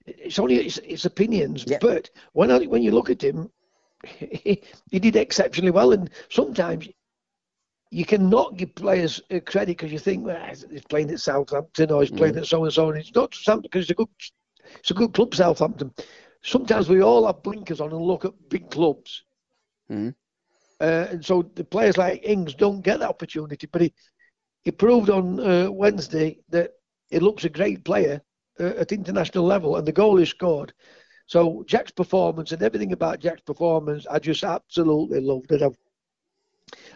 it's 0.06 0.40
only 0.40 0.56
it's, 0.58 0.78
it's 0.80 1.06
opinions. 1.06 1.63
Yeah. 1.68 1.78
But 1.80 2.10
when 2.34 2.52
I, 2.52 2.60
when 2.66 2.82
you 2.82 2.92
look 2.92 3.10
at 3.10 3.24
him, 3.24 3.50
he, 4.06 4.62
he 4.92 5.00
did 5.00 5.16
exceptionally 5.16 5.72
well, 5.72 5.94
and 5.94 6.10
sometimes 6.30 6.88
you 7.90 8.06
cannot 8.06 8.58
give 8.58 8.76
players 8.76 9.22
credit 9.46 9.78
because 9.78 9.92
you 9.92 10.00
think 10.00 10.26
well, 10.26 10.46
he's 10.70 10.84
playing 10.90 11.10
at 11.12 11.22
Southampton 11.22 11.92
or 11.92 12.02
he's 12.02 12.12
playing 12.12 12.36
at 12.38 12.46
so 12.46 12.63
and 12.66 12.74
so, 12.74 12.90
and 12.90 13.00
it's 13.00 13.16
not 13.16 13.34
Southampton 13.34 13.70
because 13.72 13.84
it's 13.84 13.92
a 13.92 13.96
good 13.96 14.10
it's 14.80 14.92
a 14.92 14.96
good 14.96 15.13
club, 15.13 15.34
Southampton. 15.34 15.94
Sometimes 16.44 16.90
we 16.90 17.02
all 17.02 17.26
have 17.26 17.42
blinkers 17.44 17.80
on 17.80 17.92
and 17.92 18.02
look 18.02 18.26
at 18.26 18.50
big 18.50 18.70
clubs. 18.70 19.24
Mhm. 19.90 20.13
Uh, 20.80 21.08
and 21.12 21.26
so 21.26 21.42
the 21.56 21.63
players 21.63 21.98
like 21.98 22.24
Ings 22.24 22.54
don't 22.54 22.82
get 22.82 23.00
that 23.00 23.10
opportunity. 23.10 23.68
But 23.68 23.82
he, 23.82 23.94
he 24.67 24.71
proved 24.71 25.10
on 25.10 25.39
uh, 25.39 25.71
Wednesday 25.71 26.38
that 26.49 26.71
he 27.10 27.19
looks 27.19 27.45
a 27.45 27.49
great 27.49 27.86
player 27.86 28.21
uh, 28.60 28.73
at 28.82 28.91
international 28.91 29.45
level, 29.45 29.77
and 29.77 29.88
the 29.88 29.93
goal 29.93 30.17
he 30.17 30.25
scored. 30.25 30.73
So 31.25 31.63
Jack's 31.65 31.91
performance 31.91 32.51
and 32.51 32.62
everything 32.62 32.91
about 32.91 33.21
Jack's 33.21 33.43
performance, 33.43 34.06
I 34.12 34.19
just 34.19 34.43
absolutely 34.43 35.21
loved 35.21 35.53
it. 35.53 35.62
I've, 35.62 35.77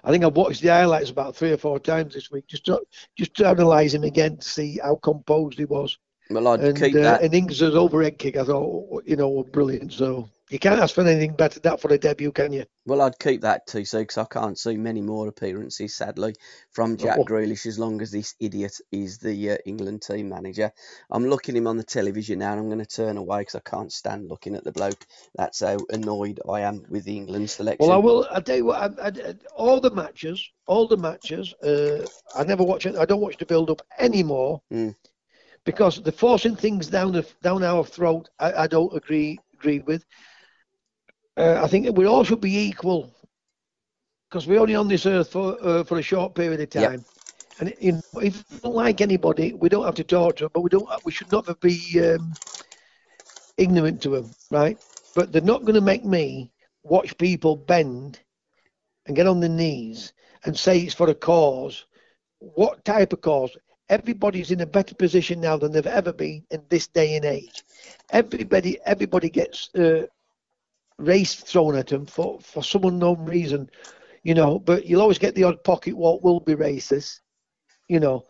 I 0.04 0.12
think 0.12 0.26
I've 0.26 0.36
watched 0.36 0.62
the 0.62 0.68
highlights 0.68 1.12
about 1.12 1.34
three 1.34 1.54
or 1.54 1.58
four 1.58 1.80
times 1.80 2.14
this 2.14 2.30
week, 2.30 2.46
just 2.46 2.66
to, 2.66 2.82
just 3.18 3.36
to 3.36 3.50
analyse 3.50 3.94
him 3.94 4.04
again 4.04 4.36
to 4.36 4.50
see 4.50 4.78
how 4.84 4.96
composed 4.96 5.58
he 5.58 5.64
was. 5.64 5.98
Well, 6.34 6.48
I'd 6.48 6.62
And, 6.62 6.78
keep 6.78 6.96
uh, 6.96 7.02
that. 7.02 7.22
and 7.24 7.34
Ings' 7.34 7.62
overhead 7.62 8.18
kick, 8.18 8.38
I 8.38 8.44
thought, 8.44 9.04
you 9.06 9.16
know, 9.16 9.44
brilliant. 9.44 9.94
So 9.94 10.30
you 10.50 10.60
can't 10.60 10.80
ask 10.80 10.96
for 10.96 11.02
anything 11.02 11.34
better 11.34 11.60
than 11.60 11.72
that 11.72 11.80
for 11.82 11.94
a 11.94 11.98
debut, 11.98 12.32
can 12.32 12.52
you? 12.52 12.66
Well, 12.86 13.02
I'd 13.02 13.18
keep 13.20 13.42
that 13.42 13.68
TC 13.68 14.00
because 14.00 14.18
I 14.18 14.26
can't 14.26 14.58
see 14.58 14.76
many 14.76 15.02
more 15.02 15.28
appearances, 15.28 15.96
sadly, 15.96 16.36
from 16.72 16.98
Jack 16.98 17.18
Oh. 17.20 17.24
Grealish 17.24 17.66
as 17.66 17.78
long 17.80 18.02
as 18.02 18.12
this 18.12 18.36
idiot 18.40 18.76
is 18.92 19.18
the 19.20 19.52
uh, 19.52 19.58
England 19.66 20.02
team 20.02 20.30
manager. 20.30 20.72
I'm 21.10 21.28
looking 21.28 21.56
him 21.56 21.68
on 21.68 21.78
the 21.78 21.84
television 21.84 22.40
now 22.40 22.52
and 22.52 22.60
I'm 22.60 22.68
going 22.70 22.80
to 22.80 22.86
turn 22.86 23.18
away 23.18 23.40
because 23.42 23.56
I 23.56 23.70
can't 23.70 23.92
stand 23.94 24.28
looking 24.30 24.56
at 24.56 24.64
the 24.64 24.72
bloke. 24.72 25.06
That's 25.36 25.60
how 25.62 25.78
annoyed 25.90 26.40
I 26.50 26.62
am 26.62 26.86
with 26.90 27.06
the 27.06 27.16
England 27.16 27.50
selection. 27.50 27.88
Well, 27.88 27.96
I 27.96 28.00
will. 28.00 28.28
I 28.32 28.40
tell 28.42 28.58
you 28.58 28.66
what. 28.66 29.00
I, 29.00 29.08
I, 29.08 29.34
all 29.56 29.80
the 29.80 29.92
matches, 29.92 30.50
all 30.66 30.88
the 30.88 30.98
matches. 30.98 31.54
Uh, 31.64 32.06
I 32.36 32.44
never 32.44 32.64
watch 32.64 32.86
it. 32.86 32.96
I 32.96 33.06
don't 33.06 33.22
watch 33.22 33.38
the 33.38 33.46
build-up 33.46 33.82
anymore 34.00 34.62
Mm. 34.72 34.96
Because 35.66 36.02
the 36.02 36.12
forcing 36.12 36.56
things 36.56 36.88
down 36.88 37.14
the, 37.14 37.26
down 37.42 37.64
our 37.64 37.84
throat. 37.84 38.30
I, 38.40 38.54
I 38.64 38.68
don't 38.68 38.96
agree 38.96 39.40
agree 39.54 39.80
with. 39.80 40.06
Uh, 41.38 41.60
I 41.64 41.68
think 41.68 41.86
that 41.86 41.94
we 41.94 42.06
all 42.06 42.24
should 42.24 42.42
be 42.42 42.58
equal 42.58 43.16
because 44.30 44.48
we're 44.48 44.60
only 44.60 44.76
on 44.76 44.88
this 44.88 45.06
earth 45.06 45.32
for 45.32 45.58
uh, 45.62 45.84
for 45.84 45.98
a 46.00 46.02
short 46.04 46.36
period 46.36 46.62
of 46.62 46.70
Yep. 46.76 46.94
time. 46.94 47.06
And 47.60 47.74
you 47.80 47.94
know, 47.94 48.22
if 48.22 48.44
we 48.50 48.60
don't 48.60 48.76
like 48.76 49.02
anybody, 49.02 49.54
we 49.54 49.70
don't 49.70 49.86
have 49.86 49.96
to 49.96 50.04
talk 50.04 50.38
to 50.38 50.46
them, 50.46 50.52
but 50.54 50.62
we 50.62 50.70
don't. 50.70 50.88
We 51.04 51.12
should 51.12 51.32
not 51.32 51.60
be 51.62 51.80
um, 52.04 52.38
ignorant 53.58 54.02
to 54.04 54.10
them, 54.10 54.36
right? 54.50 54.78
But 55.16 55.32
they're 55.32 55.42
not 55.42 55.62
going 55.64 55.76
to 55.76 55.82
make 55.82 56.06
me 56.06 56.52
watch 56.84 57.18
people 57.18 57.56
bend 57.56 58.20
and 59.06 59.16
get 59.16 59.28
on 59.28 59.40
their 59.40 59.50
knees 59.50 60.14
and 60.46 60.58
say 60.58 60.80
it's 60.80 60.94
for 60.96 61.10
a 61.10 61.16
cause. 61.16 61.86
What 62.40 62.84
type 62.86 63.14
of 63.14 63.22
cause? 63.22 63.56
Everybody's 63.92 64.52
in 64.52 64.62
a 64.62 64.66
better 64.66 64.96
position 64.96 65.42
now 65.42 65.58
than 65.58 65.74
they've 65.74 65.86
ever 65.86 66.14
been 66.14 66.46
in 66.50 66.64
this 66.70 66.88
day 66.88 67.18
and 67.18 67.26
age. 67.26 67.62
Everybody, 68.10 68.80
everybody 68.86 69.30
gets 69.30 69.70
uh, 69.76 70.08
race 70.98 71.36
thrown 71.36 71.76
at 71.76 71.88
them 71.88 72.06
for, 72.06 72.40
for 72.40 72.64
some 72.64 72.86
unknown 72.86 73.26
reason, 73.26 73.70
you 74.24 74.34
know. 74.34 74.60
But 74.60 74.86
you'll 74.86 75.02
always 75.02 75.20
get 75.20 75.36
the 75.36 75.44
odd 75.44 75.62
pocket 75.66 75.98
what 75.98 76.24
will 76.24 76.40
be 76.40 76.56
racist, 76.56 77.20
you 77.90 78.00
know. 78.00 78.26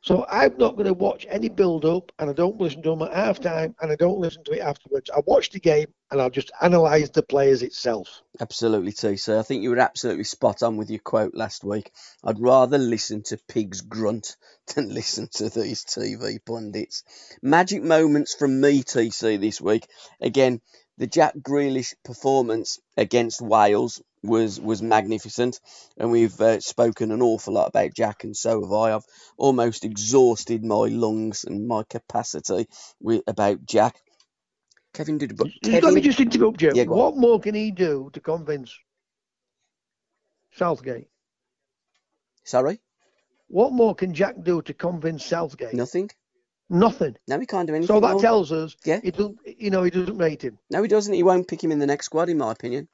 So 0.00 0.26
I'm 0.28 0.58
not 0.58 0.74
going 0.74 0.88
to 0.88 0.94
watch 0.94 1.26
any 1.30 1.48
build 1.48 1.84
up, 1.84 2.10
and 2.18 2.28
I 2.28 2.32
don't 2.32 2.60
listen 2.60 2.82
to 2.82 2.90
them 2.90 3.02
at 3.02 3.14
half 3.14 3.40
time, 3.40 3.74
and 3.80 3.92
I 3.92 3.94
don't 3.94 4.18
listen 4.18 4.42
to 4.44 4.52
it 4.52 4.60
afterwards. 4.60 5.10
I 5.14 5.20
watch 5.26 5.50
the 5.50 5.60
game, 5.60 5.86
and 6.14 6.22
I'll 6.22 6.30
just 6.30 6.52
analyse 6.60 7.10
the 7.10 7.24
players 7.24 7.62
itself. 7.62 8.22
Absolutely, 8.40 8.92
TC. 8.92 9.36
I 9.36 9.42
think 9.42 9.64
you 9.64 9.70
were 9.70 9.80
absolutely 9.80 10.22
spot 10.22 10.62
on 10.62 10.76
with 10.76 10.88
your 10.88 11.00
quote 11.00 11.34
last 11.34 11.64
week. 11.64 11.90
I'd 12.22 12.38
rather 12.38 12.78
listen 12.78 13.24
to 13.24 13.38
pigs 13.48 13.80
grunt 13.80 14.36
than 14.74 14.94
listen 14.94 15.28
to 15.34 15.50
these 15.50 15.84
TV 15.84 16.38
pundits. 16.46 17.02
Magic 17.42 17.82
moments 17.82 18.32
from 18.32 18.60
me, 18.60 18.84
TC, 18.84 19.40
this 19.40 19.60
week. 19.60 19.88
Again, 20.20 20.60
the 20.98 21.08
Jack 21.08 21.34
Grealish 21.36 21.94
performance 22.04 22.78
against 22.96 23.42
Wales 23.42 24.00
was 24.22 24.60
was 24.60 24.80
magnificent, 24.80 25.58
and 25.98 26.12
we've 26.12 26.40
uh, 26.40 26.60
spoken 26.60 27.10
an 27.10 27.22
awful 27.22 27.54
lot 27.54 27.66
about 27.68 27.92
Jack, 27.92 28.22
and 28.22 28.36
so 28.36 28.62
have 28.62 28.72
I. 28.72 28.94
I've 28.94 29.04
almost 29.36 29.84
exhausted 29.84 30.64
my 30.64 30.86
lungs 30.86 31.42
and 31.42 31.66
my 31.66 31.82
capacity 31.82 32.68
with 33.00 33.22
about 33.26 33.66
Jack. 33.66 34.00
Kevin 34.94 35.18
did, 35.18 35.36
but 35.36 35.48
Just 35.48 35.64
Let 35.64 35.82
Kevin, 35.82 35.94
me 35.94 36.00
just 36.00 36.20
interrupt 36.20 36.62
you. 36.62 36.72
Yeah, 36.74 36.84
go 36.84 36.92
on. 36.92 36.98
what 36.98 37.16
more 37.16 37.40
can 37.40 37.54
he 37.54 37.70
do 37.72 38.10
to 38.14 38.20
convince 38.20 38.74
Southgate? 40.52 41.08
sorry, 42.44 42.80
What 43.48 43.72
more 43.72 43.94
can 43.94 44.14
Jack 44.14 44.36
do 44.42 44.62
to 44.62 44.72
convince 44.74 45.24
Southgate? 45.26 45.74
nothing. 45.74 46.10
Nothing. 46.70 47.16
No, 47.28 47.38
he 47.38 47.46
can't 47.46 47.66
do 47.66 47.74
anything. 47.74 47.88
So 47.94 48.00
that 48.00 48.12
more. 48.12 48.20
tells 48.20 48.52
us, 48.52 48.76
Yeah. 48.84 49.00
he 49.02 49.10
doesn't, 49.10 49.38
you 49.44 49.70
know, 49.70 49.82
he 49.82 49.90
doesn't 49.90 50.16
rate 50.16 50.42
him. 50.42 50.58
No, 50.70 50.80
he 50.82 50.88
doesn't. 50.88 51.12
He 51.12 51.22
won't 51.22 51.46
pick 51.48 51.62
him 51.62 51.72
in 51.72 51.78
the 51.78 51.86
next 51.86 52.06
squad, 52.06 52.28
in 52.30 52.38
my 52.38 52.52
opinion. 52.52 52.88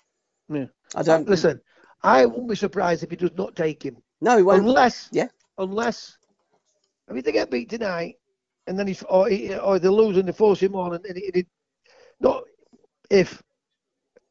Yeah. 0.48 0.66
I 0.94 1.02
don't. 1.02 1.28
Listen, 1.28 1.60
I 2.02 2.26
wouldn't 2.26 2.48
be 2.48 2.56
surprised 2.56 3.02
if 3.04 3.10
he 3.10 3.16
does 3.16 3.30
not 3.36 3.54
take 3.54 3.82
him, 3.84 3.98
No, 4.20 4.36
he 4.36 4.42
won't. 4.42 4.62
unless, 4.62 5.08
Yeah. 5.12 5.28
unless, 5.58 6.16
I 7.08 7.12
mean, 7.12 7.22
they 7.22 7.32
get 7.32 7.50
beat 7.50 7.68
tonight, 7.70 8.16
and 8.66 8.78
then 8.78 8.86
he's, 8.86 9.02
or, 9.04 9.28
he, 9.28 9.54
or 9.54 9.78
they 9.78 9.88
lose 9.88 10.16
and 10.16 10.26
they 10.26 10.32
force 10.32 10.60
him 10.60 10.74
on, 10.74 10.94
and, 10.94 11.04
and 11.06 11.16
he, 11.16 11.46
not 12.20 12.44
if, 13.10 13.42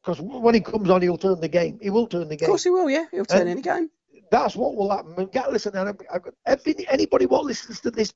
because 0.02 0.20
when 0.20 0.54
he 0.54 0.60
comes 0.60 0.88
on, 0.90 1.02
he'll 1.02 1.18
turn 1.18 1.40
the 1.40 1.48
game. 1.48 1.78
He 1.82 1.90
will 1.90 2.06
turn 2.06 2.28
the 2.28 2.36
game. 2.36 2.46
Of 2.46 2.50
course 2.50 2.64
he 2.64 2.70
will, 2.70 2.88
yeah. 2.88 3.04
He'll 3.10 3.24
turn 3.26 3.42
And- 3.42 3.50
any 3.50 3.62
game. 3.62 3.90
That's 4.30 4.54
what 4.54 4.76
will 4.76 4.90
happen. 4.90 5.26
Get- 5.26 5.50
Listen, 5.52 5.76
and 5.76 5.88
I've, 5.88 6.00
I've 6.12 6.22
got 6.22 6.34
every, 6.46 6.86
anybody 6.88 7.26
what 7.26 7.44
listens 7.44 7.80
to 7.80 7.90
this 7.90 8.14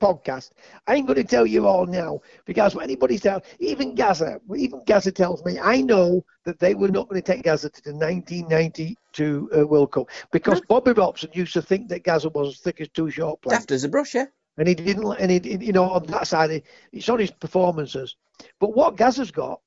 podcast, 0.00 0.52
I 0.86 0.94
ain't 0.94 1.08
going 1.08 1.16
to 1.16 1.24
tell 1.24 1.44
you 1.44 1.66
all 1.66 1.84
now 1.84 2.20
because 2.44 2.76
when 2.76 2.84
anybody 2.84 3.18
tells, 3.18 3.42
even 3.58 3.96
Gaza, 3.96 4.40
even 4.56 4.80
Gaza 4.86 5.10
tells 5.10 5.44
me, 5.44 5.58
I 5.58 5.80
know 5.80 6.24
that 6.44 6.60
they 6.60 6.76
were 6.76 6.86
not 6.88 7.08
going 7.08 7.20
to 7.20 7.26
take 7.32 7.42
Gaza 7.42 7.70
to 7.70 7.82
the 7.82 7.92
1992 7.92 9.50
uh, 9.56 9.66
World 9.66 9.90
Cup 9.92 10.08
because 10.30 10.60
Bobby 10.68 10.92
Robson 10.92 11.30
used 11.32 11.52
to 11.54 11.62
think 11.62 11.88
that 11.88 12.04
Gaza 12.04 12.28
was 12.28 12.54
as 12.54 12.60
thick 12.60 12.80
as 12.80 12.88
two 12.90 13.10
short 13.10 13.42
planks. 13.42 13.62
Daft 13.64 13.72
as 13.72 13.82
a 13.84 13.88
brush, 13.88 14.14
yeah. 14.14 14.26
And 14.58 14.68
he 14.68 14.74
didn't. 14.74 15.10
And 15.18 15.30
he, 15.30 15.56
you 15.64 15.72
know, 15.72 15.84
on 15.90 16.04
that 16.06 16.26
side, 16.26 16.62
it's 16.92 17.08
on 17.08 17.18
his 17.20 17.30
performances. 17.30 18.16
But 18.60 18.74
what 18.76 18.96
Gaza's 18.96 19.30
got 19.30 19.60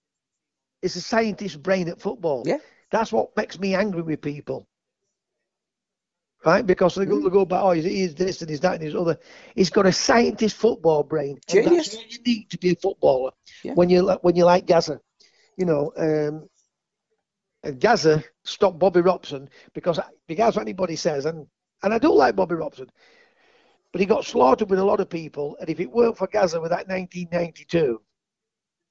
is 0.82 0.96
a 0.96 1.02
scientist's 1.02 1.58
brain 1.58 1.88
at 1.90 2.02
football. 2.02 2.44
Yeah. 2.46 2.58
That's 2.92 3.12
what 3.12 3.36
makes 3.38 3.58
me 3.60 3.74
angry 3.74 4.02
with 4.02 4.22
people. 4.22 4.68
Right, 6.44 6.66
because 6.66 6.96
they 6.96 7.06
go, 7.06 7.18
Mm. 7.18 7.24
they 7.26 7.30
go 7.30 7.46
back, 7.46 7.62
oh, 7.62 7.72
he's, 7.72 7.84
he's 7.84 8.16
this 8.16 8.42
and 8.42 8.50
he's 8.50 8.62
that 8.62 8.74
and 8.74 8.84
he's 8.84 8.96
other. 8.96 9.20
He's 9.54 9.70
got 9.70 9.86
a 9.86 9.92
scientist 9.92 10.56
football 10.58 11.04
brain. 11.04 11.40
Genius. 11.48 11.94
you 12.10 12.18
need 12.26 12.50
to 12.50 12.58
be 12.58 12.72
a 12.72 12.76
footballer 12.76 13.32
Yeah. 13.64 13.74
when 13.76 13.90
you 13.90 14.10
when 14.24 14.36
you 14.36 14.46
like 14.46 14.66
Gaza. 14.66 15.00
You 15.58 15.66
know, 15.68 15.94
um, 15.98 16.50
and 17.64 17.80
Gaza 17.80 18.24
stopped 18.44 18.80
Bobby 18.80 19.02
Robson 19.02 19.50
because 19.76 20.00
because 20.28 20.56
what 20.56 20.64
anybody 20.64 20.96
says, 20.96 21.26
and 21.28 21.46
and 21.84 21.94
I 21.94 22.00
do 22.00 22.12
like 22.12 22.36
Bobby 22.36 22.56
Robson, 22.56 22.90
but 23.92 24.02
he 24.02 24.08
got 24.08 24.26
slaughtered 24.26 24.70
with 24.70 24.80
a 24.80 24.86
lot 24.86 25.00
of 25.00 25.10
people. 25.10 25.58
And 25.60 25.70
if 25.70 25.80
it 25.80 25.92
weren't 25.92 26.18
for 26.18 26.28
Gaza 26.28 26.62
with 26.62 26.72
that 26.72 26.88
1992, 26.88 28.02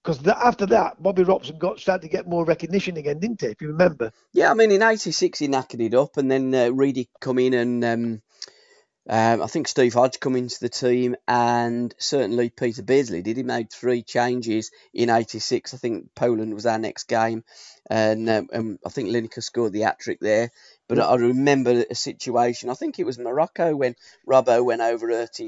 because 0.03 0.27
after 0.27 0.67
that, 0.67 1.03
Bobby 1.03 1.25
Robson 1.25 1.59
got 1.59 1.79
started 1.79 2.03
to 2.03 2.09
get 2.09 2.27
more 2.27 2.45
recognition 2.45 2.97
again, 2.97 3.19
didn't 3.19 3.41
he? 3.43 3.49
If 3.49 3.61
you 3.61 3.69
remember. 3.69 4.13
Yeah, 4.33 4.51
I 4.51 4.55
mean, 4.55 4.73
in 4.73 4.83
'86 4.83 5.39
he 5.39 5.49
knackered 5.49 5.81
it 5.85 5.95
up, 5.95 6.17
and 6.17 6.31
then 6.31 6.55
uh, 6.55 6.71
Reedy 6.71 7.09
come 7.21 7.39
in, 7.39 7.53
and 7.53 7.85
um, 7.85 8.23
um, 9.09 9.43
I 9.43 9.47
think 9.47 9.69
Steve 9.69 9.93
Hodge 9.93 10.21
come 10.21 10.37
into 10.37 10.59
the 10.61 10.69
team, 10.71 11.17
and 11.29 11.95
certainly 11.99 12.49
Peter 12.49 12.83
Beardsley 12.83 13.23
did. 13.23 13.37
He 13.37 13.43
made 13.43 13.71
three 13.71 14.03
changes 14.03 14.71
in 14.95 15.11
'86. 15.11 15.75
I 15.75 15.77
think 15.77 16.15
Poland 16.15 16.55
was 16.55 16.65
our 16.65 16.79
next 16.79 17.05
game, 17.05 17.45
and, 17.91 18.29
um, 18.31 18.49
and 18.53 18.79
I 18.87 18.89
think 18.89 19.11
Lineker 19.11 19.43
scored 19.43 19.73
the 19.73 19.81
hat 19.81 19.99
trick 19.99 20.21
there. 20.21 20.51
But 20.90 20.98
I 20.98 21.14
remember 21.14 21.85
a 21.88 21.94
situation. 21.94 22.68
I 22.68 22.74
think 22.74 22.98
it 22.98 23.07
was 23.07 23.16
Morocco 23.16 23.76
when 23.76 23.94
Robbo 24.26 24.64
went 24.64 24.81
over 24.81 25.07
hurt 25.11 25.38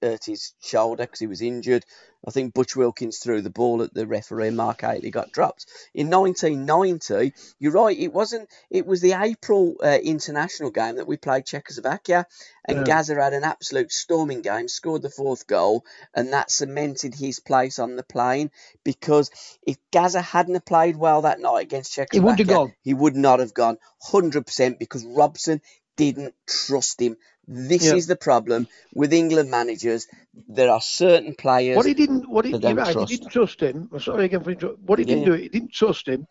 hurt 0.00 0.24
his 0.24 0.54
shoulder 0.62 1.02
because 1.02 1.18
he 1.18 1.26
was 1.26 1.42
injured. 1.42 1.84
I 2.26 2.30
think 2.30 2.54
Butch 2.54 2.76
Wilkins 2.76 3.18
threw 3.18 3.40
the 3.42 3.50
ball 3.50 3.82
at 3.82 3.92
the 3.92 4.06
referee. 4.06 4.50
Mark 4.50 4.82
Hateley 4.82 5.10
got 5.10 5.32
dropped. 5.32 5.66
In 5.92 6.08
1990, 6.08 7.32
you're 7.58 7.72
right. 7.72 7.98
It 7.98 8.12
wasn't. 8.12 8.48
It 8.70 8.86
was 8.86 9.00
the 9.00 9.14
April 9.14 9.76
uh, 9.82 9.98
international 10.02 10.70
game 10.70 10.96
that 10.96 11.06
we 11.06 11.16
played 11.16 11.46
Czechoslovakia, 11.46 12.26
and 12.64 12.78
Yeah. 12.78 12.84
Gaza 12.84 13.14
had 13.20 13.32
an 13.32 13.44
absolute 13.44 13.92
storming 13.92 14.42
game, 14.42 14.68
scored 14.68 15.02
the 15.02 15.10
fourth 15.10 15.46
goal, 15.46 15.84
and 16.14 16.32
that 16.32 16.50
cemented 16.50 17.14
his 17.14 17.40
place 17.40 17.78
on 17.78 17.96
the 17.96 18.02
plane. 18.04 18.50
Because 18.84 19.30
if 19.66 19.76
Gaza 19.92 20.20
hadn't 20.22 20.64
played 20.64 20.96
well 20.96 21.22
that 21.22 21.40
night 21.40 21.62
against 21.62 21.92
Czechoslovakia, 21.92 22.20
He 22.20 22.24
wouldn't 22.24 22.38
have 22.50 22.56
gone. 22.56 22.74
he 22.82 22.94
would 22.94 23.16
not 23.16 23.40
have 23.40 23.54
gone 23.54 23.78
100% 24.10 24.78
because 24.78 25.04
Robson 25.04 25.60
didn't 25.96 26.34
trust 26.46 27.00
him. 27.00 27.16
This 27.46 27.84
Yeah. 27.84 27.94
is 27.94 28.06
the 28.06 28.16
problem 28.16 28.68
with 28.94 29.12
England 29.12 29.50
managers. 29.50 30.06
There 30.48 30.70
are 30.70 30.80
certain 30.80 31.34
players. 31.34 31.76
What 31.76 31.86
he 31.86 31.94
didn't, 31.94 32.28
what 32.28 32.44
he, 32.44 32.54
right, 32.54 32.92
trust. 32.92 33.10
he 33.10 33.16
didn't 33.16 33.30
trust 33.30 33.60
him. 33.60 33.88
I'm 33.92 34.00
sorry 34.00 34.26
again 34.26 34.44
for 34.44 34.52
what 34.86 34.98
he 34.98 35.04
didn't 35.04 35.24
do. 35.24 35.32
He 35.32 35.48
didn't 35.48 35.72
trust 35.72 36.06
him, 36.06 36.26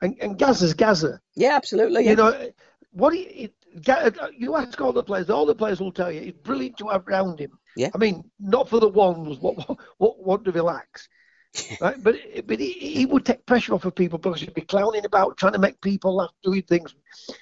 and 0.00 0.16
and 0.20 0.38
Gaza's 0.38 0.74
Gaza. 0.74 1.20
yeah, 1.34 1.56
absolutely. 1.56 2.04
Yeah. 2.04 2.10
You 2.10 2.16
know, 2.16 2.50
what 2.92 3.12
he, 3.14 3.52
Ga- 3.82 4.10
you 4.36 4.54
ask 4.56 4.80
all 4.80 4.92
the 4.92 5.02
players, 5.02 5.30
all 5.30 5.46
the 5.46 5.54
players 5.54 5.80
will 5.80 5.92
tell 5.92 6.12
you 6.12 6.20
it's 6.20 6.38
brilliant 6.38 6.76
to 6.78 6.88
have 6.88 7.08
around 7.08 7.40
him. 7.40 7.58
Yeah. 7.76 7.90
I 7.94 7.98
mean, 7.98 8.30
not 8.38 8.68
for 8.68 8.78
the 8.80 8.88
ones 8.88 9.38
what 9.40 9.56
what 9.68 9.78
what 9.98 10.24
want 10.24 10.44
to 10.44 10.52
relax, 10.52 11.08
right? 11.80 11.96
But 12.02 12.16
but 12.46 12.60
he, 12.60 12.72
he 12.72 13.06
would 13.06 13.24
take 13.26 13.46
pressure 13.46 13.74
off 13.74 13.84
of 13.84 13.94
people 13.94 14.18
because 14.18 14.40
he'd 14.40 14.54
be 14.54 14.60
clowning 14.60 15.04
about 15.06 15.38
trying 15.38 15.54
to 15.54 15.58
make 15.58 15.80
people 15.80 16.14
laugh, 16.16 16.30
doing 16.44 16.62
things. 16.62 16.94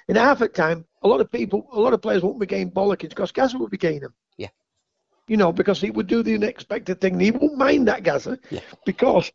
In 0.07 0.15
half 0.15 0.41
at 0.41 0.53
time, 0.55 0.85
a 1.01 1.07
lot 1.07 1.21
of 1.21 1.31
people, 1.31 1.67
a 1.71 1.79
lot 1.79 1.93
of 1.93 2.01
players 2.01 2.21
won't 2.23 2.39
be 2.39 2.45
getting 2.45 2.71
bollockings 2.71 3.09
because 3.09 3.31
Gaza 3.31 3.57
will 3.57 3.67
be 3.69 3.77
getting 3.77 4.01
them. 4.01 4.13
Yeah. 4.37 4.49
You 5.27 5.37
know, 5.37 5.51
because 5.51 5.79
he 5.81 5.91
would 5.91 6.07
do 6.07 6.23
the 6.23 6.35
unexpected 6.35 7.01
thing. 7.01 7.19
He 7.19 7.31
won't 7.31 7.57
mind 7.57 7.87
that 7.87 8.03
Gaza 8.03 8.39
Yeah. 8.49 8.61
because 8.85 9.31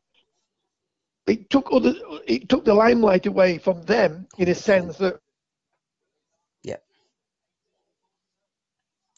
it 1.26 1.50
took 1.50 1.68
other, 1.72 1.94
it 2.26 2.48
took 2.48 2.64
the 2.64 2.74
limelight 2.74 3.26
away 3.26 3.58
from 3.58 3.82
them 3.82 4.28
in 4.38 4.48
a 4.48 4.54
sense 4.54 4.98
that 4.98 5.20
Yeah. 6.62 6.76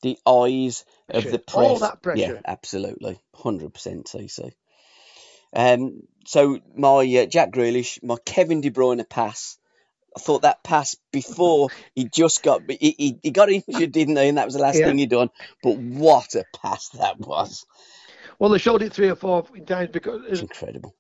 the 0.03 0.19
eyes 0.27 0.85
of 1.09 1.25
the 1.25 1.39
press. 1.39 1.55
All 1.57 1.79
that 1.81 2.03
pressure. 2.03 2.35
Yeah, 2.35 2.41
absolutely, 2.47 3.21
hundred 3.35 3.75
percent 3.75 4.07
TC. 4.07 4.53
Um, 5.53 6.03
so 6.27 6.61
my 6.77 7.05
uh, 7.23 7.27
Jack 7.27 7.53
Grealish, 7.53 8.03
my 8.03 8.17
Kevin 8.25 8.61
De 8.61 8.71
Bruyne 8.71 9.09
pass. 9.09 9.59
I 10.19 10.21
thought 10.21 10.43
that 10.43 10.65
pass 10.65 10.97
before 11.13 11.69
he 11.95 12.05
just 12.05 12.43
got 12.43 12.63
he, 12.69 12.95
he, 12.99 13.19
he 13.23 13.31
got 13.31 13.51
injured, 13.51 13.93
didn't 13.93 14.17
he? 14.17 14.27
And 14.29 14.37
that 14.39 14.47
was 14.47 14.55
the 14.55 14.61
last 14.61 14.77
Yeah. 14.79 14.87
thing 14.87 14.99
he 14.99 15.07
done. 15.07 15.31
But 15.63 15.79
what 15.79 16.35
a 16.35 16.45
pass 16.57 16.89
that 16.91 17.21
was! 17.21 17.65
Well, 18.41 18.51
they 18.51 18.59
showed 18.59 18.83
it 18.83 18.93
three 18.93 19.11
or 19.11 19.15
four 19.15 19.45
times 19.65 19.91
because 19.93 20.23
It's 20.29 20.41
incredible. 20.41 20.97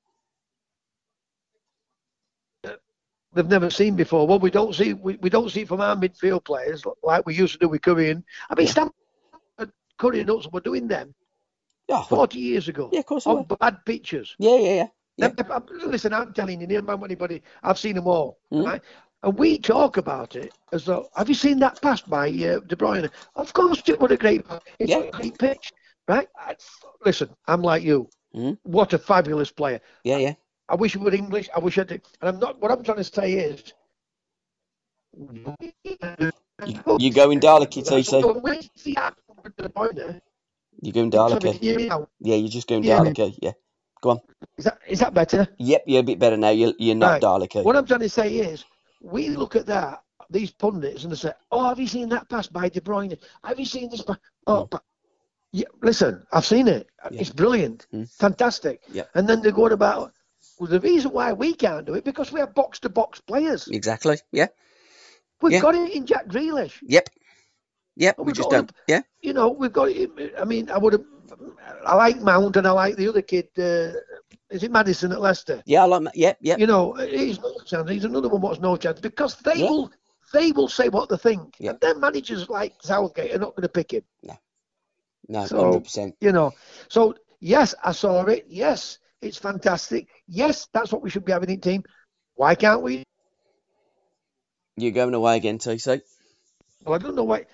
they've 3.33 3.49
never 3.49 3.71
seen 3.71 3.97
before. 3.97 4.25
Well, 4.27 4.39
we 4.39 4.51
don't 4.53 4.73
see 4.75 4.95
we, 4.95 5.17
we 5.17 5.31
don't 5.31 5.51
see 5.51 5.65
from 5.65 5.81
our 5.81 5.97
midfield 5.97 6.45
players 6.45 6.85
like 7.03 7.27
we 7.27 7.35
used 7.35 7.55
to 7.55 7.59
do 7.59 7.69
with 7.69 7.83
Currie 7.83 8.11
and 8.11 8.23
I 8.49 8.55
mean. 8.55 8.69
Stamford, 8.69 8.95
Currie 9.99 10.21
and 10.21 10.31
Hudson 10.31 10.53
were 10.53 10.61
doing 10.61 10.87
them 10.87 11.13
Yeah, 11.89 12.05
40 12.05 12.39
years 12.39 12.69
ago 12.69 12.91
yeah, 12.93 13.01
of 13.01 13.07
course. 13.07 13.27
On 13.27 13.43
bad 13.43 13.85
pitches. 13.85 14.37
Yeah, 14.39 14.57
yeah, 14.59 14.75
yeah. 14.75 14.87
Yeah. 15.17 15.33
Listen, 15.85 16.13
I'm 16.15 16.33
telling 16.33 16.61
you, 16.61 16.69
near 16.69 16.79
about 16.79 17.03
anybody, 17.03 17.43
I've 17.65 17.79
seen 17.79 17.97
them 17.97 18.07
all, 18.07 18.39
Mm. 18.53 18.65
right? 18.65 18.83
And 19.23 19.37
we 19.37 19.59
talk 19.59 19.97
about 19.97 20.37
it 20.37 20.53
as 20.73 20.85
though, 20.85 21.09
have 21.17 21.29
you 21.29 21.35
seen 21.35 21.59
that 21.59 21.81
pass 21.83 22.01
by 22.01 22.29
uh, 22.29 22.61
De 22.61 22.77
Bruyne? 22.77 23.11
Of 23.35 23.53
course, 23.53 23.83
it 23.87 24.01
was 24.01 24.13
a 24.13 24.17
great, 24.17 24.47
it's 24.79 24.91
Yeah. 24.91 24.99
a 24.99 25.11
great 25.11 25.39
pitch, 25.39 25.73
right? 26.07 26.29
I, 26.37 26.55
listen, 27.05 27.29
I'm 27.47 27.63
like 27.63 27.83
you. 27.83 28.09
Mm. 28.35 28.59
What 28.63 28.93
a 28.93 28.99
fabulous 28.99 29.51
player. 29.51 29.81
Yeah, 30.05 30.19
yeah. 30.19 30.35
I 30.69 30.77
wish 30.77 30.95
it 30.95 31.01
were 31.01 31.15
English. 31.15 31.49
I 31.55 31.59
wish 31.59 31.79
I 31.79 31.85
did. 31.85 32.07
And 32.21 32.29
I'm 32.29 32.39
not. 32.39 32.61
What 32.61 32.71
I'm 32.71 32.83
trying 32.85 32.99
to 32.99 33.05
say 33.05 33.33
is, 33.33 33.73
You 35.17 37.13
going 37.13 37.41
Daleki, 37.41 37.83
TC? 37.83 38.43
When 38.43 38.55
you 38.55 38.69
see 38.77 38.95
that 38.95 39.17
De 39.57 40.21
You 40.83 40.93
going 40.93 41.11
sorry, 41.11 41.31
can 41.41 41.41
Daleki? 41.41 41.55
you 41.55 41.59
hear 41.61 41.77
me 41.79 41.89
now? 41.89 42.09
Yeah, 42.21 42.37
you're 42.37 42.49
just 42.49 42.69
going 42.69 42.85
Yeah. 42.85 43.03
Yeah. 43.43 43.53
Go 44.03 44.11
on. 44.11 44.21
Is 44.59 44.65
that 44.65 44.79
is 44.87 45.01
that 45.01 45.15
better? 45.15 45.49
Yep, 45.59 45.85
you're 45.87 46.01
a 46.01 46.05
bit 46.05 46.19
better 46.19 46.37
now. 46.37 46.51
You're, 46.51 46.75
you're 46.79 46.95
not 46.95 47.23
Right. 47.23 47.65
What 47.65 47.77
I'm 47.77 47.87
trying 47.87 48.01
to 48.01 48.09
say 48.09 48.35
is, 48.35 48.65
we 49.01 49.29
look 49.29 49.57
at 49.57 49.67
that, 49.67 50.03
these 50.31 50.51
pundits, 50.51 51.03
and 51.05 51.13
they 51.13 51.17
say, 51.17 51.33
"Oh, 51.51 51.69
have 51.69 51.79
you 51.81 51.87
seen 51.87 52.09
that 52.11 52.29
pass 52.29 52.47
by 52.49 52.69
De 52.69 52.81
Bruyne? 52.81 53.19
Have 53.45 53.59
you 53.59 53.65
seen 53.67 53.91
this?" 53.91 54.03
Pass? 54.03 54.19
Oh, 54.47 54.67
but 54.67 54.83
yeah, 55.53 55.67
listen, 55.83 56.27
I've 56.33 56.45
seen 56.47 56.69
it. 56.69 56.89
Yeah. 57.11 57.21
It's 57.21 57.31
brilliant, 57.31 57.87
Mm. 57.93 58.11
fantastic. 58.11 58.83
Yeah. 58.93 59.05
And 59.15 59.29
then 59.29 59.41
they 59.43 59.51
go 59.51 59.57
going 59.57 59.73
about. 59.73 60.13
Well, 60.59 60.71
the 60.71 60.81
reason 60.81 61.13
why 61.13 61.33
we 61.33 61.55
can't 61.55 61.87
do 61.87 61.95
it 61.95 62.05
because 62.05 62.33
we 62.33 62.41
have 62.41 62.55
box 62.55 62.81
to 62.81 62.89
box 62.89 63.21
players. 63.21 63.69
Exactly. 63.69 64.19
Yeah. 64.33 64.49
We've 65.41 65.53
Yeah. 65.53 65.61
got 65.61 65.75
it 65.77 65.93
in 65.93 66.05
Jack 66.07 66.27
Grealish. 66.27 66.79
Yep. 66.83 67.09
Yep. 67.97 68.19
We 68.19 68.33
just 68.33 68.51
don't. 68.51 68.73
Yeah. 68.87 69.03
you 69.21 69.33
know, 69.33 69.49
we've 69.51 69.73
got. 69.73 69.89
it. 69.89 70.11
I 70.39 70.45
mean, 70.45 70.71
I 70.71 70.79
would 70.79 70.93
have. 70.95 71.05
I 71.87 71.95
like 71.95 72.21
Mount 72.21 72.57
and 72.57 72.67
I 72.67 72.71
like 72.71 72.97
the 72.97 73.09
other 73.09 73.23
kid. 73.23 73.49
Uh, 73.59 73.93
is 74.51 74.63
it 74.63 74.71
Maddison 74.71 75.13
at 75.13 75.21
Leicester? 75.21 75.63
Yeah. 75.67 75.83
I 75.83 75.87
like. 75.87 76.09
Yep. 76.15 76.39
Yep. 76.41 76.59
You 76.59 76.67
know, 76.67 76.93
he's 76.95 77.41
no 77.41 77.55
chance. 77.67 77.91
He's 77.91 78.05
another 78.05 78.29
one 78.29 78.41
what's 78.41 78.61
no 78.61 78.77
chance 78.77 79.01
because 79.01 79.37
they 79.37 79.57
Yeah. 79.57 79.71
will. 79.71 79.91
They 80.33 80.53
will 80.53 80.69
say 80.69 80.91
what 80.91 81.09
they 81.09 81.17
think, 81.17 81.57
Yeah. 81.59 81.71
and 81.71 81.81
their 81.81 81.95
managers 81.95 82.51
like 82.51 82.75
Southgate 82.83 83.35
are 83.35 83.39
not 83.39 83.57
going 83.57 83.63
to 83.63 83.69
pick 83.71 83.93
him. 83.95 84.03
No. 85.31 85.45
So- 85.47 85.63
Hundred 85.65 85.85
percent. 85.85 86.17
You 86.21 86.33
know, 86.33 86.53
so 86.89 87.15
yes, 87.41 87.75
I 87.83 87.93
saw 87.93 88.25
it. 88.25 88.45
Yes, 88.49 88.99
it's 89.23 89.37
fantastic. 89.39 90.09
Yes, 90.27 90.69
that's 90.73 90.93
what 90.93 91.03
we 91.03 91.11
should 91.11 91.25
be 91.25 91.33
having 91.33 91.51
in 91.51 91.61
team. 91.61 91.83
Why 92.35 92.55
can't 92.55 92.83
we? 92.83 93.05
You're 94.77 94.93
going 94.93 95.15
away 95.15 95.37
again, 95.37 95.59
TC. 95.59 96.01
Well, 96.85 96.95
I 96.95 96.99
don't 96.99 97.15
know 97.17 97.25
why. 97.25 97.47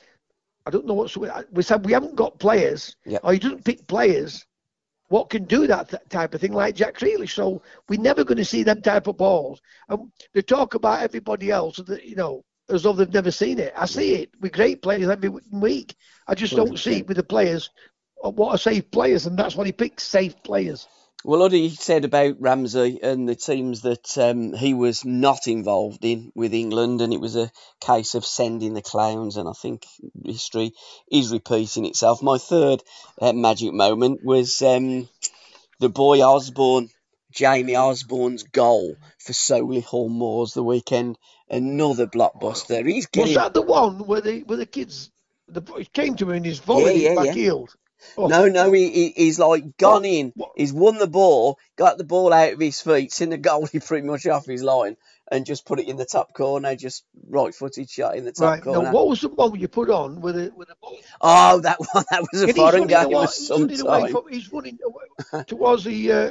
I 0.66 0.70
don't 0.70 0.87
know 0.87 0.94
what's. 0.94 1.16
We 1.16 1.62
said 1.62 1.85
we 1.85 1.92
haven't 1.92 2.16
got 2.16 2.38
players, 2.38 2.96
Yeah. 3.05 3.18
or 3.22 3.33
he 3.33 3.38
doesn't 3.38 3.64
pick 3.64 3.87
players. 3.87 4.46
What 5.09 5.29
can 5.29 5.44
do 5.44 5.66
that 5.66 5.90
th- 5.90 6.03
type 6.09 6.35
of 6.35 6.40
thing 6.40 6.55
like 6.55 6.74
Jack 6.74 6.96
Grealish? 6.98 7.35
So 7.35 7.62
we're 7.88 8.00
never 8.00 8.24
going 8.24 8.38
to 8.38 8.44
see 8.44 8.62
them 8.62 8.81
type 8.81 9.07
of 9.07 9.18
balls. 9.18 9.61
And 9.88 10.11
they 10.33 10.40
talk 10.42 10.74
about 10.74 11.03
everybody 11.03 11.50
else, 11.50 11.77
that, 11.77 12.05
you 12.05 12.16
know, 12.16 12.42
as 12.70 12.83
though 12.83 12.94
they've 12.94 13.12
never 13.12 13.31
seen 13.31 13.59
it. 13.59 13.74
I 13.77 13.85
see 13.85 14.14
it 14.14 14.31
with 14.40 14.53
great 14.53 14.81
players 14.81 15.09
every 15.09 15.29
week. 15.29 15.94
I 16.27 16.35
just 16.35 16.57
don't 16.57 16.79
see 16.79 17.00
it 17.00 17.07
with 17.07 17.18
the 17.18 17.22
players. 17.22 17.68
What 18.16 18.55
are 18.55 18.59
safe 18.59 18.90
players, 18.90 19.27
and 19.27 19.38
that's 19.38 19.55
what 19.55 19.66
he 19.66 19.72
picks: 19.72 20.03
safe 20.05 20.42
players. 20.42 20.88
Well, 21.27 21.40
what 21.40 21.53
he 21.53 21.70
said 21.70 22.05
about 22.05 22.37
Ramsey 22.40 23.00
and 23.03 23.27
the 23.27 23.35
teams 23.35 23.81
that 23.83 24.18
um, 24.18 24.53
he 24.53 24.74
was 24.74 25.07
not 25.07 25.46
involved 25.46 26.05
in 26.05 26.33
with 26.35 26.53
England, 26.53 27.00
and 27.00 27.14
it 27.14 27.20
was 27.20 27.35
a 27.35 27.50
case 27.81 28.14
of 28.14 28.27
sending 28.27 28.74
the 28.74 28.83
clowns. 28.83 29.38
And 29.38 29.48
I 29.48 29.53
think 29.53 29.87
history 30.24 30.72
is 31.11 31.33
repeating 31.33 31.87
itself. 31.87 32.22
My 32.22 32.37
third 32.37 32.83
uh, 33.22 33.33
magic 33.33 33.72
moment 33.72 34.20
was 34.22 34.61
um, 34.61 35.09
the 35.81 35.88
boy 35.88 36.20
Osborne, 36.20 36.90
Jamie 37.33 37.77
Osborne's 37.77 38.42
goal 38.42 38.94
for 39.18 39.33
Solihull 39.33 40.11
Moors 40.11 40.53
the 40.53 40.62
weekend. 40.62 41.16
Another 41.48 42.07
blockbuster. 42.07 42.87
He's 42.87 43.07
getting. 43.07 43.35
Was 43.35 43.42
that 43.42 43.55
the 43.55 43.62
one 43.62 44.07
where 44.07 44.20
the 44.20 44.42
where 44.42 44.59
the 44.59 44.66
kids 44.66 45.11
the 45.48 45.61
boy 45.61 45.87
came 45.92 46.16
to 46.16 46.31
him 46.31 46.37
and 46.37 46.46
his 46.46 46.59
volley 46.59 47.03
Yeah, 47.03 47.11
yeah, 47.11 47.14
back 47.14 47.37
yeah. 47.37 47.53
Oh, 48.17 48.27
No, 48.29 48.47
no, 48.49 48.73
he, 48.73 48.90
he 48.90 49.09
he's 49.17 49.38
like 49.38 49.77
gone 49.77 50.03
What- 50.03 50.05
in. 50.07 50.33
what- 50.37 50.53
He's 50.57 50.73
won 50.73 50.99
the 50.99 51.07
ball, 51.07 51.59
got 51.77 51.99
the 51.99 52.05
ball 52.05 52.33
out 52.33 52.53
of 52.55 52.61
his 52.61 52.81
feet, 52.81 53.12
seen 53.12 53.31
the 53.31 53.38
goalie 53.38 53.85
pretty 53.87 54.07
much 54.07 54.27
off 54.27 54.47
his 54.47 54.62
line, 54.62 54.97
and 55.31 55.47
just 55.47 55.64
put 55.67 55.81
it 55.81 55.88
in 55.88 55.97
the 55.97 56.05
top 56.05 56.33
corner. 56.35 56.77
Just 56.77 57.05
right-footed 57.29 57.88
shot 57.90 58.17
in 58.17 58.25
the 58.25 58.33
top 58.33 58.43
Right. 58.55 58.62
corner. 58.62 58.83
Now, 58.85 58.93
what 58.93 59.09
was 59.09 59.21
the 59.21 59.29
one 59.29 59.59
you 59.59 59.69
put 59.69 59.90
on 59.90 60.21
with 60.21 60.37
the 60.37 60.53
with 60.55 60.69
the 60.69 60.77
ball? 60.81 60.97
Oh, 61.21 61.61
that 61.61 61.79
one, 61.93 62.05
that 62.11 62.23
was 62.33 62.43
a 62.43 62.47
And 62.47 62.57
foreign 62.57 62.87
game 62.87 63.07
away- 63.07 63.14
of 63.25 63.31
he's 63.35 63.47
some 63.47 63.67
running 63.69 64.12
from- 64.12 64.29
he's 64.31 64.53
running 64.53 64.79
away 64.85 65.45
towards 65.47 65.85
the 65.85 66.12
uh, 66.12 66.31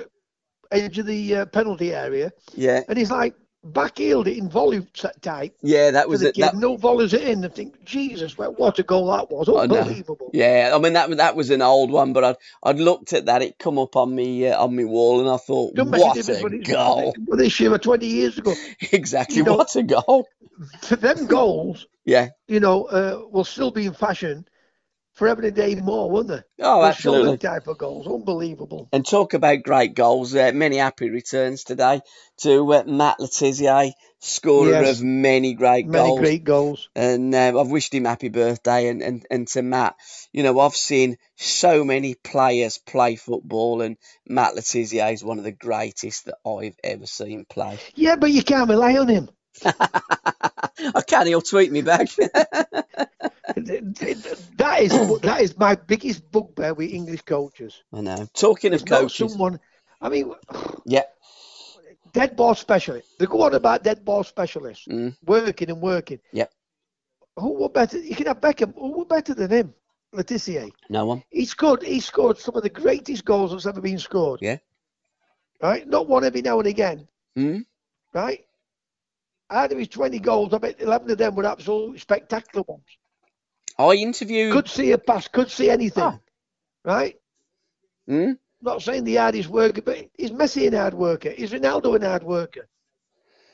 edge 0.72 0.98
of 1.00 1.06
the 1.06 1.36
uh, 1.36 1.46
penalty 1.48 1.94
area, 1.94 2.32
Yeah, 2.56 2.82
and 2.88 2.98
he's 2.98 3.12
like 3.12 3.36
back 3.64 3.98
heeled 3.98 4.28
it 4.28 4.38
in 4.38 4.50
volley 4.50 4.86
type. 5.22 5.56
yeah, 5.62 5.92
that 5.92 6.10
was 6.10 6.22
it. 6.22 6.36
That, 6.38 6.56
no 6.56 6.76
volleys 6.78 7.14
it 7.14 7.22
in. 7.24 7.46
I 7.46 7.48
think, 7.48 7.84
Jesus, 7.86 8.38
well, 8.38 8.54
what 8.54 8.80
a 8.80 8.84
goal 8.84 9.08
that 9.08 9.32
was! 9.32 9.48
I. 9.50 9.54
Unbelievable. 9.64 10.30
yeah, 10.34 10.72
I 10.74 10.80
mean 10.80 10.94
that 10.94 11.10
that 11.18 11.36
was 11.36 11.50
an 11.50 11.62
old 11.62 11.92
one, 11.92 12.14
but 12.14 12.24
I'd 12.24 12.36
I'd 12.64 12.80
looked 12.80 13.14
at 13.14 13.26
that. 13.28 13.42
It 13.42 13.58
come 13.60 13.80
up 13.80 13.96
on 13.96 14.14
me 14.14 14.48
uh, 14.48 14.62
on 14.64 14.76
my 14.76 14.84
wall, 14.84 15.22
and 15.22 15.30
I 15.30 15.38
thought, 15.38 15.76
Don't 15.76 15.92
what 15.92 16.18
a 16.18 16.58
goal! 16.60 17.16
Well, 17.26 17.38
this 17.38 17.60
year 17.60 17.78
20 17.78 18.06
years 18.06 18.38
ago. 18.38 18.54
exactly, 18.92 19.38
You 19.38 19.44
know- 19.44 19.58
what 19.58 19.76
a 19.76 19.84
goal! 19.84 20.28
For 20.82 20.96
them 20.96 21.26
goals, 21.26 21.88
Yeah. 22.06 22.30
you 22.48 22.60
know, 22.60 22.84
uh, 22.86 23.22
will 23.30 23.44
still 23.44 23.72
be 23.72 23.86
in 23.86 23.94
fashion 23.94 24.46
forever 25.14 25.42
and 25.42 25.48
a 25.48 25.52
day 25.52 25.76
more, 25.76 26.10
won't 26.10 26.28
they? 26.28 26.42
Oh, 26.62 26.82
They'll 26.82 26.92
show 26.92 27.10
absolutely. 27.16 27.30
them 27.32 27.38
type 27.38 27.68
of 27.68 27.78
goals. 27.78 28.08
Unbelievable. 28.08 28.90
And 28.92 29.06
talk 29.08 29.34
about 29.34 29.64
great 29.64 29.94
goals. 29.96 30.36
Uh, 30.36 30.52
many 30.54 30.78
happy 30.78 31.10
returns 31.10 31.64
today 31.64 32.02
to 32.42 32.74
uh, 32.74 32.84
Matt 32.86 33.20
Le 33.20 33.28
Tissier, 33.28 33.92
scorer 34.20 34.70
Yes. 34.72 35.00
of 35.00 35.04
many 35.06 35.54
great 35.54 35.86
Many 35.88 36.10
goals. 36.10 36.20
great 36.20 36.44
goals. 36.44 36.90
And 36.96 37.34
uh, 37.36 37.60
I've 37.60 37.70
wished 37.72 37.94
him 37.94 38.06
happy 38.06 38.30
birthday. 38.30 38.88
And, 38.90 39.02
and, 39.02 39.26
and 39.30 39.48
to 39.50 39.62
Matt, 39.62 39.96
you 40.32 40.44
know, 40.44 40.60
I've 40.60 40.76
seen 40.76 41.18
so 41.36 41.84
many 41.84 42.16
players 42.16 42.78
play 42.78 43.16
football, 43.16 43.82
and 43.82 43.98
Matt 44.28 44.56
Le 44.56 44.62
Tissier 44.62 45.12
is 45.14 45.24
one 45.24 45.38
of 45.38 45.44
the 45.44 45.52
greatest 45.52 46.26
that 46.26 46.38
I've 46.46 46.76
ever 46.84 47.06
seen 47.06 47.46
play. 47.46 47.78
Yeah, 47.96 48.16
but 48.16 48.32
you 48.32 48.44
can't 48.44 48.70
rely 48.70 48.98
on 48.98 49.08
him. 49.08 49.30
I 49.66 51.02
can, 51.06 51.28
he'll 51.28 51.42
tweet 51.42 51.72
me 51.72 51.82
back. 51.84 52.08
that 53.56 54.78
is 54.80 55.22
that 55.22 55.42
is 55.42 55.58
my 55.58 55.76
biggest 55.76 56.30
bugbear 56.32 56.74
with 56.74 56.92
English 56.92 57.22
coaches. 57.22 57.84
I 57.94 58.02
know. 58.02 58.28
Talking 58.34 58.74
of 58.74 58.86
coaches, 58.86 59.32
someone. 59.32 59.60
I 60.02 60.10
mean, 60.10 60.34
yeah, 60.86 61.04
dead 62.12 62.36
ball 62.36 62.56
specialist. 62.56 63.08
They 63.20 63.26
go 63.26 63.42
on 63.44 63.54
about 63.56 63.84
dead 63.84 64.04
ball 64.04 64.24
specialists 64.24 64.88
Mm. 64.88 65.16
working 65.26 65.70
and 65.70 65.82
working. 65.82 66.20
Yeah. 66.32 66.48
Who 67.38 67.54
were 67.54 67.70
better? 67.70 67.98
You 67.98 68.16
can 68.16 68.28
have 68.28 68.42
Beckham. 68.42 68.74
Who 68.76 68.98
were 69.00 69.06
better 69.06 69.34
than 69.34 69.50
him? 69.50 69.74
Le 70.12 70.24
Tissier. 70.24 70.70
no 70.90 71.06
one. 71.06 71.24
He 71.32 71.46
scored. 71.46 71.82
He 71.82 72.00
scored 72.00 72.38
some 72.38 72.56
of 72.56 72.62
the 72.64 72.70
greatest 72.70 73.26
goals 73.26 73.52
that's 73.52 73.66
ever 73.66 73.82
been 73.82 73.98
scored. 73.98 74.42
Yeah. 74.44 74.58
Right. 75.62 75.88
Not 75.88 76.08
one 76.08 76.24
every 76.24 76.42
now 76.44 76.60
and 76.60 76.68
again. 76.68 77.08
Mm. 77.38 77.66
Right. 78.14 78.46
Out 79.50 79.72
of 79.72 79.78
his 79.80 79.88
20 79.88 80.20
goals, 80.20 80.54
I 80.54 80.58
bet 80.60 80.82
11 80.82 81.10
of 81.12 81.18
them 81.18 81.36
were 81.36 81.46
absolutely 81.46 81.98
spectacular 82.00 82.64
ones. 82.68 82.84
I 83.90 83.96
interviewed. 83.96 84.54
Could 84.54 84.68
see 84.68 84.92
a 84.92 84.98
pass. 84.98 85.28
Could 85.28 85.50
see 85.50 85.70
anything. 85.70 86.04
Oh. 86.04 86.20
Right. 86.84 87.16
Mm? 88.10 88.38
Not 88.62 88.82
saying 88.82 89.04
the 89.04 89.16
hardest 89.16 89.50
worker, 89.50 89.82
but 89.82 90.10
is 90.18 90.32
Messi 90.32 90.68
an 90.68 90.74
hard 90.74 90.94
worker? 90.94 91.30
Is 91.30 91.52
Ronaldo 91.52 91.96
an 91.96 92.02
hard 92.04 92.24
worker? 92.24 92.68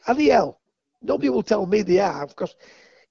Are 0.08 0.14
they 0.14 0.26
hell? 0.26 0.60
Nobody 1.02 1.30
will 1.30 1.44
tell 1.44 1.66
me 1.66 1.82
they 1.82 2.00
are 2.00 2.28
because, 2.28 2.56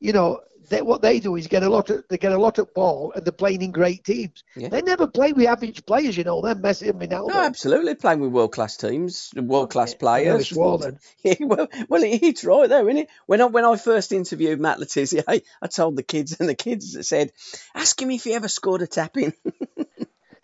you 0.00 0.12
know, 0.12 0.40
they, 0.68 0.82
what 0.82 1.02
they 1.02 1.20
do 1.20 1.36
is 1.36 1.46
get 1.46 1.62
a 1.62 1.68
lot 1.68 1.90
of 1.90 2.04
they 2.08 2.18
get 2.18 2.32
a 2.32 2.38
lot 2.38 2.58
of 2.58 2.72
ball 2.74 3.12
and 3.14 3.24
they're 3.24 3.32
playing 3.32 3.62
in 3.62 3.72
great 3.72 4.04
teams. 4.04 4.44
Yeah. 4.54 4.68
They 4.68 4.82
never 4.82 5.06
play 5.06 5.32
with 5.32 5.46
average 5.46 5.84
players, 5.86 6.16
you 6.16 6.24
know. 6.24 6.40
Them 6.42 6.62
Messi 6.62 6.90
and 6.90 7.00
Ronaldo. 7.00 7.28
No, 7.28 7.40
absolutely. 7.40 7.94
Playing 7.94 8.20
with 8.20 8.32
world 8.32 8.52
class 8.52 8.76
teams, 8.76 9.32
world 9.34 9.70
class 9.70 9.94
nearly 10.00 10.44
players. 10.44 10.52
Yeah, 11.22 11.34
well, 11.40 11.68
well, 11.88 12.02
it's 12.04 12.44
right 12.44 12.68
though, 12.68 12.86
isn't 12.86 12.98
it? 12.98 13.08
When 13.26 13.40
I 13.40 13.46
when 13.46 13.64
I 13.64 13.76
first 13.76 14.12
interviewed 14.12 14.60
Matt 14.60 14.78
Le 14.78 14.86
Tissier, 14.86 15.24
I, 15.28 15.42
I 15.60 15.66
told 15.66 15.96
the 15.96 16.02
kids, 16.02 16.36
and 16.38 16.48
the 16.48 16.54
kids 16.54 17.08
said, 17.08 17.32
"Ask 17.74 18.00
him 18.00 18.10
if 18.10 18.24
he 18.24 18.34
ever 18.34 18.48
scored 18.48 18.82
a 18.82 18.86
tap 18.86 19.16
in." 19.16 19.32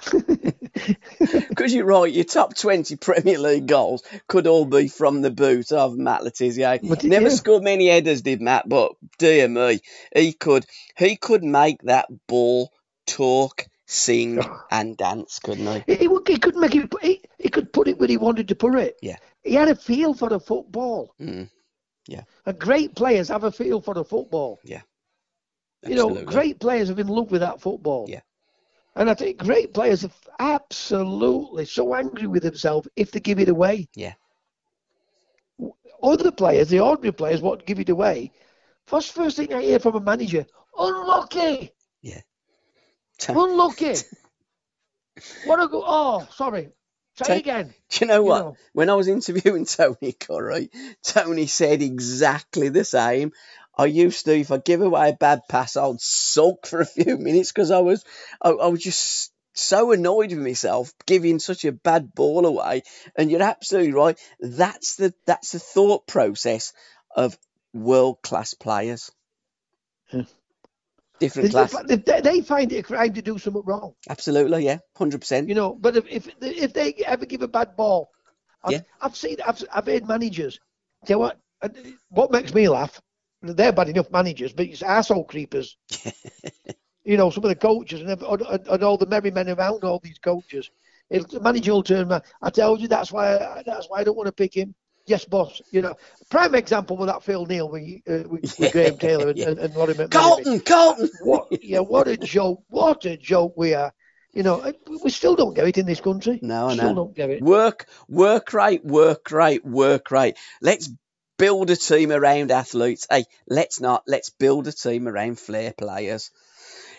Because 1.48 1.72
you're 1.72 1.87
right, 1.87 2.12
your 2.12 2.24
top 2.24 2.56
20 2.56 2.96
Premier 2.96 3.38
League 3.38 3.66
goals 3.66 4.02
could 4.28 4.46
all 4.46 4.64
be 4.64 4.88
from 4.88 5.22
the 5.22 5.30
boot 5.30 5.72
of 5.72 5.96
Matt 5.96 6.24
Le 6.24 6.30
Tissier. 6.30 6.82
Never 7.04 7.28
yeah. 7.28 7.34
scored 7.34 7.62
many 7.62 7.88
headers, 7.88 8.22
did 8.22 8.40
Matt, 8.40 8.68
but 8.68 8.92
dear 9.18 9.48
me, 9.48 9.80
he 10.14 10.32
could 10.32 10.66
he 10.96 11.16
could 11.16 11.42
make 11.44 11.82
that 11.82 12.06
ball 12.26 12.72
talk, 13.06 13.66
sing, 13.87 14.40
and 14.70 14.96
dance, 14.96 15.38
couldn't 15.38 15.84
he? 15.87 15.94
He, 15.96 16.08
would- 16.08 16.26
he 16.28 16.38
could 16.38 16.56
make 16.56 16.74
it. 16.74 16.92
He, 17.02 17.22
he 17.38 17.48
could 17.48 17.72
put 17.72 17.88
it 17.88 17.98
where 17.98 18.08
he 18.08 18.16
wanted 18.16 18.48
to 18.48 18.54
put 18.54 18.74
it. 18.74 18.96
Yeah. 19.00 19.16
He 19.42 19.54
had 19.54 19.68
a 19.68 19.76
feel 19.76 20.14
for 20.14 20.28
the 20.28 20.40
football. 20.40 21.14
Mm, 21.20 21.50
yeah. 22.08 22.22
And 22.46 22.58
great 22.58 22.94
players 22.94 23.28
have 23.28 23.44
a 23.44 23.52
feel 23.52 23.80
for 23.80 23.94
the 23.94 24.04
football. 24.04 24.58
Yeah. 24.64 24.82
Absolutely. 25.84 26.18
You 26.20 26.24
know, 26.24 26.30
great 26.30 26.58
players 26.60 26.88
have 26.88 26.98
in 26.98 27.08
love 27.08 27.30
with 27.30 27.42
that 27.42 27.60
football. 27.60 28.06
Yeah. 28.08 28.20
And 28.96 29.11
I 29.11 29.14
think 29.14 29.38
great 29.38 29.74
players 29.74 30.04
are 30.04 30.11
absolutely 30.38 31.64
so 31.66 31.94
angry 31.94 32.26
with 32.28 32.42
themselves 32.44 32.88
if 32.96 33.11
they 33.11 33.20
give 33.20 33.40
it 33.40 33.48
away. 33.48 33.88
Yeah. 33.96 34.14
Other 36.02 36.30
players, 36.30 36.68
the 36.68 36.80
ordinary 36.80 37.12
players, 37.12 37.40
won't 37.40 37.66
give 37.66 37.80
it 37.80 37.88
away. 37.88 38.30
First, 38.87 39.12
first 39.12 39.37
thing 39.37 39.52
I 39.54 39.62
hear 39.62 39.78
from 39.78 39.94
a 39.96 40.00
manager, 40.00 40.44
unlucky, 40.78 41.72
Yeah. 42.02 42.20
unlucky. 43.28 43.94
what 45.46 45.62
a 45.62 45.68
go! 45.68 45.83
Oh, 45.85 46.28
sorry. 46.33 46.68
Say 47.16 47.24
Take- 47.24 47.42
again. 47.44 47.74
Do 47.90 48.04
you 48.04 48.07
know 48.09 48.22
what? 48.22 48.38
know. 48.40 48.57
When 48.74 48.90
I 48.90 48.94
was 48.94 49.09
interviewing 49.09 49.64
Tony 49.66 50.12
Currie, 50.12 50.70
Tony 51.02 51.46
said 51.46 51.80
exactly 51.80 52.68
the 52.68 52.85
same. 52.85 53.33
I 53.76 53.87
used 53.87 54.24
to, 54.26 54.38
if 54.38 54.50
I 54.52 54.58
give 54.58 54.80
away 54.82 55.10
a 55.10 55.14
bad 55.14 55.42
pass, 55.48 55.76
I'd 55.76 56.00
sulk 56.00 56.66
for 56.66 56.80
a 56.80 56.87
few 56.87 57.16
minutes 57.18 57.50
because 57.52 57.70
I 57.70 57.80
was, 57.80 58.04
I, 58.40 58.50
I 58.50 58.66
was 58.68 58.82
just 58.82 59.32
so 59.54 59.92
annoyed 59.92 60.30
with 60.30 60.38
myself 60.42 60.92
giving 61.06 61.38
such 61.38 61.64
a 61.64 61.72
bad 61.72 62.14
ball 62.14 62.46
away. 62.46 62.82
And 63.16 63.30
you're 63.30 63.42
absolutely 63.42 63.92
right. 63.92 64.18
That's 64.40 64.96
the 64.96 65.14
that's 65.26 65.52
the 65.52 65.58
thought 65.58 66.06
process 66.06 66.72
of 67.14 67.37
world 67.72 68.18
class 68.22 68.54
players. 68.54 69.10
Yeah. 70.12 70.22
Different 71.20 71.46
They, 71.46 71.50
class, 71.52 71.74
they, 71.87 72.20
they- 72.20 72.40
find 72.40 72.72
it 72.72 72.78
a 72.78 72.82
crime 72.82 73.12
to 73.14 73.22
do 73.22 73.38
something 73.38 73.62
wrong, 73.64 73.94
absolutely, 74.10 74.64
yeah, 74.64 74.78
hundred 74.96 75.20
percent. 75.20 75.48
you 75.48 75.54
know. 75.54 75.72
But 75.74 75.96
if 75.96 76.06
if, 76.08 76.28
if 76.40 76.72
they 76.72 76.92
ever 77.06 77.24
give 77.24 77.42
a 77.42 77.48
bad 77.48 77.76
ball, 77.76 78.10
I've, 78.64 78.72
Yeah. 78.72 78.80
I've 79.00 79.16
seen, 79.16 79.37
I've, 79.46 79.62
I've 79.72 79.87
heard 79.87 80.08
managers. 80.08 80.58
Tell 81.06 81.18
you 81.18 81.20
what, 81.20 81.38
what 82.08 82.32
makes 82.32 82.52
me 82.52 82.68
laugh? 82.68 83.00
They're 83.46 83.72
bad 83.72 83.88
enough 83.88 84.11
managers, 84.11 84.52
but 84.52 84.66
it's 84.66 84.83
asshole 84.83 85.24
creepers. 85.24 85.76
you 87.04 87.16
know, 87.16 87.30
some 87.30 87.44
of 87.44 87.48
the 87.48 87.57
coaches 87.57 88.00
and, 88.00 88.11
and, 88.11 88.66
and 88.68 88.83
all 88.83 88.96
the 88.96 89.07
merry 89.07 89.30
men 89.30 89.48
around 89.48 89.85
all 89.85 90.00
these 90.02 90.18
coaches. 90.18 90.70
If 91.11 91.28
the 91.28 91.40
manager 91.40 91.72
will 91.72 91.83
turn 91.83 92.11
around, 92.11 92.22
I 92.40 92.50
told 92.50 92.80
you 92.80 92.88
that's 92.88 93.12
why 93.12 93.37
I, 93.37 93.62
that's 93.64 93.88
why 93.88 94.00
I 94.00 94.04
don't 94.04 94.16
want 94.16 94.26
to 94.26 94.33
pick 94.33 94.54
him. 94.57 94.74
Yes, 95.07 95.26
boss. 95.26 95.61
You 95.70 95.83
know, 95.83 95.94
prime 96.30 96.54
example 96.54 96.96
with 96.96 97.08
that 97.08 97.23
Phil 97.23 97.44
Neal 97.44 97.68
with, 97.68 97.83
uh, 98.08 98.27
with, 98.27 98.58
with 98.58 98.73
Graham 98.73 98.96
Taylor 98.96 99.29
and, 99.29 99.38
Yeah. 99.38 99.48
and, 99.48 99.58
and 99.58 99.75
McManaman. 99.75 100.10
Colton, 100.10 100.60
Colton. 100.60 101.10
What? 101.21 101.62
Yeah, 101.62 101.81
what 101.81 102.08
a 102.08 102.16
joke! 102.16 102.62
What 102.68 103.04
a 103.04 103.18
joke 103.18 103.52
we 103.56 103.75
are. 103.75 103.92
You 104.33 104.42
know, 104.42 104.60
uh, 104.60 104.73
we 105.04 105.10
still 105.10 105.37
don't 105.37 105.54
get 105.54 105.68
it 105.68 105.79
in 105.79 105.87
this 105.87 106.00
country. 106.00 106.40
No, 106.42 106.68
I 106.68 106.75
still 106.75 106.94
don't 106.94 107.14
get 107.14 107.31
it. 107.31 107.42
Work, 107.42 107.87
work 108.08 108.52
rate, 108.52 108.85
work 108.85 109.31
right, 109.31 109.64
work 109.64 110.10
right. 110.10 110.37
Let's 110.60 110.90
build 111.38 111.70
a 111.70 111.76
team 111.76 112.12
around 112.12 112.50
athletes. 112.50 113.06
Hey, 113.10 113.24
let's 113.48 113.80
not. 113.80 114.04
Let's 114.06 114.30
build 114.30 114.68
a 114.68 114.72
team 114.72 115.08
around 115.08 115.38
flair 115.38 115.72
players. 115.72 116.30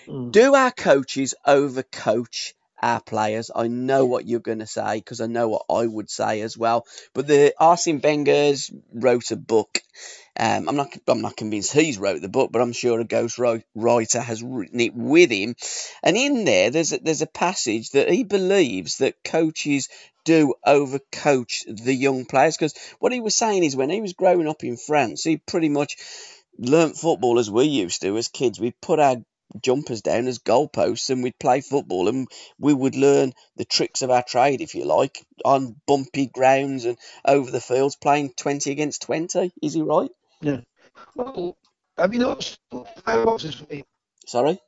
Mm. 0.08 0.32
Do 0.32 0.56
our 0.56 0.72
coaches 0.72 1.36
overcoach 1.46 2.55
our 2.82 3.02
players. 3.02 3.52
I 3.56 3.68
know 3.68 4.06
what 4.06 4.28
you're 4.28 4.40
going 4.40 4.60
to 4.60 4.68
say 4.68 4.98
because 4.98 5.22
I 5.22 5.28
know 5.28 5.48
what 5.50 5.66
I 5.70 5.86
would 5.86 6.10
say 6.10 6.42
as 6.42 6.58
well. 6.58 6.86
But 7.14 7.28
the 7.28 7.54
Arsene 7.60 8.02
Wenger's 8.02 8.72
wrote 8.94 9.32
a 9.32 9.36
book. 9.36 9.82
Um, 10.38 10.68
I'm 10.68 10.76
not. 10.76 10.90
I'm 11.08 11.22
not 11.22 11.38
convinced 11.38 11.72
he's 11.72 11.98
wrote 11.98 12.22
the 12.22 12.28
book, 12.28 12.52
but 12.52 12.62
I'm 12.62 12.74
sure 12.74 13.00
a 13.00 13.06
ghost 13.06 13.40
writer 13.40 14.20
has 14.20 14.44
written 14.44 14.82
it 14.82 14.94
with 14.94 15.32
him. 15.32 15.56
And 16.04 16.18
in 16.18 16.44
there, 16.44 16.72
there's 16.72 16.92
a, 16.92 16.98
there's 16.98 17.22
a 17.22 17.28
passage 17.28 17.92
that 17.92 18.10
he 18.10 18.26
believes 18.26 18.98
that 18.98 19.24
coaches 19.24 19.88
do 20.26 20.56
overcoach 20.66 21.64
the 21.68 21.94
young 21.94 22.26
players 22.26 22.58
because 22.58 22.74
what 23.00 23.14
he 23.14 23.22
was 23.22 23.36
saying 23.36 23.64
is 23.64 23.76
when 23.76 23.90
he 23.90 24.02
was 24.02 24.14
growing 24.14 24.48
up 24.48 24.64
in 24.64 24.76
France, 24.76 25.24
he 25.24 25.38
pretty 25.38 25.70
much 25.70 25.96
learnt 26.58 26.98
football 26.98 27.40
as 27.40 27.50
we 27.50 27.66
used 27.66 28.02
to 28.02 28.18
as 28.18 28.28
kids. 28.28 28.60
We 28.60 28.72
put 28.82 29.00
our 29.00 29.18
jumpers 29.62 30.02
down 30.02 30.28
as 30.28 30.40
goalposts 30.40 31.10
and 31.10 31.24
we'd 31.24 31.40
play 31.40 31.62
football 31.62 32.08
and 32.08 32.28
we 32.60 32.74
would 32.74 32.96
learn 32.96 33.34
the 33.56 33.66
tricks 33.66 34.02
of 34.02 34.12
our 34.12 34.24
trade, 34.24 34.62
if 34.62 34.76
you 34.76 34.86
like, 34.86 35.26
on 35.44 35.76
bumpy 35.88 36.28
grounds 36.28 36.86
and 36.86 36.98
over 37.26 37.52
the 37.52 37.62
fields 37.62 37.96
playing 37.96 38.34
20 38.38 38.72
against 38.72 39.04
20. 39.04 39.52
Is 39.62 39.74
he 39.74 39.82
right? 39.82 40.12
Yeah. 40.42 40.62
Well, 41.16 41.58
have 41.98 42.14
you 42.14 42.20
not 42.20 42.58
my 43.06 43.24
post 43.24 43.46
this 43.46 43.62
week? 43.70 43.86
Sorry? 44.28 44.60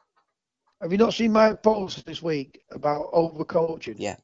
Have 0.81 0.91
you 0.91 0.97
not 0.97 1.13
seen 1.13 1.31
my 1.31 1.53
post 1.53 2.05
this 2.05 2.21
week 2.21 2.61
about 2.71 3.11
overcoaching? 3.11 3.95
Yeah. 3.97 4.17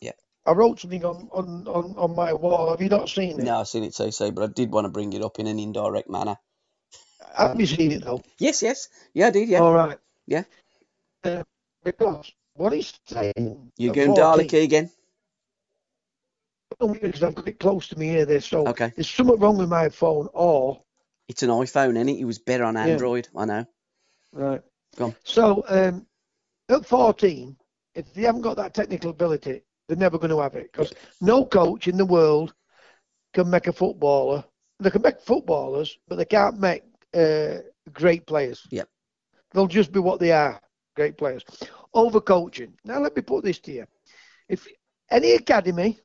Yeah. 0.00 0.12
I 0.46 0.52
wrote 0.52 0.80
something 0.80 1.04
on, 1.04 1.28
on, 1.32 1.66
on, 1.68 1.94
on 1.98 2.16
my 2.16 2.32
wall. 2.32 2.70
Have 2.70 2.80
you 2.80 2.88
not 2.88 3.08
seen 3.08 3.38
it? 3.38 3.44
No, 3.44 3.60
I've 3.60 3.68
seen 3.68 3.84
it 3.84 3.94
so 3.94 4.10
so, 4.10 4.30
but 4.30 4.44
I 4.44 4.52
did 4.52 4.72
want 4.72 4.86
to 4.86 4.90
bring 4.90 5.12
it 5.12 5.22
up 5.22 5.38
in 5.38 5.46
an 5.46 5.58
indirect 5.58 6.08
manner. 6.08 6.36
Have 7.34 7.60
you 7.60 7.66
seen 7.66 7.92
it 7.92 8.04
though? 8.04 8.22
Yes, 8.38 8.62
yes. 8.62 8.88
Yeah, 9.14 9.28
I 9.28 9.30
did, 9.30 9.48
yeah. 9.48 9.60
All 9.60 9.72
right. 9.72 9.98
Yeah. 10.26 10.44
Uh, 11.24 11.42
because 11.84 12.32
what 12.54 12.72
he's 12.72 12.98
saying. 13.06 13.72
You 13.76 13.92
going 13.92 14.14
Dalek 14.14 14.52
again? 14.62 14.90
Because 16.78 17.22
I've 17.22 17.34
got 17.34 17.48
it 17.48 17.58
close 17.58 17.88
to 17.88 17.98
me 17.98 18.08
here. 18.08 18.26
There, 18.26 18.40
so 18.40 18.66
Okay. 18.68 18.92
there's 18.96 19.08
something 19.08 19.38
wrong 19.38 19.56
with 19.58 19.68
my 19.68 19.88
phone, 19.88 20.28
or 20.32 20.82
It's 21.28 21.42
an 21.42 21.50
iPhone, 21.50 21.96
isn't 21.96 22.08
it? 22.08 22.18
It 22.20 22.24
was 22.24 22.38
better 22.38 22.64
on 22.64 22.76
Android. 22.76 23.28
I 23.36 23.44
know. 23.44 23.66
right. 24.32 24.62
Go 24.96 25.06
on. 25.06 25.16
So 25.24 25.64
um, 25.68 26.06
at 26.68 26.86
14, 26.86 27.56
if 27.94 28.12
they 28.14 28.22
haven't 28.22 28.42
got 28.42 28.56
that 28.56 28.74
technical 28.74 29.10
ability, 29.10 29.62
they're 29.88 29.96
never 29.96 30.18
going 30.18 30.30
to 30.30 30.40
have 30.40 30.54
it. 30.54 30.70
Because 30.72 30.92
no 31.20 31.44
coach 31.44 31.88
in 31.88 31.96
the 31.96 32.04
world 32.04 32.54
can 33.34 33.48
make 33.50 33.66
a 33.66 33.72
footballer. 33.72 34.44
They 34.80 34.90
can 34.90 35.02
make 35.02 35.20
footballers, 35.20 35.98
but 36.08 36.16
they 36.16 36.24
can't 36.24 36.58
make 36.58 36.82
uh, 37.14 37.58
great 37.92 38.26
players. 38.26 38.66
Yep. 38.70 38.88
They'll 39.52 39.66
just 39.66 39.92
be 39.92 40.00
what 40.00 40.20
they 40.20 40.32
are, 40.32 40.60
great 40.94 41.16
players. 41.16 41.44
Overcoaching. 41.94 42.72
Now 42.84 43.00
let 43.00 43.16
me 43.16 43.22
put 43.22 43.44
this 43.44 43.58
to 43.60 43.72
you: 43.72 43.86
if 44.48 44.66
any 45.10 45.32
academy, 45.32 45.98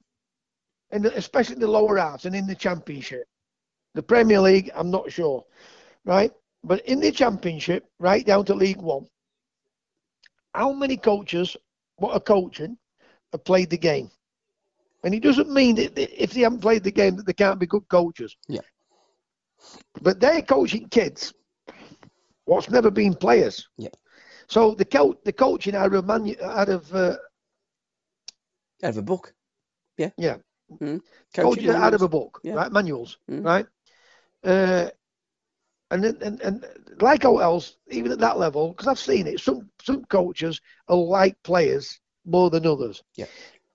and 0.91 1.06
especially 1.06 1.56
the 1.56 1.68
lower 1.68 1.97
halves 1.97 2.26
and 2.26 2.36
in 2.36 2.47
the 2.47 2.56
championship, 2.56 3.26
the 3.93 4.04
Premier 4.04 4.39
League, 4.39 4.72
I'm 4.76 4.91
not 4.91 5.12
sure, 5.12 5.43
right? 6.06 6.32
But 6.64 6.86
in 6.86 6.99
the 6.99 7.12
championship, 7.12 7.89
right 7.99 8.26
down 8.26 8.45
to 8.45 8.54
League 8.54 8.82
One, 8.82 9.08
how 10.54 10.72
many 10.72 10.97
coaches, 10.97 11.58
what 11.97 12.14
are 12.14 12.20
coaching, 12.20 12.78
have 13.32 13.43
played 13.43 13.70
the 13.70 13.78
game? 13.78 14.12
And 15.04 15.16
it 15.16 15.24
doesn't 15.24 15.49
mean 15.49 15.76
that 15.76 15.97
if 15.97 16.32
they 16.32 16.41
haven't 16.41 16.62
played 16.62 16.84
the 16.84 16.91
game 16.91 17.16
that 17.16 17.26
they 17.26 17.34
can't 17.34 17.60
be 17.60 17.66
good 17.66 17.88
coaches. 17.89 18.36
Yeah. 18.47 18.62
But 20.01 20.20
they're 20.20 20.41
coaching 20.41 20.88
kids 20.89 21.34
what's 22.45 22.70
never 22.70 22.91
been 22.91 23.14
players. 23.16 23.68
Yeah. 23.78 23.89
So 24.47 24.76
the 24.76 24.86
coach, 24.86 25.18
the 25.24 25.32
coaching 25.34 25.76
out 25.76 25.93
of 25.93 26.05
manu- 26.05 26.41
out 26.41 26.70
of 26.70 26.93
uh, 26.93 27.16
Out 28.84 28.89
of 28.89 28.97
a 28.97 29.01
book. 29.01 29.34
Yeah. 29.97 30.09
Yeah. 30.18 30.38
Mm-hmm. 30.72 30.97
coaching 31.36 31.70
out 31.70 31.93
of 31.93 32.01
a 32.01 32.07
book, 32.07 32.39
Yeah. 32.43 32.53
right? 32.55 32.72
Manuals, 32.72 33.18
Mm. 33.30 33.45
right? 33.45 33.66
Uh, 34.43 34.89
and, 35.91 36.03
then- 36.03 36.18
and 36.22 36.41
and 36.41 36.66
like 37.01 37.26
all 37.26 37.41
else, 37.41 37.78
even 37.89 38.12
at 38.12 38.20
that 38.20 38.38
level, 38.39 38.70
because 38.70 38.88
I've 38.88 38.99
seen 38.99 39.28
it, 39.28 39.39
some 39.39 39.70
some 39.84 40.05
coaches 40.05 40.59
are 40.88 40.95
like 40.97 41.36
players 41.43 41.99
more 42.26 42.49
than 42.49 42.66
others. 42.66 43.03
Yeah. 43.16 43.26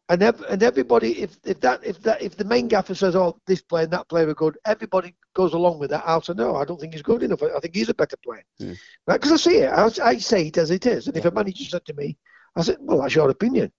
And 0.08 0.22
ev- 0.22 0.44
and 0.48 0.62
everybody, 0.62 1.20
if 1.20 1.36
if 1.44 1.58
that 1.60 1.84
if 1.84 2.00
that 2.02 2.22
if 2.22 2.36
the 2.36 2.44
main 2.44 2.68
gaffer 2.68 2.94
says, 2.94 3.16
"Oh, 3.16 3.40
this 3.46 3.60
player 3.60 3.84
and 3.84 3.92
that 3.92 4.08
player 4.08 4.28
are 4.28 4.34
good," 4.34 4.56
everybody 4.64 5.16
goes 5.34 5.52
along 5.52 5.80
with 5.80 5.90
that. 5.90 6.04
I'll 6.06 6.22
say, 6.22 6.34
"No, 6.34 6.54
I 6.54 6.64
don't 6.64 6.80
think 6.80 6.92
he's 6.92 7.02
good 7.02 7.24
enough. 7.24 7.42
I 7.42 7.58
think 7.58 7.74
he's 7.74 7.88
a 7.88 7.94
better 7.94 8.16
player." 8.18 8.44
Mm. 8.60 8.76
Right? 9.08 9.20
Because 9.20 9.32
I 9.32 9.36
see 9.36 9.56
it. 9.58 9.68
I, 9.68 9.90
I 10.10 10.18
say 10.18 10.46
it 10.46 10.58
as 10.58 10.70
it 10.70 10.86
is. 10.86 11.08
And 11.08 11.16
if 11.16 11.24
a 11.24 11.30
manager 11.32 11.64
said 11.64 11.84
to 11.86 11.94
me, 11.94 12.16
I 12.54 12.62
said, 12.62 12.76
"Well, 12.80 13.00
that's 13.00 13.16
your 13.16 13.30
opinion." 13.30 13.72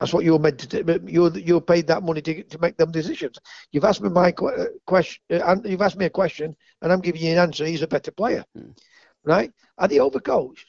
That's 0.00 0.14
what 0.14 0.24
you're 0.24 0.38
meant 0.38 0.58
to 0.60 0.66
do. 0.66 0.82
But 0.82 1.06
you're 1.08 1.30
you're 1.36 1.60
paid 1.60 1.86
that 1.88 2.02
money 2.02 2.22
to 2.22 2.42
to 2.44 2.58
make 2.58 2.78
them 2.78 2.90
decisions. 2.90 3.38
You've 3.70 3.84
asked 3.84 4.00
me 4.02 4.08
my 4.08 4.32
question. 4.32 5.22
Uh, 5.30 5.56
you've 5.64 5.82
asked 5.82 5.98
me 5.98 6.06
a 6.06 6.10
question, 6.10 6.56
and 6.80 6.90
I'm 6.90 7.00
giving 7.00 7.20
you 7.20 7.32
an 7.32 7.38
answer. 7.38 7.66
He's 7.66 7.82
a 7.82 7.86
better 7.86 8.10
player, 8.12 8.44
Mm. 8.56 8.76
right? 9.24 9.52
Are 9.76 9.88
they 9.88 9.98
overcoached? 9.98 10.64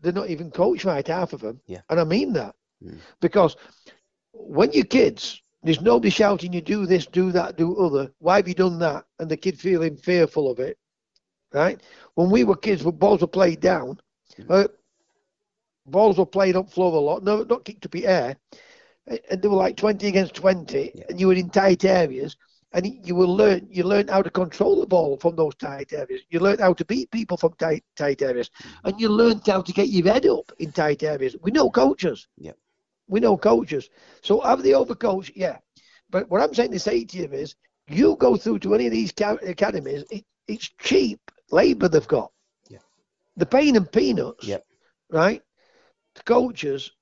They're 0.00 0.12
not 0.12 0.30
even 0.30 0.50
coached 0.50 0.84
right, 0.84 1.06
half 1.06 1.32
of 1.34 1.40
them. 1.42 1.60
Yeah. 1.66 1.82
And 1.90 2.00
I 2.00 2.04
mean 2.04 2.32
that 2.32 2.56
Mm. 2.82 2.98
because 3.20 3.56
when 4.32 4.72
you're 4.72 4.84
kids, 4.84 5.42
there's 5.62 5.80
nobody 5.80 6.10
shouting 6.10 6.52
you 6.52 6.60
do 6.60 6.86
this, 6.86 7.06
do 7.06 7.30
that, 7.32 7.56
do 7.56 7.76
other. 7.76 8.12
Why 8.18 8.36
have 8.36 8.48
you 8.48 8.54
done 8.54 8.78
that? 8.80 9.04
And 9.18 9.30
the 9.30 9.36
kid 9.36 9.58
feeling 9.58 9.96
fearful 9.96 10.50
of 10.50 10.58
it, 10.58 10.78
right? 11.52 11.80
When 12.14 12.30
we 12.30 12.44
were 12.44 12.56
kids, 12.56 12.82
when 12.82 12.96
balls 12.96 13.20
were 13.20 13.28
played 13.28 13.60
down, 13.60 14.00
uh, 14.48 14.66
balls 15.86 16.18
were 16.18 16.26
played 16.26 16.56
up 16.56 16.70
floor 16.70 16.94
a 16.94 17.00
lot, 17.00 17.22
no, 17.22 17.42
not 17.42 17.64
kicked 17.64 17.86
up 17.86 17.94
in 17.94 18.04
air, 18.04 18.36
and 19.06 19.42
they 19.42 19.48
were 19.48 19.56
like 19.56 19.76
20 19.76 20.06
against 20.08 20.34
20, 20.34 20.92
Yeah. 20.94 21.04
and 21.08 21.20
you 21.20 21.28
were 21.28 21.34
in 21.34 21.50
tight 21.50 21.84
areas, 21.84 22.36
and 22.72 22.86
you 23.06 23.14
will 23.14 23.34
learn 23.34 23.66
you 23.70 23.84
learn 23.84 24.08
how 24.08 24.22
to 24.22 24.30
control 24.30 24.80
the 24.80 24.86
ball 24.86 25.16
from 25.18 25.36
those 25.36 25.54
tight 25.56 25.92
areas. 25.92 26.22
You 26.30 26.40
learn 26.40 26.58
how 26.58 26.72
to 26.74 26.84
beat 26.84 27.10
people 27.10 27.36
from 27.36 27.52
tight 27.54 27.84
tight 27.96 28.22
areas, 28.22 28.50
and 28.84 28.98
you 29.00 29.08
learn 29.08 29.40
how 29.46 29.60
to 29.62 29.72
get 29.72 29.88
your 29.88 30.12
head 30.12 30.26
up 30.26 30.52
in 30.58 30.72
tight 30.72 31.02
areas. 31.02 31.36
We 31.42 31.50
know 31.50 31.70
coaches. 31.70 32.26
Yep. 32.38 32.56
We 33.08 33.20
know 33.20 33.36
coaches. 33.36 33.88
So 34.22 34.40
have 34.40 34.62
they 34.62 34.70
overcoached? 34.70 35.32
Yeah. 35.34 35.58
But 36.10 36.28
what 36.30 36.40
I'm 36.40 36.54
saying 36.54 36.72
to 36.72 36.78
say 36.78 37.04
to 37.04 37.16
you 37.16 37.24
is, 37.32 37.54
you 37.88 38.16
go 38.16 38.36
through 38.36 38.60
to 38.60 38.74
any 38.74 38.86
of 38.86 38.92
these 38.92 39.12
academies, 39.20 40.04
it, 40.10 40.24
it's 40.46 40.70
cheap 40.80 41.20
labour 41.50 41.88
they've 41.88 42.06
got. 42.06 42.30
Yeah. 42.68 42.78
They're 43.36 43.46
paying 43.46 43.74
them 43.74 43.86
peanuts. 43.86 44.46
Yep. 44.46 44.64
Right. 45.10 45.42
The 46.14 46.22
coaches, 46.22 46.92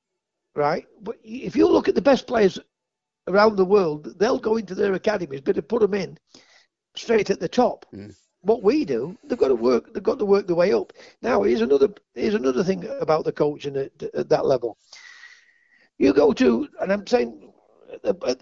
right. 0.54 0.86
But 1.02 1.16
if 1.22 1.56
you 1.56 1.68
look 1.68 1.88
at 1.88 1.94
the 1.94 2.02
best 2.02 2.26
players 2.26 2.58
around 3.28 3.56
the 3.56 3.64
world, 3.64 4.18
they'll 4.18 4.38
go 4.38 4.56
into 4.56 4.74
their 4.74 4.94
academies, 4.94 5.40
but 5.40 5.54
to 5.56 5.62
put 5.62 5.82
them 5.82 5.94
in 5.94 6.18
straight 6.96 7.30
at 7.30 7.40
the 7.40 7.48
top. 7.48 7.86
Mm. 7.94 8.14
What 8.42 8.62
we 8.62 8.84
do, 8.84 9.18
they've 9.24 9.38
got 9.38 9.48
to 9.48 9.54
work. 9.54 9.92
They've 9.92 10.02
got 10.02 10.18
to 10.18 10.24
work 10.24 10.46
their 10.46 10.56
way 10.56 10.72
up. 10.72 10.92
Now, 11.20 11.42
here's 11.42 11.60
another. 11.60 11.90
Here's 12.14 12.34
another 12.34 12.64
thing 12.64 12.86
about 13.00 13.24
the 13.24 13.32
coaching 13.32 13.76
at, 13.76 14.02
at 14.14 14.30
that 14.30 14.46
level. 14.46 14.78
You 16.00 16.14
go 16.14 16.32
to, 16.32 16.66
and 16.80 16.90
I'm 16.90 17.06
saying, 17.06 17.52
uh, 18.04 18.34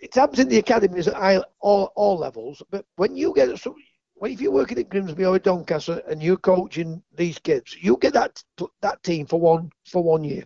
it 0.00 0.14
happens 0.14 0.38
in 0.38 0.48
the 0.48 0.56
academies 0.56 1.06
at 1.06 1.44
all 1.60 1.92
all 1.96 2.16
levels. 2.16 2.62
But 2.70 2.86
when 2.96 3.14
you 3.14 3.34
get 3.34 3.58
so, 3.58 3.74
when 4.14 4.32
if 4.32 4.40
you're 4.40 4.50
working 4.50 4.78
at 4.78 4.88
Grimsby 4.88 5.26
or 5.26 5.34
at 5.36 5.42
Doncaster 5.42 6.00
and 6.08 6.22
you're 6.22 6.38
coaching 6.38 7.02
these 7.14 7.38
kids, 7.38 7.76
you 7.78 7.98
get 8.00 8.14
that 8.14 8.42
that 8.80 9.02
team 9.02 9.26
for 9.26 9.38
one 9.38 9.70
for 9.86 10.02
one 10.02 10.24
year. 10.24 10.44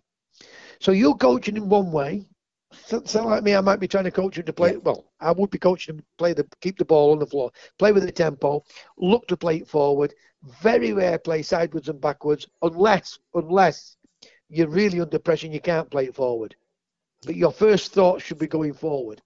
So 0.81 0.91
you're 0.91 1.15
coaching 1.15 1.57
in 1.57 1.69
one 1.69 1.93
way. 1.93 2.27
So, 2.73 3.03
so 3.05 3.25
like 3.25 3.45
me, 3.45 3.55
I 3.55 3.61
might 3.61 3.79
be 3.79 3.87
trying 3.87 4.11
to 4.11 4.11
coach 4.11 4.37
him 4.37 4.45
to 4.47 4.53
play. 4.53 4.73
Yeah. 4.73 4.79
Well, 4.79 5.13
I 5.21 5.31
would 5.31 5.51
be 5.51 5.59
coaching 5.59 5.95
him 5.95 6.01
to 6.01 6.07
play 6.19 6.33
the 6.33 6.45
keep 6.61 6.77
the 6.77 6.85
ball 6.85 7.13
on 7.13 7.21
the 7.21 7.27
floor, 7.27 7.53
play 7.79 7.93
with 7.93 8.03
the 8.05 8.11
tempo, 8.11 8.65
look 8.97 9.29
to 9.29 9.37
play 9.37 9.59
it 9.59 9.69
forward. 9.69 10.13
Very 10.61 10.93
rare 10.93 11.21
play 11.21 11.43
sideways 11.43 11.89
and 11.89 12.01
backwards, 12.01 12.49
unless 12.63 13.17
unless 13.35 13.97
you're 14.49 14.69
really 14.69 15.01
under 15.01 15.19
pressure 15.19 15.47
and 15.47 15.55
you 15.55 15.61
can't 15.61 15.91
play 15.91 16.07
it 16.07 16.15
forward. 16.15 16.55
But 17.25 17.37
your 17.37 17.53
first 17.53 17.93
thought 17.93 18.23
should 18.23 18.39
be 18.39 18.47
going 18.47 18.73
forward, 18.73 19.21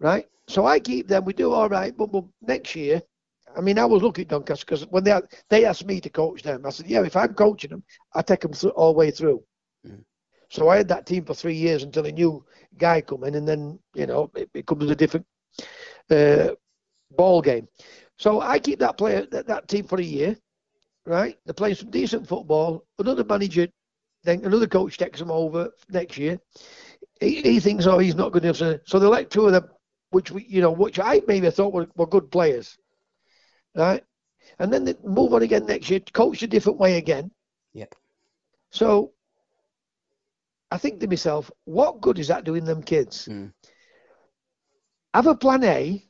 right? 0.00 0.26
So 0.48 0.66
I 0.66 0.80
keep 0.80 1.08
them. 1.08 1.24
We 1.24 1.34
do 1.34 1.52
all 1.52 1.68
right, 1.68 1.94
but, 1.96 2.10
but 2.10 2.24
next 2.40 2.74
year, 2.74 3.02
I 3.56 3.60
mean, 3.60 3.78
I 3.78 3.84
was 3.84 4.02
looking 4.02 4.22
at 4.22 4.28
Doncaster 4.28 4.64
because 4.64 4.86
when 4.86 5.04
they 5.04 5.18
they 5.48 5.64
asked 5.64 5.86
me 5.86 6.00
to 6.00 6.10
coach 6.10 6.42
them, 6.42 6.64
I 6.64 6.70
said, 6.70 6.86
yeah, 6.86 7.02
if 7.02 7.16
I'm 7.16 7.34
coaching 7.34 7.70
them, 7.70 7.82
I 8.14 8.22
take 8.22 8.40
them 8.40 8.52
through, 8.52 8.70
all 8.70 8.92
the 8.92 8.98
way 8.98 9.10
through. 9.10 9.42
Mm. 9.86 10.04
So 10.50 10.68
I 10.68 10.78
had 10.78 10.88
that 10.88 11.06
team 11.06 11.24
for 11.24 11.34
three 11.34 11.54
years 11.54 11.82
until 11.82 12.06
a 12.06 12.12
new 12.12 12.44
guy 12.78 13.00
come 13.00 13.24
in, 13.24 13.34
and 13.34 13.46
then 13.46 13.78
you 13.94 14.06
know 14.06 14.30
it 14.34 14.52
becomes 14.52 14.90
a 14.90 14.96
different 14.96 15.26
uh, 16.10 16.50
ball 17.10 17.42
game. 17.42 17.68
So 18.16 18.40
I 18.40 18.58
keep 18.58 18.78
that 18.80 18.98
player 18.98 19.26
that, 19.30 19.46
that 19.46 19.68
team 19.68 19.86
for 19.86 19.98
a 19.98 20.04
year, 20.04 20.36
right? 21.06 21.38
They're 21.44 21.54
playing 21.54 21.76
some 21.76 21.90
decent 21.90 22.26
football. 22.26 22.84
Another 22.98 23.24
manager, 23.24 23.68
then 24.28 24.44
another 24.44 24.66
coach 24.66 24.98
takes 24.98 25.18
them 25.18 25.30
over 25.30 25.70
next 25.88 26.18
year. 26.18 26.38
He, 27.20 27.40
he 27.42 27.60
thinks, 27.60 27.86
oh, 27.86 27.98
he's 27.98 28.14
not 28.14 28.32
good 28.32 28.44
enough. 28.44 28.56
So 28.56 28.78
so 28.84 28.98
they 28.98 29.06
let 29.06 29.30
two 29.30 29.46
of 29.46 29.52
them, 29.52 29.68
which 30.10 30.30
we, 30.30 30.44
you 30.48 30.60
know, 30.60 30.70
which 30.70 30.98
I 31.00 31.22
maybe 31.26 31.50
thought 31.50 31.72
were, 31.72 31.88
were 31.96 32.06
good 32.06 32.30
players, 32.30 32.78
right? 33.74 34.04
And 34.58 34.72
then 34.72 34.84
they 34.84 34.94
move 35.02 35.34
on 35.34 35.42
again 35.42 35.66
next 35.66 35.90
year, 35.90 36.00
coach 36.12 36.42
a 36.42 36.46
different 36.46 36.78
way 36.78 36.96
again. 36.96 37.30
Yep. 37.74 37.94
So 38.70 39.12
I 40.70 40.78
think 40.78 41.00
to 41.00 41.08
myself, 41.08 41.50
what 41.64 42.00
good 42.00 42.18
is 42.18 42.28
that 42.28 42.44
doing 42.44 42.64
them 42.64 42.82
kids? 42.82 43.26
Mm. 43.26 43.52
Have 45.14 45.26
a 45.26 45.34
plan 45.34 45.64
A, 45.64 46.04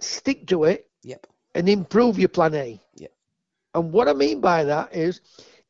stick 0.00 0.46
to 0.48 0.64
it, 0.64 0.90
Yep. 1.02 1.26
and 1.54 1.68
improve 1.68 2.18
your 2.18 2.28
plan 2.28 2.54
A. 2.54 2.80
Yep. 2.96 3.12
And 3.74 3.92
what 3.92 4.08
I 4.08 4.12
mean 4.12 4.40
by 4.40 4.64
that 4.64 4.94
is, 4.94 5.20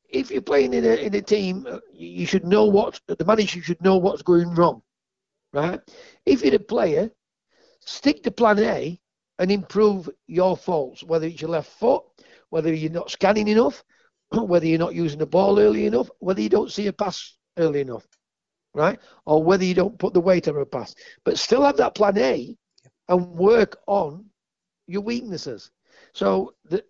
if 0.08 0.30
you're 0.30 0.42
playing 0.42 0.74
in 0.74 0.84
a 0.84 0.94
in 0.94 1.14
a 1.14 1.22
team, 1.22 1.66
uh, 1.68 1.78
you 1.92 2.08
you 2.08 2.26
should 2.26 2.44
know 2.44 2.64
what 2.64 3.00
the 3.06 3.24
manager 3.24 3.62
should 3.62 3.82
know 3.82 3.96
what's 3.96 4.22
going 4.22 4.54
wrong, 4.54 4.82
right? 5.52 5.80
If 6.24 6.42
you're 6.42 6.56
a 6.56 6.58
player, 6.58 7.10
stick 7.80 8.22
to 8.24 8.30
plan 8.30 8.58
A 8.60 9.00
and 9.38 9.50
improve 9.50 10.08
your 10.26 10.56
faults, 10.56 11.02
whether 11.02 11.26
it's 11.26 11.40
your 11.40 11.50
left 11.50 11.70
foot, 11.70 12.02
whether 12.50 12.72
you're 12.72 12.90
not 12.90 13.10
scanning 13.10 13.48
enough, 13.48 13.84
whether 14.32 14.66
you're 14.66 14.78
not 14.78 14.94
using 14.94 15.18
the 15.18 15.26
ball 15.26 15.58
early 15.58 15.86
enough, 15.86 16.08
whether 16.20 16.40
you 16.40 16.48
don't 16.48 16.72
see 16.72 16.86
a 16.86 16.92
pass 16.92 17.36
early 17.58 17.80
enough, 17.80 18.06
right? 18.74 18.98
Or 19.24 19.42
whether 19.42 19.64
you 19.64 19.74
don't 19.74 19.98
put 19.98 20.14
the 20.14 20.20
weight 20.20 20.48
on 20.48 20.56
a 20.56 20.64
pass. 20.64 20.94
But 21.24 21.38
still 21.38 21.62
have 21.62 21.76
that 21.78 21.94
plan 21.94 22.18
A 22.18 22.56
and 23.08 23.26
work 23.30 23.76
on 23.86 24.26
your 24.86 25.02
weaknesses. 25.02 25.70
So 26.14 26.54
the 26.64 26.84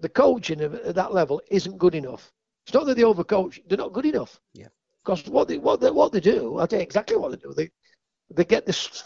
the 0.00 0.08
coaching 0.08 0.60
at 0.60 0.94
that 0.94 1.12
level 1.12 1.40
isn't 1.50 1.78
good 1.78 1.94
enough. 1.94 2.32
It's 2.68 2.74
not 2.74 2.84
that 2.84 2.96
they 2.98 3.02
overcoach; 3.02 3.60
they're 3.66 3.78
not 3.78 3.94
good 3.94 4.04
enough. 4.04 4.38
Yeah. 4.52 4.68
Because 5.02 5.26
what 5.26 5.48
they 5.48 5.56
what 5.56 5.80
they 5.80 5.90
what 5.90 6.12
they 6.12 6.20
do, 6.20 6.58
I'll 6.58 6.66
tell 6.66 6.78
you 6.78 6.82
exactly 6.82 7.16
what 7.16 7.30
they 7.30 7.38
do. 7.38 7.54
They 7.54 7.70
they 8.30 8.44
get 8.44 8.66
this 8.66 9.02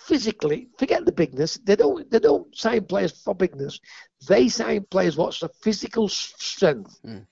physically. 0.00 0.68
Forget 0.78 1.06
the 1.06 1.12
bigness. 1.12 1.56
They 1.64 1.76
don't 1.76 2.10
they 2.10 2.18
don't 2.18 2.54
sign 2.54 2.84
players 2.84 3.12
for 3.22 3.34
bigness. 3.34 3.80
They 4.28 4.50
sign 4.50 4.84
players 4.90 5.16
what's 5.16 5.40
the 5.40 5.48
physical 5.48 6.10
strength, 6.10 7.00
Mm. 7.06 7.26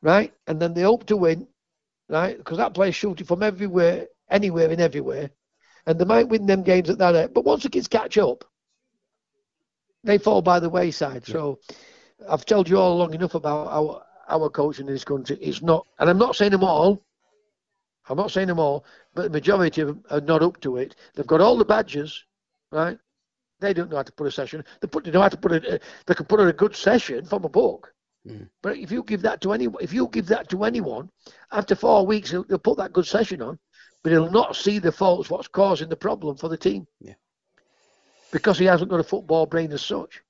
right? 0.00 0.34
And 0.48 0.60
then 0.60 0.74
they 0.74 0.82
hope 0.82 1.06
to 1.06 1.16
win, 1.16 1.46
right? 2.08 2.36
Because 2.36 2.58
that 2.58 2.74
player's 2.74 2.96
shooting 2.96 3.24
from 3.24 3.44
everywhere, 3.44 4.08
anywhere, 4.30 4.68
and 4.68 4.80
everywhere, 4.80 5.30
and 5.86 5.96
they 5.96 6.04
might 6.04 6.28
win 6.28 6.46
them 6.46 6.64
games 6.64 6.90
at 6.90 6.98
that. 6.98 7.14
End. 7.14 7.32
But 7.34 7.44
once 7.44 7.62
the 7.62 7.70
kids 7.70 7.86
catch 7.86 8.18
up, 8.18 8.44
they 10.02 10.18
fall 10.18 10.42
by 10.42 10.58
the 10.58 10.68
wayside. 10.68 11.28
Yeah. 11.28 11.34
So 11.34 11.60
I've 12.28 12.44
told 12.44 12.68
you 12.68 12.78
all 12.78 12.96
long 12.96 13.14
enough 13.14 13.36
about 13.36 13.68
our 13.68 14.02
our 14.28 14.48
coaching 14.48 14.86
in 14.86 14.92
this 14.92 15.04
country. 15.04 15.36
It's 15.40 15.62
not, 15.62 15.86
and 15.98 16.08
I'm 16.08 16.18
not 16.18 16.36
saying 16.36 16.52
them 16.52 16.64
all. 16.64 17.04
I'm 18.08 18.16
not 18.16 18.30
saying 18.30 18.48
them 18.48 18.58
all, 18.58 18.84
but 19.14 19.24
the 19.24 19.30
majority 19.30 19.80
of 19.80 19.88
them 19.88 20.04
are 20.10 20.20
not 20.20 20.42
up 20.42 20.60
to 20.62 20.76
it. 20.76 20.96
They've 21.14 21.26
got 21.26 21.40
all 21.40 21.56
the 21.56 21.64
badges, 21.64 22.24
right? 22.72 22.98
They 23.60 23.72
don't 23.72 23.90
know 23.90 23.96
how 23.96 24.02
to 24.02 24.12
put 24.12 24.26
a 24.26 24.30
session. 24.30 24.64
They 24.80 24.88
put 24.88 25.04
they 25.04 25.12
know 25.12 25.20
how 25.20 25.28
to 25.28 25.36
put 25.36 25.52
a 25.52 25.80
they 26.06 26.14
can 26.14 26.26
put 26.26 26.40
on 26.40 26.48
a 26.48 26.52
good 26.52 26.74
session 26.74 27.24
from 27.24 27.44
a 27.44 27.48
book. 27.48 27.94
Mm. 28.26 28.48
But 28.60 28.76
if 28.76 28.90
you 28.90 29.04
give 29.04 29.22
that 29.22 29.40
to 29.42 29.52
anyone, 29.52 29.82
if 29.82 29.92
you 29.92 30.08
give 30.08 30.26
that 30.26 30.48
to 30.50 30.64
anyone, 30.64 31.10
after 31.52 31.74
four 31.74 32.04
weeks 32.04 32.30
they'll, 32.30 32.44
they'll 32.44 32.58
put 32.58 32.78
that 32.78 32.92
good 32.92 33.06
session 33.06 33.40
on, 33.40 33.58
but 34.02 34.10
he'll 34.10 34.30
not 34.30 34.56
see 34.56 34.78
the 34.78 34.92
faults, 34.92 35.30
what's 35.30 35.48
causing 35.48 35.88
the 35.88 35.96
problem 35.96 36.36
for 36.36 36.48
the 36.48 36.56
team. 36.56 36.86
Yeah. 37.00 37.14
Because 38.32 38.58
he 38.58 38.64
hasn't 38.64 38.90
got 38.90 39.00
a 39.00 39.04
football 39.04 39.46
brain 39.46 39.72
as 39.72 39.82
such. 39.84 40.22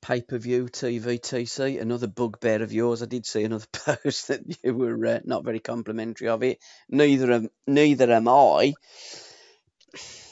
Pay 0.00 0.22
per 0.22 0.38
view 0.38 0.66
TV 0.66 1.20
TC, 1.20 1.80
another 1.80 2.06
bugbear 2.06 2.62
of 2.62 2.72
yours. 2.72 3.02
I 3.02 3.06
did 3.06 3.26
see 3.26 3.44
another 3.44 3.66
post 3.72 4.28
that 4.28 4.40
you 4.62 4.74
were 4.74 5.06
uh, 5.06 5.20
not 5.24 5.44
very 5.44 5.58
complimentary 5.60 6.28
of 6.28 6.42
it. 6.42 6.58
Neither 6.88 7.32
am 7.32 7.48
neither 7.66 8.10
am 8.12 8.28
I. 8.28 8.74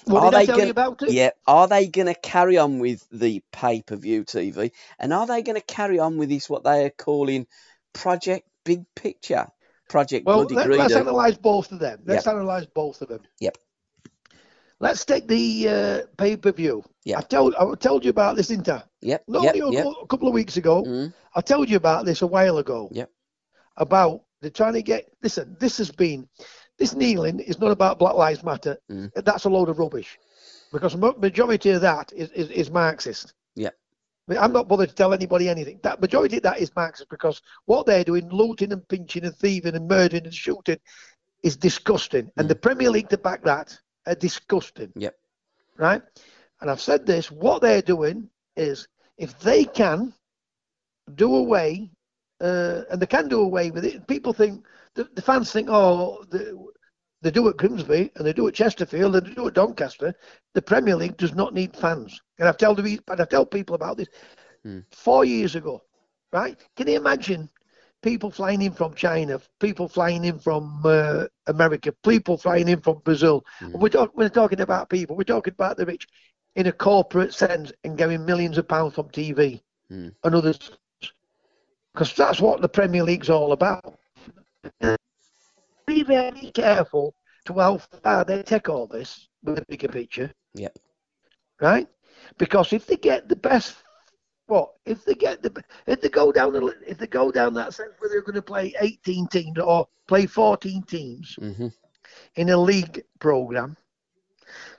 What 0.04 0.22
Are 0.22 0.30
did 0.30 0.36
I 0.36 0.40
they 0.40 0.46
tell 0.46 0.56
gonna- 0.56 0.64
you 0.66 0.70
about 0.70 1.02
it? 1.02 1.10
Yeah, 1.10 1.30
are 1.48 1.66
they 1.66 1.88
going 1.88 2.06
to 2.06 2.14
carry 2.14 2.58
on 2.58 2.78
with 2.78 3.04
the 3.10 3.42
pay 3.52 3.82
per 3.82 3.96
view 3.96 4.24
TV? 4.24 4.70
And 5.00 5.12
are 5.12 5.26
they 5.26 5.42
going 5.42 5.58
to 5.60 5.66
carry 5.66 5.98
on 5.98 6.16
with 6.16 6.28
this, 6.28 6.48
what 6.48 6.62
they 6.62 6.84
are 6.84 6.90
calling 6.90 7.46
Project 7.92 8.48
Big 8.64 8.84
Picture? 8.94 9.48
Project 9.88 10.26
Well, 10.26 10.46
Bloody 10.46 10.54
let, 10.76 10.80
us 10.80 10.92
analyse 10.92 11.36
both 11.36 11.72
of 11.72 11.80
them. 11.80 12.02
Let's 12.06 12.26
Yep. 12.26 12.34
analyse 12.34 12.66
both 12.66 13.02
of 13.02 13.08
them. 13.08 13.20
Yep. 13.40 13.56
Let's 14.78 15.04
take 15.04 15.26
the 15.26 15.68
uh, 15.68 16.00
pay 16.16 16.36
per 16.36 16.52
view. 16.52 16.84
Yep. 17.06 17.18
I 17.18 17.22
told 17.22 17.54
I 17.54 17.74
told 17.76 18.04
you 18.04 18.10
about 18.10 18.34
this, 18.34 18.48
didn't 18.48 18.68
I? 18.68 18.82
Yep, 19.00 19.24
Not 19.28 19.44
yep, 19.44 19.54
only 19.62 19.76
a, 19.76 19.84
yep. 19.84 19.94
a 20.02 20.06
couple 20.08 20.26
of 20.26 20.34
weeks 20.34 20.56
ago. 20.56 20.82
Mm, 20.82 21.14
I 21.36 21.40
told 21.40 21.70
you 21.70 21.76
about 21.76 22.04
this 22.04 22.22
a 22.22 22.26
while 22.26 22.58
ago. 22.58 22.88
Yep. 22.90 23.08
About 23.76 24.22
they're 24.40 24.50
trying 24.50 24.72
to 24.72 24.82
get. 24.82 25.08
Listen, 25.22 25.56
this 25.60 25.78
has 25.78 25.90
been. 25.92 26.28
This 26.78 26.94
kneeling 26.94 27.38
is 27.38 27.60
not 27.60 27.70
about 27.70 28.00
Black 28.00 28.14
Lives 28.14 28.42
Matter. 28.42 28.76
Mm. 28.90 29.12
That's 29.24 29.44
a 29.44 29.48
load 29.48 29.68
of 29.68 29.78
rubbish, 29.78 30.18
because 30.72 30.96
majority 30.96 31.70
of 31.70 31.80
that 31.80 32.12
is, 32.12 32.30
is, 32.32 32.50
is 32.50 32.70
Marxist. 32.72 33.32
Yep. 33.54 33.74
I 34.28 34.32
mean, 34.32 34.42
I'm 34.42 34.52
not 34.52 34.66
bothered 34.66 34.88
to 34.88 34.94
tell 34.94 35.14
anybody 35.14 35.48
anything. 35.48 35.78
That 35.84 36.00
majority 36.00 36.38
of 36.38 36.42
that 36.42 36.58
is 36.58 36.74
Marxist 36.74 37.08
because 37.08 37.40
what 37.66 37.86
they're 37.86 38.02
doing, 38.02 38.28
looting 38.30 38.72
and 38.72 38.86
pinching 38.88 39.24
and 39.24 39.34
thieving 39.36 39.76
and 39.76 39.86
murdering 39.86 40.24
and 40.24 40.34
shooting, 40.34 40.78
is 41.44 41.56
disgusting. 41.56 42.32
And 42.36 42.46
Mm. 42.46 42.48
the 42.48 42.56
Premier 42.56 42.90
League 42.90 43.08
to 43.10 43.16
back 43.18 43.44
that 43.44 43.78
are 44.06 44.16
disgusting. 44.16 44.92
Yep. 44.96 45.14
Right. 45.76 46.02
And 46.60 46.70
I've 46.70 46.80
said 46.80 47.06
this. 47.06 47.30
What 47.30 47.62
they're 47.62 47.82
doing 47.82 48.28
is, 48.56 48.88
if 49.18 49.38
they 49.40 49.64
can 49.64 50.12
do 51.14 51.36
away, 51.36 51.90
uh, 52.40 52.82
and 52.90 53.00
they 53.00 53.06
can 53.06 53.28
do 53.28 53.40
away 53.40 53.70
with 53.70 53.84
it. 53.84 54.06
People 54.06 54.32
think 54.32 54.66
the, 54.94 55.08
the 55.14 55.22
fans 55.22 55.52
think, 55.52 55.68
oh, 55.70 56.24
the, 56.30 56.66
they 57.22 57.30
do 57.30 57.48
at 57.48 57.56
Grimsby 57.56 58.12
and 58.14 58.26
they 58.26 58.32
do 58.32 58.46
at 58.46 58.54
Chesterfield 58.54 59.16
and 59.16 59.26
they 59.26 59.34
do 59.34 59.48
at 59.48 59.54
Doncaster. 59.54 60.14
The 60.54 60.62
Premier 60.62 60.96
League 60.96 61.16
does 61.16 61.34
not 61.34 61.54
need 61.54 61.74
fans. 61.76 62.20
And 62.38 62.48
I've 62.48 62.58
told 62.58 62.76
the, 62.76 63.00
and 63.08 63.20
I 63.20 63.24
tell 63.24 63.46
people 63.46 63.74
about 63.74 63.96
this 63.96 64.08
Hmm. 64.66 64.80
four 64.90 65.24
years 65.24 65.54
ago, 65.54 65.80
right? 66.32 66.58
Can 66.76 66.88
you 66.88 66.96
imagine 66.96 67.48
people 68.02 68.32
flying 68.32 68.62
in 68.62 68.72
from 68.72 68.94
China, 68.94 69.40
people 69.60 69.88
flying 69.88 70.24
in 70.24 70.40
from 70.40 70.82
uh, 70.84 71.26
America, 71.46 71.92
people 72.04 72.36
flying 72.36 72.68
in 72.68 72.80
from 72.80 72.98
Brazil? 73.04 73.44
Hmm. 73.60 73.78
We're, 73.78 73.90
talk, 73.90 74.16
we're 74.16 74.28
talking 74.28 74.60
about 74.60 74.90
people. 74.90 75.16
We're 75.16 75.22
talking 75.22 75.54
about 75.54 75.76
the 75.76 75.86
rich 75.86 76.08
in 76.56 76.66
a 76.66 76.72
corporate 76.72 77.34
sense 77.34 77.72
and 77.84 77.98
getting 77.98 78.26
millions 78.26 78.58
of 78.58 78.68
pounds 78.68 78.94
from 78.94 79.10
TV 79.10 79.62
Hmm. 79.88 80.08
and 80.24 80.34
others, 80.34 80.72
because 81.94 82.14
that's 82.14 82.40
what 82.40 82.60
the 82.62 82.68
Premier 82.68 83.04
League's 83.04 83.30
all 83.30 83.52
about. 83.52 83.98
Be 85.86 86.02
very 86.04 86.50
careful 86.52 87.14
to 87.46 87.54
how 87.54 87.78
far 87.78 88.24
they 88.24 88.42
take 88.42 88.68
all 88.68 88.86
this 88.86 89.28
with 89.42 89.56
the 89.56 89.64
bigger 89.68 89.88
picture, 89.88 90.32
Yep. 90.54 90.78
right? 91.60 91.88
Because 92.38 92.72
if 92.72 92.86
they 92.86 92.96
get 92.96 93.28
the 93.28 93.36
best, 93.36 93.76
what 94.46 94.72
if 94.86 95.04
they 95.04 95.14
get 95.14 95.42
the 95.42 95.62
if 95.86 96.00
they 96.00 96.08
go 96.08 96.32
down 96.32 96.52
the 96.52 96.74
if 96.86 96.98
they 96.98 97.06
go 97.06 97.30
down 97.30 97.54
that 97.54 97.74
sense 97.74 97.92
where 97.98 98.08
they're 98.10 98.22
going 98.22 98.34
to 98.34 98.42
play 98.42 98.74
18 98.80 99.28
teams 99.28 99.58
or 99.58 99.88
play 100.08 100.26
14 100.26 100.82
teams 100.84 101.38
hmm 101.38 101.68
in 102.36 102.50
a 102.50 102.56
league 102.56 103.04
program, 103.18 103.76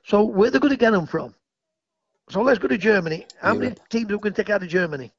so 0.03 0.23
where 0.23 0.49
they're 0.51 0.61
going 0.61 0.73
to 0.73 0.77
get 0.77 0.91
them 0.91 1.05
from? 1.05 1.35
So 2.29 2.41
let's 2.41 2.59
go 2.59 2.67
to 2.67 2.77
Germany. 2.77 3.25
How 3.39 3.53
many 3.53 3.75
teams 3.89 4.11
are 4.11 4.17
we 4.17 4.21
going 4.21 4.33
to 4.33 4.43
take 4.43 4.49
out 4.49 4.61
of 4.63 4.69
Germany? 4.69 5.11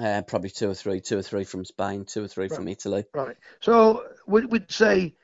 Uh, 0.00 0.22
probably 0.22 0.50
two 0.50 0.70
or 0.70 0.74
three, 0.74 1.00
two 1.00 1.18
or 1.18 1.22
three 1.22 1.44
from 1.44 1.64
Spain, 1.64 2.04
two 2.04 2.24
or 2.24 2.28
three 2.28 2.48
from 2.48 2.66
Italy. 2.66 3.04
Right. 3.14 3.36
So 3.60 4.04
we- 4.26 4.46
we'd 4.46 4.70
say 4.72 5.14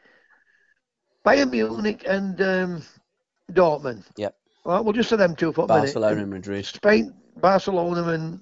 Bayern 1.24 1.50
Munich 1.50 2.04
and 2.06 2.40
um, 2.40 2.82
Dortmund. 3.50 4.04
Yep. 4.16 4.34
Well, 4.64 4.84
we'll 4.84 4.92
just 4.92 5.08
say 5.08 5.16
them 5.16 5.34
two 5.34 5.52
for 5.52 5.64
a 5.64 5.66
Barcelona 5.66 6.16
minute. 6.16 6.22
and 6.24 6.32
Madrid, 6.32 6.66
Spain, 6.66 7.14
Barcelona, 7.36 8.02
and 8.12 8.40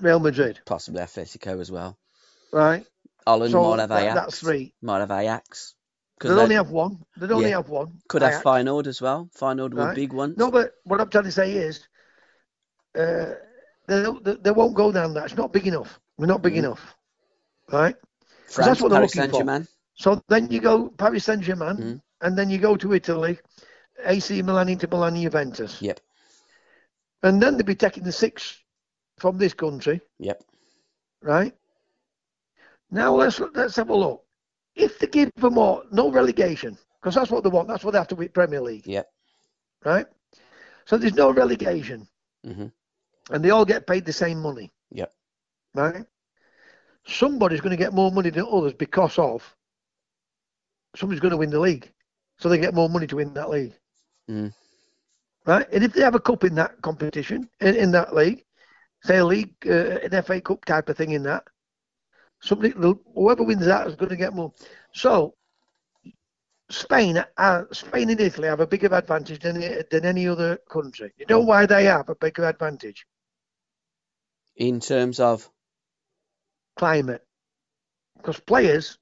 Real 0.00 0.18
Madrid. 0.18 0.60
possibly 0.66 1.00
Atletico 1.00 1.60
as 1.60 1.70
well. 1.70 1.96
Right. 2.52 2.84
Holland 3.26 3.52
So 3.52 3.62
might 3.62 3.80
have 3.80 3.88
that- 3.90 4.14
that's 4.14 4.40
three. 4.40 4.74
Might 4.82 4.98
have 5.00 5.10
Ajax. 5.12 5.74
They'd 6.20 6.30
only 6.30 6.54
have 6.56 6.70
one. 6.70 6.98
They'd 7.16 7.30
only 7.30 7.50
Yeah. 7.50 7.56
have 7.56 7.68
one. 7.68 8.00
could 8.08 8.22
have 8.22 8.32
Ajax. 8.32 8.44
Feyenoord 8.44 8.86
as 8.86 9.00
well. 9.00 9.28
Feyenoord 9.36 9.74
were 9.74 9.86
Right. 9.86 9.94
big 9.94 10.12
ones. 10.12 10.36
No, 10.36 10.50
but 10.50 10.74
what 10.84 11.00
I'm 11.00 11.08
trying 11.10 11.24
to 11.24 11.32
say 11.32 11.52
is, 11.52 11.86
uh, 12.96 13.34
they, 13.86 14.04
they, 14.22 14.34
they 14.36 14.50
won't 14.50 14.74
go 14.74 14.90
down 14.92 15.14
that. 15.14 15.26
It's 15.26 15.36
not 15.36 15.52
big 15.52 15.66
enough. 15.66 16.00
We're 16.16 16.26
not 16.26 16.42
big 16.42 16.54
Mhm. 16.54 16.58
enough. 16.58 16.96
Right. 17.70 17.96
France, 18.46 18.66
that's 18.66 18.80
what 18.80 18.90
they're 18.90 19.00
looking 19.02 19.30
for. 19.30 19.66
So 19.94 20.22
then 20.28 20.50
you 20.50 20.60
go 20.60 20.88
Paris 20.90 21.24
Saint 21.24 21.42
Germain, 21.42 21.76
Mhm. 21.76 22.02
and 22.22 22.36
then 22.38 22.50
you 22.50 22.58
go 22.58 22.76
to 22.76 22.92
Italy, 22.94 23.38
AC 24.04 24.42
Milan, 24.42 24.68
Inter 24.68 24.88
Milan, 24.90 25.16
Juventus. 25.20 25.82
Yep. 25.82 26.00
And 27.22 27.42
then 27.42 27.56
they'd 27.56 27.66
be 27.66 27.74
taking 27.74 28.04
the 28.04 28.12
six 28.12 28.62
from 29.18 29.38
this 29.38 29.52
country, 29.54 30.00
Yep. 30.18 30.42
right? 31.22 31.52
Now 32.90 33.14
let's 33.14 33.38
let's 33.40 33.76
have 33.76 33.90
a 33.90 33.94
look. 33.96 34.24
If 34.78 34.98
they 34.98 35.06
give 35.08 35.30
them 35.36 35.54
more, 35.54 35.82
no 35.90 36.10
relegation, 36.10 36.78
because 37.00 37.14
that's 37.14 37.30
what 37.30 37.42
they 37.42 37.50
want. 37.50 37.68
That's 37.68 37.84
what 37.84 37.92
they 37.92 37.98
have 37.98 38.08
to 38.08 38.14
win 38.16 38.28
Premier 38.30 38.60
League, 38.60 38.86
Yeah. 38.86 39.02
right? 39.84 40.06
So 40.86 40.96
there's 40.96 41.14
no 41.14 41.30
relegation, 41.30 42.08
hmm 42.44 42.66
and 43.30 43.44
they 43.44 43.50
all 43.50 43.64
get 43.66 43.86
paid 43.86 44.06
the 44.06 44.12
same 44.12 44.40
money. 44.40 44.72
Yeah. 44.90 45.06
Right. 45.74 46.06
Somebody's 47.06 47.60
going 47.60 47.76
to 47.76 47.84
get 47.84 47.92
more 47.92 48.10
money 48.10 48.30
than 48.30 48.46
others 48.50 48.72
because 48.72 49.18
of 49.18 49.54
somebody's 50.96 51.20
going 51.20 51.32
to 51.32 51.36
win 51.36 51.50
the 51.50 51.60
league, 51.60 51.92
so 52.38 52.48
they 52.48 52.58
get 52.58 52.74
more 52.74 52.88
money 52.88 53.06
to 53.06 53.16
win 53.16 53.34
that 53.34 53.50
league. 53.50 53.74
Mm. 54.30 54.54
Right. 55.46 55.66
And 55.72 55.84
if 55.84 55.92
they 55.92 56.02
have 56.02 56.14
a 56.14 56.20
cup 56.20 56.44
in 56.44 56.54
that 56.54 56.80
competition 56.82 57.48
in, 57.60 57.76
in 57.76 57.90
that 57.92 58.14
league, 58.14 58.44
say 59.02 59.18
a 59.18 59.24
league, 59.24 59.54
uh, 59.66 59.98
an 60.10 60.22
FA 60.22 60.40
Cup 60.40 60.64
type 60.64 60.88
of 60.88 60.96
thing 60.96 61.12
in 61.12 61.22
that, 61.24 61.44
somebody, 62.40 62.74
whoever 63.14 63.42
wins 63.44 63.66
that 63.66 63.86
is 63.86 63.96
going 63.96 64.10
to 64.10 64.16
get 64.16 64.34
more. 64.34 64.52
So 64.92 65.34
Spain, 66.70 67.24
uh, 67.36 67.64
Spain 67.72 68.10
and 68.10 68.20
Italy 68.20 68.48
have 68.48 68.60
a 68.60 68.66
bigger 68.66 68.94
advantage 68.94 69.40
than 69.40 69.60
than 69.90 70.04
any 70.04 70.28
other 70.28 70.58
country. 70.70 71.12
You 71.18 71.26
know 71.28 71.40
why 71.40 71.66
they 71.66 71.84
have 71.84 72.08
a 72.08 72.14
bigger 72.14 72.44
advantage? 72.46 73.06
In 74.56 74.80
terms 74.80 75.20
of 75.20 75.50
Climate, 76.76 77.26
because 78.16 78.40
players 78.40 78.98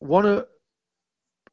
want 0.00 0.26
to 0.26 0.48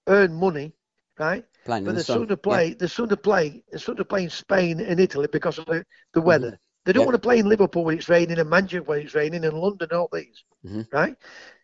earn 0.08 0.34
money, 0.34 0.74
right? 1.20 1.46
playing 1.66 1.86
But 1.86 1.94
the 1.94 2.00
they 2.00 2.04
sun. 2.04 2.18
sort 2.20 2.32
of 2.32 2.42
play, 2.42 2.76
sort 2.88 3.12
of 3.12 3.24
play, 3.24 3.64
they 3.72 3.78
sort 3.78 4.00
of 4.00 4.10
play 4.10 4.24
in 4.24 4.30
Spain 4.30 4.80
and 4.80 5.00
Italy 5.00 5.28
because 5.32 5.58
of 5.58 5.66
the, 5.66 5.86
the 6.14 6.22
weather. 6.22 6.60
They 6.88 6.94
don't 6.94 7.06
want 7.06 7.16
to 7.16 7.20
play 7.20 7.40
in 7.40 7.50
Liverpool 7.50 7.84
when 7.84 7.98
it's 7.98 8.08
raining, 8.08 8.40
and 8.40 8.50
Manchester 8.50 8.82
when 8.82 9.02
it's 9.02 9.14
raining, 9.14 9.44
and 9.44 9.60
London, 9.60 9.90
all 9.92 10.10
these, 10.12 10.46
Mhm. 10.66 10.88
right? 10.94 11.18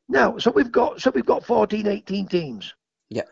Now, 0.10 0.38
so 0.38 0.52
we've 0.52 0.72
got 0.72 1.00
so 1.02 1.12
we've 1.12 1.26
got 1.26 1.46
14, 1.46 1.88
18 1.88 2.28
teams. 2.28 2.74
Yeah. 3.10 3.24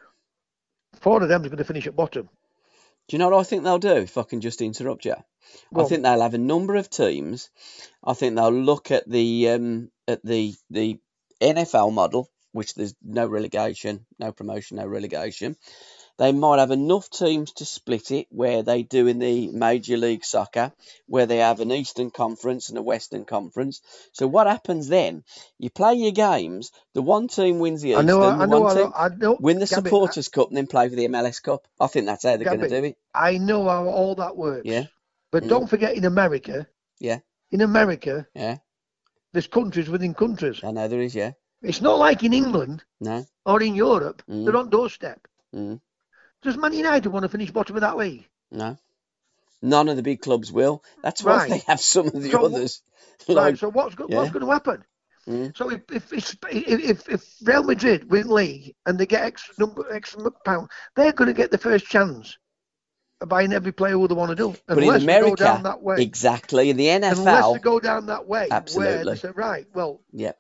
Four 1.02 1.22
of 1.22 1.28
them 1.28 1.44
are 1.44 1.50
going 1.50 1.58
to 1.58 1.66
finish 1.66 1.88
at 1.88 1.96
bottom. 1.96 2.30
Do 3.08 3.16
you 3.16 3.18
know 3.20 3.30
what 3.30 3.40
I 3.40 3.44
think 3.44 3.66
they'll 3.66 3.78
do? 3.78 3.96
If 3.98 4.18
I 4.18 4.24
can 4.24 4.40
just 4.40 4.62
interrupt 4.62 5.04
you, 5.04 5.16
Go 5.74 5.84
I 5.84 5.88
think 5.90 6.04
they'll 6.04 6.22
have 6.22 6.34
a 6.34 6.38
number 6.38 6.76
of 6.76 6.90
teams. 6.90 7.50
I 8.02 8.14
think 8.14 8.36
they'll 8.36 8.54
look 8.54 8.90
at 8.92 9.10
the 9.10 9.50
um, 9.50 9.92
at 10.08 10.24
the 10.24 10.56
the 10.70 10.98
NFL 11.42 11.92
model, 11.92 12.30
which 12.54 12.74
there's 12.74 12.96
no 13.04 13.28
relegation, 13.28 14.06
no 14.18 14.32
promotion, 14.32 14.78
no 14.78 14.86
relegation. 14.86 15.58
They 16.22 16.32
might 16.34 16.60
have 16.60 16.70
enough 16.70 17.10
teams 17.10 17.52
to 17.54 17.66
split 17.66 18.12
it, 18.12 18.28
where 18.30 18.62
they 18.62 18.84
do 18.84 19.08
in 19.08 19.18
the 19.18 19.48
Major 19.50 19.98
League 19.98 20.24
Soccer, 20.24 20.72
where 21.08 21.26
they 21.26 21.38
have 21.38 21.62
an 21.62 21.72
Eastern 21.72 22.12
Conference 22.12 22.70
and 22.70 22.78
a 22.78 22.82
Western 22.84 23.26
Conference. 23.26 23.82
So 24.12 24.28
what 24.28 24.46
happens 24.46 24.88
then? 24.88 25.24
You 25.58 25.72
play 25.72 25.96
your 25.96 26.12
games. 26.12 26.72
The 26.94 27.02
one 27.02 27.28
team 27.28 27.58
wins 27.58 27.82
the 27.82 27.96
I 27.96 28.02
Eastern, 28.02 28.06
know, 28.06 28.20
the 28.20 28.44
I 28.44 28.46
know, 28.46 28.60
one 28.60 28.72
I 28.72 28.74
team 28.76 28.84
know, 28.84 28.94
I 28.96 29.10
know. 29.10 29.38
win 29.40 29.58
the 29.58 29.66
Gabby, 29.66 29.90
Supporters 29.90 30.28
Cup, 30.28 30.50
and 30.50 30.58
then 30.58 30.68
play 30.68 30.90
for 30.90 30.96
the 30.96 31.08
MLS 31.08 31.42
Cup. 31.42 31.68
I 31.80 31.88
think 31.88 32.06
that's 32.06 32.24
how 32.24 32.38
they're 32.38 32.46
going 32.46 32.60
to 32.60 32.70
do 32.70 32.84
it. 32.84 32.98
I 33.16 33.40
know 33.40 33.68
how 33.68 33.86
all 33.88 34.14
that 34.16 34.38
works. 34.38 34.68
Yeah. 34.68 34.84
But 35.32 35.46
Mm. 35.46 35.50
don't 35.50 35.68
forget, 35.72 35.96
in 35.96 36.06
America, 36.06 36.68
Yeah. 37.00 37.22
in 37.50 37.62
America, 37.62 38.28
Yeah, 38.36 38.58
there's 39.34 39.48
countries 39.48 39.90
within 39.90 40.14
countries. 40.14 40.64
I 40.64 40.70
know 40.70 40.88
there 40.88 41.02
is. 41.02 41.16
Yeah, 41.16 41.32
It's 41.64 41.82
not 41.82 41.98
like 41.98 42.24
in 42.24 42.34
England 42.34 42.84
no. 43.00 43.26
or 43.44 43.64
in 43.64 43.74
Europe. 43.74 44.22
Mm. 44.30 44.46
They're 44.46 44.58
on 44.58 44.70
doorstep. 44.70 45.28
Mm. 45.56 45.82
Does 46.42 46.58
Man 46.58 46.74
United 46.74 47.10
want 47.10 47.24
to 47.24 47.30
finish 47.30 47.52
bottom 47.52 47.76
of 47.76 47.82
that 47.82 47.98
league? 47.98 48.28
No. 48.52 48.78
None 49.62 49.90
of 49.90 49.96
the 49.96 50.04
big 50.04 50.22
clubs 50.22 50.52
will. 50.52 50.84
That's 51.04 51.24
why 51.24 51.38
Right. 51.38 51.50
they 51.50 51.58
have 51.68 51.80
some 51.80 52.08
of 52.08 52.14
the 52.22 52.32
So- 52.32 52.46
others. 52.46 52.82
Right. 53.28 53.36
Like, 53.36 53.58
So 53.58 53.70
what's 53.70 53.94
go- 53.94 54.08
yeah. 54.10 54.18
what's 54.18 54.32
going 54.32 54.44
to 54.46 54.52
happen? 54.52 54.84
Mm. 55.28 55.56
So 55.56 55.70
if 55.70 55.82
if, 55.92 56.12
if 56.12 56.38
if 56.52 57.08
if 57.10 57.24
Real 57.44 57.62
Madrid 57.62 58.10
win 58.10 58.28
league 58.28 58.74
and 58.88 58.98
they 58.98 59.06
get 59.06 59.22
extra 59.24 59.54
number 59.60 59.86
extra 59.94 60.32
pound, 60.44 60.70
they're 60.96 61.12
going 61.12 61.28
to 61.28 61.36
get 61.36 61.52
the 61.52 61.60
first 61.60 61.86
chance 61.86 62.36
of 63.22 63.30
buying 63.30 63.54
every 63.54 63.72
player 63.72 63.92
who 63.94 64.08
they 64.08 64.16
want 64.16 64.32
to 64.32 64.36
do. 64.36 64.56
but 64.66 64.80
in 64.80 64.86
Unless 64.86 65.06
they 65.06 65.20
go 65.22 65.36
down 65.36 65.62
that 65.64 65.84
way. 65.84 65.98
exactly. 66.02 66.72
In 66.72 66.78
the 66.78 66.88
NFL, 66.88 67.20
Unless 67.20 67.54
they 67.54 67.60
go 67.60 67.80
down 67.80 68.08
that 68.08 68.26
way, 68.28 68.48
where 68.48 68.54
Absolutely. 68.58 69.14
they 69.14 69.20
say, 69.20 69.30
right, 69.36 69.68
well, 69.76 70.02
yeah, 70.12 70.32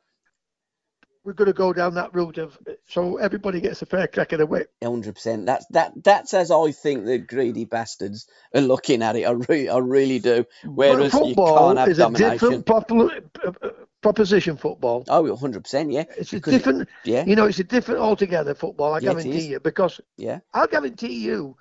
we're 1.23 1.33
going 1.33 1.47
to 1.47 1.53
go 1.53 1.71
down 1.73 1.93
that 1.95 2.15
road 2.15 2.37
of 2.39 2.57
so 2.87 3.17
everybody 3.17 3.61
gets 3.61 3.81
a 3.81 3.85
fair 3.85 4.07
crack 4.07 4.31
of 4.31 4.39
the 4.39 4.45
whip. 4.45 4.71
hundred 4.83 5.13
percent. 5.15 5.45
That's 5.45 5.65
that. 5.71 5.93
That's 6.03 6.33
as 6.33 6.49
I 6.51 6.71
think 6.71 7.05
the 7.05 7.19
greedy 7.19 7.65
bastards 7.65 8.27
are 8.55 8.61
looking 8.61 9.03
at 9.03 9.15
it. 9.15 9.25
I 9.25 9.31
really, 9.31 9.69
I 9.69 9.77
really 9.77 10.19
do. 10.19 10.45
Whereas 10.65 11.11
but 11.11 11.19
you 11.19 11.25
football 11.35 11.67
can't 11.75 11.79
have 11.79 11.89
is 11.89 11.99
a 11.99 12.09
different 12.09 12.65
popul- 12.65 13.23
uh, 13.45 13.69
proposition. 14.01 14.57
Football. 14.57 15.05
Oh, 15.09 15.35
hundred 15.35 15.63
percent. 15.63 15.91
Yeah, 15.91 16.05
It's 16.17 16.33
a 16.33 16.37
because- 16.37 16.53
different. 16.53 16.89
Yeah, 17.05 17.25
You 17.25 17.35
know, 17.35 17.45
it's 17.45 17.59
a 17.59 17.63
different 17.63 18.01
altogether. 18.01 18.55
Football. 18.55 18.93
I 18.93 18.97
Yeah, 18.97 19.11
guarantee 19.11 19.47
you, 19.47 19.59
because 19.59 20.01
yeah. 20.17 20.39
I'll 20.53 20.67
guarantee 20.67 21.19
you, 21.19 21.55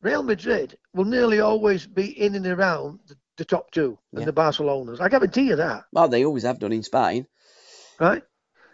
Real 0.00 0.22
Madrid 0.22 0.78
will 0.94 1.04
nearly 1.04 1.40
always 1.40 1.86
be 1.86 2.06
in 2.18 2.34
and 2.36 2.46
around 2.46 3.00
the, 3.06 3.16
the 3.36 3.44
top 3.44 3.70
two 3.70 3.98
and 4.12 4.20
Yeah. 4.20 4.26
the 4.26 4.32
Barcelonas. 4.32 5.00
I 5.00 5.08
guarantee 5.10 5.42
you 5.48 5.56
that, 5.56 5.84
Well, 5.92 6.08
they 6.08 6.24
always 6.24 6.44
have 6.44 6.58
done 6.58 6.72
in 6.72 6.82
Spain. 6.82 7.26
right? 8.00 8.22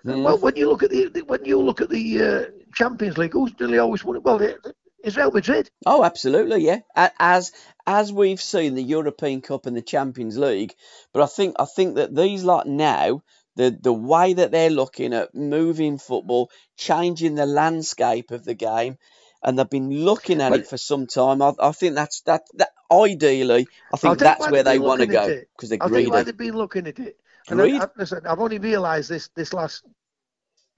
Mm. 0.05 0.23
Well, 0.23 0.39
when 0.39 0.57
you 0.57 0.69
look 0.69 0.83
at 0.83 0.91
the 0.91 1.23
when 1.27 1.45
you 1.45 1.61
look 1.61 1.81
at 1.81 1.89
the 1.89 2.23
uh, 2.23 2.45
Champions 2.75 3.17
League, 3.17 3.33
who's 3.33 3.59
nearly 3.59 3.79
always 3.79 4.05
won 4.05 4.17
it? 4.17 4.23
Well, 4.23 4.39
Real 4.39 5.31
Madrid. 5.31 5.71
Oh, 5.85 6.03
absolutely, 6.03 6.65
yeah. 6.65 6.81
As 7.19 7.53
as 7.87 8.13
we've 8.13 8.41
seen 8.41 8.75
the 8.75 8.83
European 8.83 9.43
Cup 9.43 9.67
and 9.67 9.77
the 9.77 9.83
Champions 9.83 10.39
League, 10.39 10.75
but 11.13 11.23
I 11.23 11.27
think 11.27 11.57
I 11.59 11.67
think 11.67 11.97
that 11.97 12.15
these 12.15 12.45
lot 12.45 12.67
now, 12.67 13.23
the 13.57 13.71
the 13.71 13.93
way 13.93 14.33
that 14.33 14.51
they're 14.51 14.71
looking 14.71 15.13
at 15.13 15.35
moving 15.35 15.99
football, 15.99 16.51
changing 16.77 17.35
the 17.35 17.47
landscape 17.47 18.31
of 18.31 18.45
the 18.45 18.55
game, 18.55 18.97
and 19.43 19.59
they've 19.59 19.69
been 19.69 19.91
looking 19.91 20.41
at 20.41 20.51
But- 20.51 20.61
it 20.61 20.69
for 20.69 20.79
some 20.79 21.07
time. 21.07 21.43
I, 21.43 21.53
I 21.61 21.73
think 21.73 21.95
that's 21.95 22.23
that 22.23 22.45
that 22.55 22.71
ideally, 22.91 23.67
I 23.93 23.97
think 23.99 24.19
that's 24.19 24.49
where 24.49 24.63
they 24.63 24.79
want 24.79 25.01
to 25.01 25.07
go 25.07 25.41
because 25.57 25.69
they're 25.69 25.79
I'll 25.83 25.91
tell 25.91 26.11
why 26.11 26.23
they've 26.23 26.37
been 26.37 26.57
looking 26.57 26.87
at 26.87 26.99
it. 26.99 27.19
And 27.49 27.61
I, 27.61 27.85
I, 27.85 27.89
listen, 27.97 28.21
I've 28.27 28.41
only 28.41 28.59
realised 28.59 29.11
this 29.11 29.29
this 29.37 29.53
last 29.53 29.85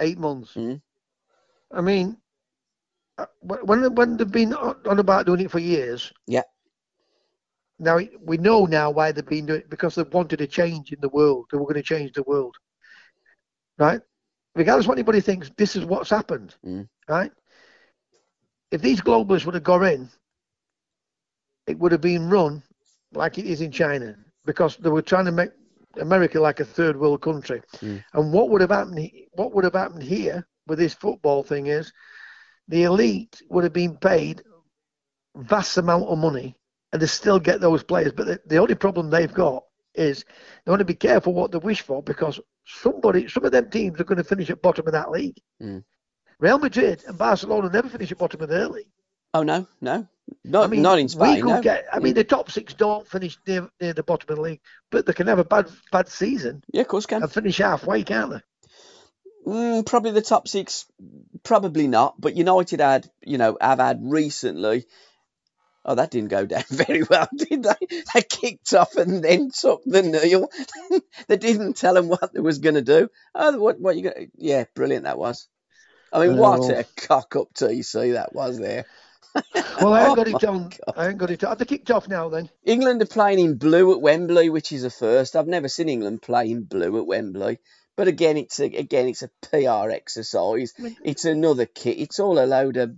eight 0.00 0.18
months. 0.18 0.54
Mm. 0.54 0.80
I 1.72 1.80
mean, 1.80 2.16
uh, 3.18 3.26
when 3.40 3.94
when 3.94 4.16
they've 4.16 4.30
been 4.30 4.52
on 4.54 4.98
about 4.98 5.26
doing 5.26 5.40
it 5.40 5.50
for 5.50 5.58
years. 5.58 6.12
Yeah. 6.26 6.42
Now 7.78 7.98
we 8.22 8.38
know 8.38 8.64
now 8.64 8.90
why 8.90 9.12
they've 9.12 9.26
been 9.26 9.46
doing 9.46 9.60
it 9.60 9.70
because 9.70 9.94
they 9.94 10.02
wanted 10.02 10.40
a 10.40 10.46
change 10.46 10.92
in 10.92 11.00
the 11.00 11.10
world. 11.10 11.46
They 11.50 11.58
were 11.58 11.64
going 11.64 11.74
to 11.74 11.82
change 11.82 12.12
the 12.12 12.22
world, 12.22 12.56
right? 13.78 14.00
Regardless 14.54 14.86
of 14.86 14.88
what 14.88 14.98
anybody 14.98 15.20
thinks, 15.20 15.50
this 15.58 15.76
is 15.76 15.84
what's 15.84 16.08
happened, 16.10 16.54
Mm. 16.64 16.88
right? 17.08 17.30
If 18.70 18.80
these 18.80 19.02
globalists 19.02 19.44
would 19.44 19.54
have 19.54 19.62
got 19.62 19.82
in, 19.82 20.08
it 21.66 21.78
would 21.78 21.92
have 21.92 22.00
been 22.00 22.30
run 22.30 22.62
like 23.12 23.38
it 23.38 23.44
is 23.44 23.60
in 23.60 23.70
China 23.70 24.16
because 24.46 24.76
they 24.78 24.88
were 24.88 25.02
trying 25.02 25.26
to 25.26 25.32
make 25.32 25.50
America 25.98 26.40
like 26.40 26.60
a 26.60 26.64
third 26.64 26.98
world 26.98 27.22
country. 27.22 27.62
Mm. 27.76 28.04
And 28.14 28.32
what 28.32 28.50
would 28.50 28.60
have 28.60 28.70
happened? 28.70 29.10
What 29.32 29.54
would 29.54 29.64
have 29.64 29.74
happened 29.74 30.02
here 30.02 30.46
with 30.66 30.78
this 30.78 30.94
football 30.94 31.42
thing 31.42 31.66
is 31.66 31.92
the 32.68 32.84
elite 32.84 33.42
would 33.48 33.64
have 33.64 33.72
been 33.72 33.96
paid 33.96 34.42
vast 35.36 35.76
amount 35.76 36.04
of 36.04 36.18
money, 36.18 36.56
and 36.92 37.00
they 37.00 37.06
still 37.06 37.38
get 37.38 37.60
those 37.60 37.82
players. 37.82 38.12
But 38.12 38.26
the, 38.26 38.40
the 38.46 38.58
only 38.58 38.74
problem 38.74 39.10
they've 39.10 39.32
got 39.32 39.64
is 39.94 40.24
they 40.64 40.70
want 40.70 40.80
to 40.80 40.84
be 40.84 40.94
careful 40.94 41.32
what 41.32 41.52
they 41.52 41.58
wish 41.58 41.82
for 41.82 42.02
because 42.02 42.40
somebody, 42.64 43.28
some 43.28 43.44
of 43.44 43.52
them 43.52 43.70
teams 43.70 44.00
are 44.00 44.04
going 44.04 44.18
to 44.18 44.24
finish 44.24 44.50
at 44.50 44.62
bottom 44.62 44.86
of 44.86 44.92
that 44.92 45.10
league. 45.10 45.38
Mm. 45.62 45.84
Real 46.38 46.58
Madrid 46.58 47.02
and 47.06 47.16
Barcelona 47.16 47.70
never 47.70 47.88
finish 47.88 48.12
at 48.12 48.18
bottom 48.18 48.42
of 48.42 48.48
their 48.48 48.68
league. 48.68 48.88
Oh 49.32 49.42
no, 49.42 49.66
no, 49.80 50.06
not 50.44 50.64
I 50.64 50.66
mean, 50.68 50.82
not 50.82 50.98
in 50.98 51.08
we 51.18 51.36
could 51.40 51.44
No. 51.44 51.60
get. 51.62 51.86
I 51.92 51.98
mean, 52.00 52.14
the 52.14 52.24
top 52.24 52.50
six 52.50 52.74
don't 52.74 53.06
finish 53.06 53.38
near, 53.46 53.68
near 53.80 53.92
the 53.92 54.02
bottom 54.02 54.26
of 54.30 54.36
the 54.36 54.42
league, 54.42 54.60
but 54.90 55.06
they 55.06 55.12
can 55.12 55.26
have 55.28 55.38
a 55.38 55.44
bad 55.44 55.68
bad 55.92 56.08
season 56.08 56.62
Yeah, 56.72 56.82
of 56.82 56.88
course 56.88 57.06
can. 57.06 57.22
and 57.22 57.32
finish 57.32 57.58
halfway, 57.58 58.02
can't 58.02 58.30
they? 58.30 58.40
Mm, 59.46 59.86
probably 59.86 60.10
the 60.10 60.22
top 60.22 60.48
six, 60.48 60.86
probably 61.44 61.86
not. 61.86 62.20
But 62.20 62.36
United 62.36 62.80
had, 62.80 63.08
you 63.22 63.38
know, 63.38 63.56
have 63.60 63.78
had 63.78 64.00
recently. 64.02 64.86
Oh, 65.84 65.94
that 65.94 66.10
didn't 66.10 66.30
go 66.30 66.44
down 66.46 66.64
very 66.68 67.04
well, 67.04 67.28
did 67.36 67.62
they? 67.62 68.02
They 68.12 68.22
kicked 68.22 68.74
off 68.74 68.96
and 68.96 69.22
then 69.22 69.50
took 69.50 69.82
the 69.84 70.02
kneel. 70.02 70.50
they 71.28 71.36
didn't 71.36 71.74
tell 71.76 71.94
them 71.94 72.08
what 72.08 72.34
they 72.34 72.40
was 72.40 72.58
going 72.58 72.74
to 72.74 72.82
do. 72.82 73.08
Oh, 73.36 73.56
what, 73.58 73.78
what 73.80 73.96
you 73.96 74.02
got? 74.02 74.16
Yeah, 74.36 74.64
brilliant 74.74 75.04
that 75.04 75.18
was. 75.18 75.46
I 76.12 76.26
mean, 76.26 76.36
what 76.38 76.60
Oh. 76.60 76.70
a 76.74 76.84
cock 76.96 77.36
up 77.36 77.54
TC 77.54 78.14
that 78.14 78.34
was 78.34 78.58
there. 78.58 78.86
Well, 79.80 79.92
I 79.94 80.02
Oh 80.02 80.06
ain't 80.06 80.16
got 80.16 80.28
oh 80.28 80.32
my 80.32 80.38
it 80.38 80.44
on. 80.44 80.72
I 80.96 81.08
ain't 81.08 81.18
got 81.18 81.30
it. 81.30 81.44
On. 81.44 81.50
Have 81.50 81.58
they 81.58 81.64
kicked 81.64 81.90
off 81.90 82.08
now 82.08 82.28
then? 82.28 82.48
England 82.64 83.02
are 83.02 83.06
playing 83.06 83.38
in 83.38 83.56
blue 83.58 83.92
at 83.92 84.00
Wembley, 84.00 84.50
which 84.50 84.72
is 84.72 84.84
a 84.84 84.90
first. 84.90 85.36
I've 85.36 85.46
never 85.46 85.68
seen 85.68 85.88
England 85.88 86.22
play 86.22 86.50
in 86.50 86.64
blue 86.64 86.98
at 86.98 87.06
Wembley. 87.06 87.58
But 87.96 88.08
again, 88.08 88.36
it's 88.36 88.60
a, 88.60 88.66
again 88.66 89.08
it's 89.08 89.22
a 89.22 89.30
PR 89.50 89.90
exercise. 89.90 90.74
It's 91.02 91.24
another 91.24 91.66
kit. 91.66 91.98
It's 91.98 92.20
all 92.20 92.38
a 92.38 92.44
load 92.46 92.76
of 92.76 92.96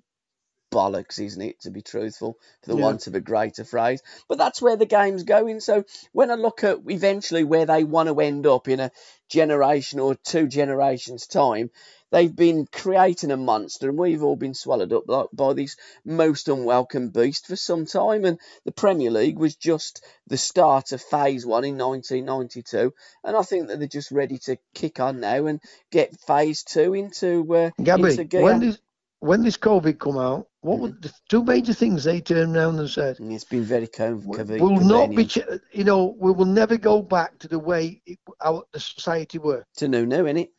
bollocks, 0.72 1.18
isn't 1.18 1.40
it? 1.40 1.60
To 1.60 1.70
be 1.70 1.82
truthful, 1.82 2.36
for 2.62 2.68
the 2.68 2.76
Yeah. 2.76 2.82
want 2.84 3.06
of 3.06 3.14
a 3.14 3.20
greater 3.20 3.64
phrase. 3.64 4.02
But 4.28 4.38
that's 4.38 4.60
where 4.60 4.76
the 4.76 4.86
game's 4.86 5.22
going. 5.22 5.60
So 5.60 5.84
when 6.12 6.30
I 6.30 6.34
look 6.34 6.64
at 6.64 6.78
eventually 6.88 7.44
where 7.44 7.66
they 7.66 7.84
want 7.84 8.08
to 8.08 8.20
end 8.20 8.46
up 8.46 8.68
in 8.68 8.80
a 8.80 8.90
generation 9.28 10.00
or 10.00 10.14
two 10.14 10.46
generations 10.48 11.26
time, 11.26 11.70
they've 12.10 12.34
been 12.34 12.66
creating 12.70 13.30
a 13.30 13.36
monster, 13.36 13.88
and 13.88 13.98
we've 13.98 14.22
all 14.22 14.36
been 14.36 14.54
swallowed 14.54 14.92
up 14.92 15.06
by, 15.06 15.24
by 15.32 15.52
this 15.52 15.76
most 16.04 16.48
unwelcome 16.48 17.10
beast 17.10 17.46
for 17.46 17.56
some 17.56 17.86
time. 17.86 18.24
And 18.24 18.38
the 18.64 18.72
Premier 18.72 19.10
League 19.10 19.38
was 19.38 19.56
just 19.56 20.04
the 20.26 20.36
start 20.38 20.92
of 20.92 21.02
phase 21.02 21.44
one 21.46 21.64
in 21.64 21.78
1992, 21.78 22.92
and 23.24 23.36
I 23.36 23.42
think 23.42 23.68
that 23.68 23.78
they're 23.78 23.88
just 23.88 24.10
ready 24.10 24.38
to 24.44 24.56
kick 24.74 25.00
on 25.00 25.20
now 25.20 25.46
and 25.46 25.60
get 25.90 26.18
phase 26.26 26.62
two 26.64 26.94
into 26.94 27.54
uh, 27.54 27.70
Gabby, 27.82 28.02
into 28.02 28.24
gear. 28.24 28.42
when 28.42 28.60
this 28.60 28.78
when 29.20 29.42
this 29.42 29.56
COVID 29.56 29.98
come 29.98 30.16
out, 30.16 30.46
what 30.60 30.76
Mm-hmm. 30.76 30.82
were 30.82 30.88
the 31.00 31.12
two 31.28 31.44
major 31.44 31.72
things 31.74 32.04
they 32.04 32.20
turned 32.20 32.56
around 32.56 32.78
and 32.78 32.88
said? 32.88 33.18
It's 33.20 33.44
been 33.44 33.64
very 33.64 33.86
co- 33.88 34.14
We'll 34.14 34.80
not 34.80 35.14
be, 35.14 35.26
ch- 35.26 35.38
you 35.72 35.84
know, 35.84 36.14
we 36.18 36.30
will 36.32 36.44
never 36.44 36.76
go 36.76 37.02
back 37.02 37.38
to 37.40 37.48
the 37.48 37.58
way 37.58 38.00
it, 38.06 38.18
our 38.40 38.64
the 38.72 38.80
society 38.80 39.38
were. 39.38 39.64
To 39.78 39.88
no, 39.88 40.04
new, 40.04 40.24
innit? 40.24 40.50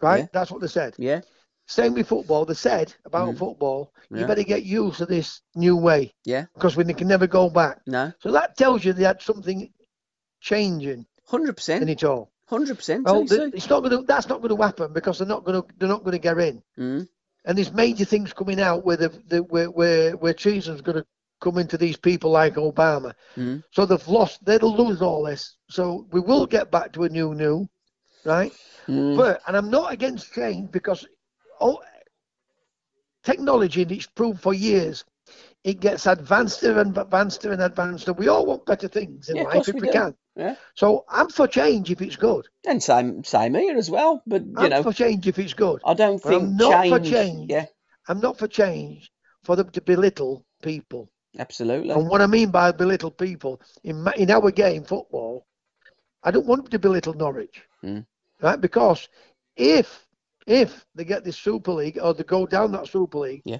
Right? 0.00 0.18
Yeah. 0.20 0.26
That's 0.32 0.50
what 0.50 0.60
they 0.60 0.68
said. 0.68 0.94
Yeah. 0.98 1.20
same 1.68 1.94
with 1.94 2.06
football. 2.06 2.44
They 2.44 2.54
said 2.54 2.94
about 3.04 3.28
Mm. 3.34 3.38
football, 3.38 3.92
Yeah. 4.10 4.20
you 4.20 4.26
better 4.26 4.44
get 4.44 4.62
used 4.62 4.98
to 4.98 5.06
this 5.06 5.40
new 5.56 5.76
way 5.76 6.14
Yeah. 6.24 6.44
because 6.54 6.76
we 6.76 6.84
can 6.94 7.08
never 7.08 7.26
go 7.26 7.50
back. 7.50 7.80
No. 7.88 8.12
So 8.20 8.30
that 8.32 8.56
tells 8.56 8.84
you 8.84 8.92
they 8.92 9.02
had 9.02 9.20
something 9.20 9.68
changing 10.40 11.06
Hundred 11.26 11.56
percent. 11.56 11.82
in 11.82 11.88
it 11.88 12.04
all. 12.04 12.30
Hundred 12.46 12.76
percent. 12.76 13.04
Well, 13.04 13.26
th- 13.26 13.52
it's 13.54 13.68
not 13.68 13.80
going 13.80 13.90
to. 13.98 14.02
That's 14.06 14.28
not 14.28 14.40
going 14.42 14.56
to 14.56 14.62
happen 14.62 14.92
because 14.92 15.18
they're 15.18 15.26
not 15.26 15.44
going 15.44 15.60
to. 15.60 15.68
They're 15.78 15.88
not 15.88 16.04
going 16.04 16.12
to 16.12 16.18
get 16.20 16.38
in. 16.38 16.62
Mm. 16.78 17.08
And 17.44 17.58
there's 17.58 17.72
major 17.72 18.04
things 18.04 18.32
coming 18.32 18.60
out 18.60 18.84
where 18.84 18.96
the, 18.96 19.08
the 19.26 19.42
where 19.42 19.68
where 19.70 20.12
where 20.16 20.34
treason's 20.34 20.82
going 20.82 20.98
to 20.98 21.06
come 21.40 21.58
into 21.58 21.76
these 21.76 21.96
people 21.96 22.30
like 22.30 22.54
Obama. 22.54 23.12
Mm. 23.36 23.64
So 23.72 23.84
they've 23.86 24.06
lost. 24.08 24.44
They'll 24.44 24.76
lose 24.76 25.02
all 25.02 25.24
this. 25.24 25.56
So 25.68 26.06
we 26.12 26.20
will 26.20 26.46
get 26.46 26.70
back 26.70 26.92
to 26.92 27.02
a 27.04 27.08
new 27.08 27.34
new, 27.34 27.66
right? 28.26 28.52
Mm. 28.88 29.22
But 29.22 29.42
and 29.48 29.56
I'm 29.56 29.70
not 29.70 29.92
against 29.92 30.32
change 30.34 30.72
because 30.72 31.06
oh, 31.60 31.80
technology 33.24 33.82
and 33.82 33.92
it's 33.92 34.06
proved 34.06 34.40
for 34.40 34.54
years. 34.54 35.04
It 35.64 35.80
gets 35.80 36.06
advanced 36.06 36.62
and 36.64 36.96
advanced 36.96 37.44
and 37.44 37.62
advanced, 37.62 38.08
and 38.08 38.18
we 38.18 38.28
all 38.28 38.46
want 38.46 38.66
better 38.66 38.88
things 38.88 39.28
in 39.30 39.38
Yeah, 39.38 39.44
life 39.44 39.68
if 39.68 39.80
we 39.80 39.80
we 39.80 39.88
can. 39.88 40.14
Yeah. 40.36 40.56
So 40.74 41.04
I'm 41.08 41.28
for 41.30 41.46
change 41.48 41.90
if 41.90 42.02
it's 42.02 42.16
good. 42.16 42.48
And 42.66 42.82
same 42.82 43.24
same 43.24 43.54
here 43.54 43.76
as 43.76 43.90
well. 43.90 44.22
But 44.26 44.42
you 44.56 44.68
I'm 44.68 44.70
know, 44.70 44.82
for 44.82 44.92
change 44.92 45.26
if 45.28 45.38
it's 45.38 45.54
good. 45.54 45.84
I 45.84 45.94
don't 45.94 46.20
But 46.22 46.34
I'm 46.34 46.56
think 46.56 46.56
not 46.56 46.84
change, 46.84 46.88
for 46.88 46.98
change. 47.00 47.50
Yeah, 47.50 47.66
I'm 48.08 48.20
not 48.20 48.38
for 48.38 48.48
change 48.48 49.12
for 49.44 49.56
them 49.56 49.70
to 49.70 49.80
belittle 49.82 50.44
people. 50.62 51.10
absolutely. 51.38 51.90
And 51.90 52.08
what 52.08 52.22
I 52.22 52.26
mean 52.26 52.50
by 52.50 52.72
belittle 52.72 53.10
people 53.10 53.60
in 53.84 54.02
ma- 54.02 54.12
in 54.16 54.30
our 54.30 54.50
game 54.50 54.84
football, 54.84 55.46
I 56.22 56.30
don't 56.32 56.46
want 56.46 56.64
them 56.64 56.70
to 56.72 56.78
belittle 56.78 57.14
Norwich, 57.14 57.62
Mm. 57.84 58.04
Right? 58.40 58.60
Because 58.60 59.08
if 59.56 60.06
if 60.46 60.86
they 60.94 61.04
get 61.04 61.24
this 61.24 61.36
Super 61.36 61.72
League 61.72 61.98
or 62.00 62.14
they 62.14 62.22
go 62.24 62.46
down 62.46 62.72
that 62.72 62.86
Super 62.86 63.18
League, 63.18 63.42
Yeah. 63.44 63.58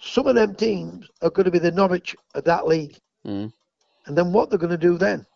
some 0.00 0.26
of 0.26 0.34
them 0.34 0.54
teams 0.54 1.06
are 1.22 1.30
going 1.30 1.44
to 1.44 1.50
be 1.50 1.58
the 1.58 1.72
Norwich 1.72 2.14
of 2.34 2.44
that 2.44 2.66
league, 2.66 2.96
Mm. 3.26 3.52
and 4.06 4.16
then 4.16 4.32
what 4.32 4.48
they're 4.50 4.58
going 4.58 4.70
to 4.70 4.76
do 4.78 4.98
then? 4.98 5.26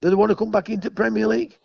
Do 0.00 0.08
they 0.08 0.14
want 0.14 0.30
to 0.30 0.36
come 0.36 0.50
back 0.50 0.70
into 0.70 0.90
Premier 0.90 1.26
League? 1.26 1.58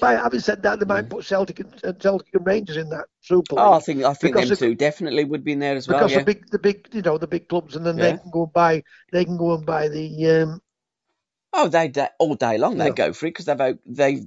By 0.00 0.12
having 0.14 0.40
said 0.40 0.62
that, 0.62 0.80
they 0.80 0.86
might 0.86 1.10
put 1.10 1.26
Celtic 1.26 1.60
and, 1.60 1.84
and 1.84 2.00
Celtic 2.00 2.34
and 2.34 2.46
Rangers 2.46 2.78
in 2.78 2.88
that 2.88 3.04
Super 3.20 3.56
League. 3.56 3.64
Mm. 3.64 3.68
Oh, 3.68 3.72
I 3.74 3.80
think 3.80 4.02
I 4.04 4.14
think 4.14 4.34
Because 4.34 4.48
them 4.48 4.56
two 4.56 4.74
definitely 4.74 5.24
would 5.24 5.44
be 5.44 5.52
in 5.52 5.58
there 5.58 5.76
as 5.76 5.86
well. 5.88 5.98
because 5.98 6.12
Yeah. 6.12 6.20
the 6.20 6.24
big 6.24 6.50
the 6.50 6.58
big 6.58 6.88
you 6.92 7.02
know 7.02 7.18
the 7.18 7.26
big 7.26 7.48
clubs 7.48 7.76
and 7.76 7.84
then 7.84 7.98
Yeah. 7.98 8.12
they 8.12 8.18
can 8.18 8.30
go 8.30 8.44
and 8.44 8.52
buy 8.52 8.82
they 9.12 9.24
can 9.26 9.36
go 9.36 9.54
and 9.54 9.66
buy 9.66 9.88
the 9.88 10.26
um 10.30 10.60
Oh, 11.52 11.68
they 11.68 11.88
they 11.88 12.08
all 12.18 12.34
day 12.34 12.58
long 12.58 12.78
they 12.78 12.86
Yeah. 12.86 12.94
go 12.94 13.12
for 13.12 13.26
it 13.26 13.30
because 13.30 13.46
they've 13.46 13.78
they 13.86 14.22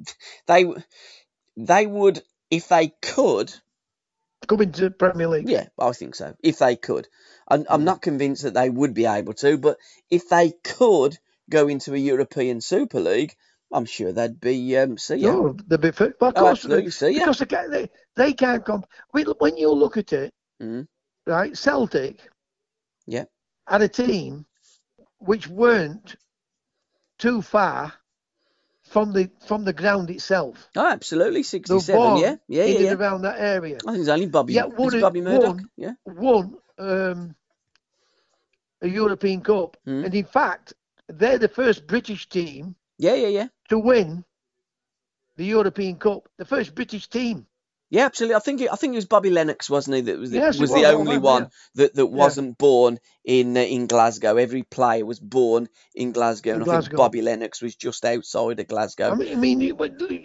they 0.48 0.74
they 1.58 1.88
would 1.88 2.22
if 2.52 2.68
they 2.68 2.94
could. 3.02 3.54
go 4.48 4.58
into 4.58 4.82
the 4.82 4.92
Premier 4.92 5.28
League. 5.28 5.50
Yeah, 5.50 5.68
I 5.80 5.92
think 5.92 6.16
so. 6.16 6.36
If 6.44 6.60
they 6.60 6.76
could, 6.76 7.08
I'm, 7.48 7.66
I'm 7.70 7.84
not 7.84 8.02
convinced 8.02 8.44
that 8.44 8.54
they 8.54 8.70
would 8.70 8.94
be 8.94 9.06
able 9.06 9.34
to, 9.36 9.58
but 9.58 9.78
if 10.10 10.30
they 10.30 10.54
could 10.64 11.18
go 11.50 11.68
into 11.68 11.94
a 11.94 11.98
European 11.98 12.62
Super 12.62 13.00
League, 13.00 13.34
I'm 13.72 13.86
sure 13.86 14.12
they'd 14.12 14.40
be 14.40 14.78
um, 14.78 14.98
see 14.98 15.16
ya. 15.18 15.32
No, 15.32 15.58
the 15.68 15.78
big 15.78 16.00
well, 16.00 16.10
of 16.10 16.20
Oh, 16.22 16.30
course 16.36 16.52
absolutely, 16.52 16.92
see 16.92 17.12
ya. 17.12 17.20
because 17.20 17.40
they 17.40 17.46
can't, 17.46 17.72
they, 17.72 17.90
they 18.16 18.34
can't 18.34 18.64
come. 18.66 18.84
When 19.12 19.26
when 19.40 19.58
you 19.58 19.72
look 19.72 19.98
at 19.98 20.14
it, 20.14 20.34
Mm. 20.62 20.88
right, 21.26 21.58
Celtic, 21.58 22.20
Yeah. 23.08 23.26
had 23.68 23.82
a 23.82 23.88
team 23.90 24.46
which 25.20 25.48
weren't 25.48 26.16
too 27.18 27.42
far 27.42 27.94
from 28.84 29.14
the 29.14 29.30
from 29.48 29.64
the 29.66 29.74
ground 29.74 30.10
itself. 30.10 30.70
Oh, 30.76 30.88
absolutely, 30.88 31.44
67. 31.44 32.18
Yeah, 32.18 32.36
yeah, 32.48 32.64
in 32.66 32.74
yeah. 32.74 32.80
yeah. 32.90 32.94
around 32.94 33.22
that 33.24 33.40
area. 33.40 33.78
I 33.86 33.92
think 33.92 34.00
it's 34.02 34.10
only 34.10 34.28
Bobby. 34.28 34.54
Yeah, 34.54 34.66
one- 34.66 35.02
Bobby 35.02 35.22
Murdoch. 35.22 35.56
one- 35.58 35.70
Yeah. 35.76 35.94
Won 36.06 36.58
um, 36.78 37.36
a 38.82 38.88
European 38.88 39.42
Cup, 39.42 39.78
Mm. 39.88 40.06
and 40.06 40.14
in 40.16 40.26
fact, 40.26 40.74
they're 41.08 41.38
the 41.40 41.48
first 41.48 41.88
British 41.88 42.28
team 42.30 42.76
Yeah, 42.98 43.16
yeah, 43.16 43.28
yeah. 43.30 43.48
to 43.70 43.80
win 43.80 44.24
the 45.38 45.46
European 45.46 45.96
Cup. 45.98 46.30
The 46.38 46.46
first 46.46 46.76
British 46.76 47.08
team. 47.08 47.48
Yeah, 47.92 48.06
absolutely. 48.06 48.36
I 48.36 48.40
think 48.40 48.62
it, 48.62 48.70
I 48.72 48.76
think 48.76 48.94
it 48.94 48.98
was 48.98 49.06
Bobby 49.06 49.30
Lennox, 49.30 49.70
wasn't 49.70 49.96
he? 49.98 50.02
That 50.02 50.18
was 50.18 50.32
the, 50.32 50.38
Yes, 50.38 50.60
was 50.60 50.72
was, 50.72 50.82
the 50.82 50.88
only 50.90 51.18
one 51.20 51.44
yeah. 51.44 51.50
that, 51.76 51.94
that 51.96 52.08
wasn't 52.08 52.58
born 52.58 53.00
in 53.24 53.56
uh, 53.56 53.62
in 53.62 53.86
Glasgow. 53.88 54.38
Every 54.38 54.64
player 54.64 55.06
was 55.06 55.20
born 55.20 55.70
in 55.94 56.12
Glasgow, 56.12 56.56
In 56.56 56.62
and 56.64 56.72
I 56.72 56.82
think 56.82 56.96
Bobby 56.96 57.22
Lennox 57.22 57.62
was 57.62 57.76
just 57.76 58.04
outside 58.04 58.60
of 58.60 58.68
Glasgow. 58.68 59.12
I 59.12 59.16
mean, 59.16 59.32
I 59.32 59.36
mean, 59.36 59.62
you, 59.62 59.78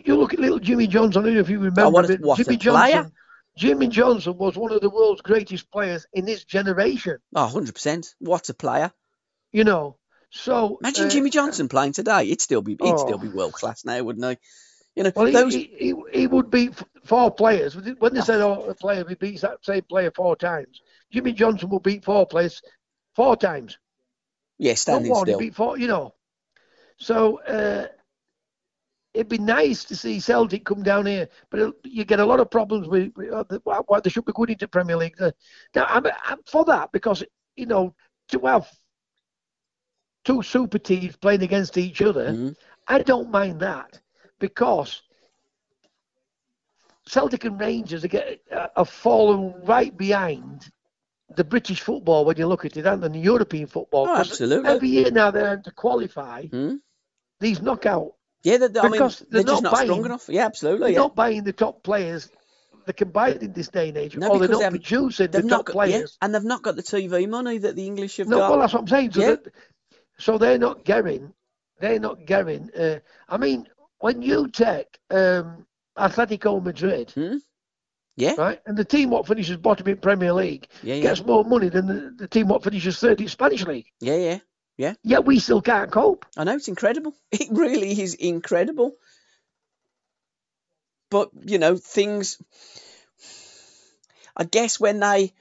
you 0.05 0.17
look 0.17 0.33
at 0.33 0.41
little 0.41 0.59
Jimmy 0.59 0.87
Johnstone. 0.87 1.25
I 1.25 1.27
don't 1.27 1.35
know 1.35 1.41
if 1.41 1.51
you 1.51 1.59
remember. 1.59 1.83
Oh, 1.83 1.91
what 1.91 2.09
a- 2.11 2.17
what 2.17 2.39
a 2.39 2.45
Jimmy 2.45 2.57
player. 2.57 2.93
Johnstone. 2.93 3.13
Jimmy 3.57 3.89
Johnstone 3.89 4.39
was 4.39 4.57
one 4.57 4.73
of 4.73 4.81
the 4.81 4.89
world's 4.89 5.21
greatest 5.21 5.71
players 5.71 6.07
in 6.15 6.27
his 6.27 6.45
generation. 6.45 7.19
Oh, 7.35 7.43
100 7.45 7.75
percent. 7.75 8.15
What 8.21 8.49
a 8.49 8.55
player! 8.55 8.91
You 9.53 9.65
know, 9.65 9.99
so 10.31 10.79
Imagine 10.81 11.07
uh, 11.07 11.11
Jimmy 11.11 11.31
Johnstone 11.31 11.69
playing 11.69 11.93
today. 11.93 12.27
He'd 12.27 12.41
still 12.41 12.63
be 12.63 12.77
still 12.77 13.15
Oh. 13.15 13.19
be 13.19 13.29
world 13.29 13.53
class 13.53 13.85
now, 13.85 14.03
wouldn't 14.03 14.25
he? 14.25 14.39
You 14.97 15.05
know 15.05 15.13
Well, 15.15 15.27
he, 15.27 15.33
those. 15.33 15.55
he, 15.55 15.71
he, 15.79 15.95
he 16.21 16.27
would 16.27 16.51
beat 16.51 16.75
four 17.05 17.31
players. 17.31 17.77
When 17.77 18.15
they 18.15 18.21
said, 18.21 18.41
"Oh, 18.41 18.65
a 18.69 18.75
player 18.75 19.05
he 19.09 19.15
beats 19.15 19.43
that 19.43 19.65
same 19.65 19.83
player 19.83 20.11
four 20.15 20.37
times," 20.37 20.81
Jimmy 21.13 21.33
Johnstone 21.33 21.71
will 21.71 21.81
beat 21.81 22.05
four 22.05 22.27
players 22.27 22.63
four 23.15 23.37
times. 23.37 23.79
yeah, 24.59 24.75
standing 24.75 25.11
one, 25.11 25.27
he 25.29 25.33
still. 25.33 25.39
beat 25.39 25.55
four. 25.55 25.79
You 25.79 25.89
know, 25.89 26.15
so 26.99 27.41
uh, 27.43 27.89
it'd 29.15 29.29
be 29.29 29.39
nice 29.39 29.85
to 29.85 29.97
see 29.97 30.21
Celtic 30.21 30.65
come 30.65 30.83
down 30.83 31.07
here, 31.07 31.29
but 31.51 31.61
it, 31.61 31.75
you 31.85 32.05
get 32.05 32.21
a 32.21 32.25
lot 32.25 32.41
of 32.41 32.51
problems 32.51 32.89
with, 32.89 33.13
with 33.17 33.31
uh, 33.33 33.45
the, 33.49 33.61
why, 33.65 33.81
why 33.87 34.01
they 34.01 34.11
should 34.11 34.25
be 34.25 34.33
going 34.33 34.51
into 34.51 34.69
Premier 34.69 34.97
League. 34.97 35.17
The- 35.17 35.35
Now, 35.75 35.87
I'm, 35.89 36.07
I'm 36.25 36.39
for 36.47 36.65
that 36.67 36.93
because 36.93 37.23
you 37.57 37.67
know 37.67 37.95
to 38.29 38.39
have 38.47 38.69
two 40.25 40.43
super 40.43 40.79
teams 40.79 41.17
playing 41.17 41.43
against 41.43 41.77
each 41.77 42.03
other, 42.03 42.33
Mhm. 42.33 42.55
I 42.87 42.99
don't 43.03 43.31
mind 43.31 43.61
that 43.61 44.01
because 44.41 45.03
Celtic 47.07 47.45
and 47.45 47.61
Rangers 47.61 48.05
are, 48.05 48.09
get, 48.09 48.41
uh, 48.51 48.69
are 48.77 48.85
fallen 48.85 49.55
right 49.65 49.97
behind 49.97 50.71
the 51.37 51.45
British 51.45 51.81
football 51.81 52.25
when 52.25 52.37
you 52.37 52.47
look 52.47 52.65
at 52.65 52.77
it, 52.77 52.87
and 52.87 53.03
the 53.03 53.19
European 53.19 53.67
football. 53.69 54.09
Oh, 54.09 54.17
absolutely. 54.17 54.69
Every 54.69 54.89
year 54.89 55.11
now 55.13 55.31
they're 55.31 55.49
having 55.49 55.65
to 55.65 55.71
qualify 55.73 56.47
Hmm? 56.47 56.77
these 57.39 57.63
knockout. 57.63 58.15
Yeah, 58.43 58.57
they, 58.57 58.67
I 58.67 58.85
mean, 58.85 58.93
Because 58.93 59.19
they're, 59.19 59.29
they're 59.31 59.53
just 59.53 59.63
not 59.63 59.73
not 59.73 59.79
strong 59.79 60.05
enough. 60.07 60.29
Yeah, 60.29 60.47
absolutely. 60.47 60.81
They're 60.81 60.93
Yeah. 60.93 60.99
not 60.99 61.15
buying 61.15 61.45
the 61.45 61.53
top 61.53 61.83
players 61.83 62.31
that 62.87 62.97
can 62.97 63.11
buy 63.11 63.31
it 63.31 63.43
in 63.43 63.53
this 63.53 63.69
day 63.69 63.91
and 63.91 63.99
age, 63.99 64.17
No, 64.17 64.29
or 64.31 64.39
they're 64.39 64.49
not 64.49 64.61
they 64.63 64.71
producing 64.71 65.31
the 65.31 65.43
not 65.43 65.51
top 65.51 65.67
got, 65.67 65.75
yeah, 65.75 65.97
players. 65.97 66.19
and 66.23 66.35
they've 66.35 66.43
not 66.45 66.63
got 66.63 66.77
the 66.77 66.83
TV 66.83 67.29
money 67.29 67.59
that 67.59 67.77
the 67.77 67.87
English 67.87 68.17
have 68.17 68.29
No, 68.29 68.39
got. 68.39 68.51
well, 68.51 68.61
that's 68.61 68.73
what 68.73 68.81
I'm 68.81 68.89
saying. 68.89 69.13
So, 69.13 69.21
Yeah. 69.21 69.31
that, 69.31 69.53
so 70.19 70.39
they're 70.39 70.59
not 70.59 70.85
getting, 70.85 71.33
they're 71.81 72.01
not 72.01 72.25
getting. 72.27 72.71
Uh, 72.75 73.01
I 73.29 73.37
mean, 73.37 73.67
when 74.01 74.23
you 74.23 74.49
take 74.49 74.99
um, 75.11 75.67
Atletico 75.97 76.63
Madrid, 76.63 77.13
Hmm? 77.13 77.37
Yeah, 78.17 78.35
right, 78.37 78.61
and 78.67 78.77
the 78.77 78.85
team 78.85 79.11
what 79.11 79.27
finishes 79.27 79.57
bottom 79.57 79.87
in 79.89 79.97
Premier 79.97 80.33
League 80.33 80.67
yeah, 80.83 80.97
yeah, 80.97 81.03
gets 81.03 81.25
more 81.25 81.45
money 81.45 81.69
than 81.69 81.87
the, 81.87 82.15
the 82.19 82.29
team 82.29 82.49
what 82.49 82.65
finishes 82.65 82.99
third 82.99 83.21
in 83.21 83.29
Spanish 83.29 83.65
League. 83.65 83.87
yeah, 84.01 84.17
yeah. 84.17 84.39
Yeah. 84.77 84.95
Yet 85.03 85.27
we 85.27 85.41
still 85.41 85.61
can't 85.61 85.91
cope. 85.91 86.25
I 86.39 86.45
know 86.45 86.55
it's 86.55 86.69
incredible. 86.69 87.15
It 87.33 87.49
really 87.51 88.01
is 88.01 88.15
incredible. 88.15 88.97
But 91.11 91.31
you 91.45 91.59
know, 91.59 91.77
things. 91.77 92.39
I 94.35 94.45
guess 94.45 94.81
when 94.81 95.01
they 95.01 95.35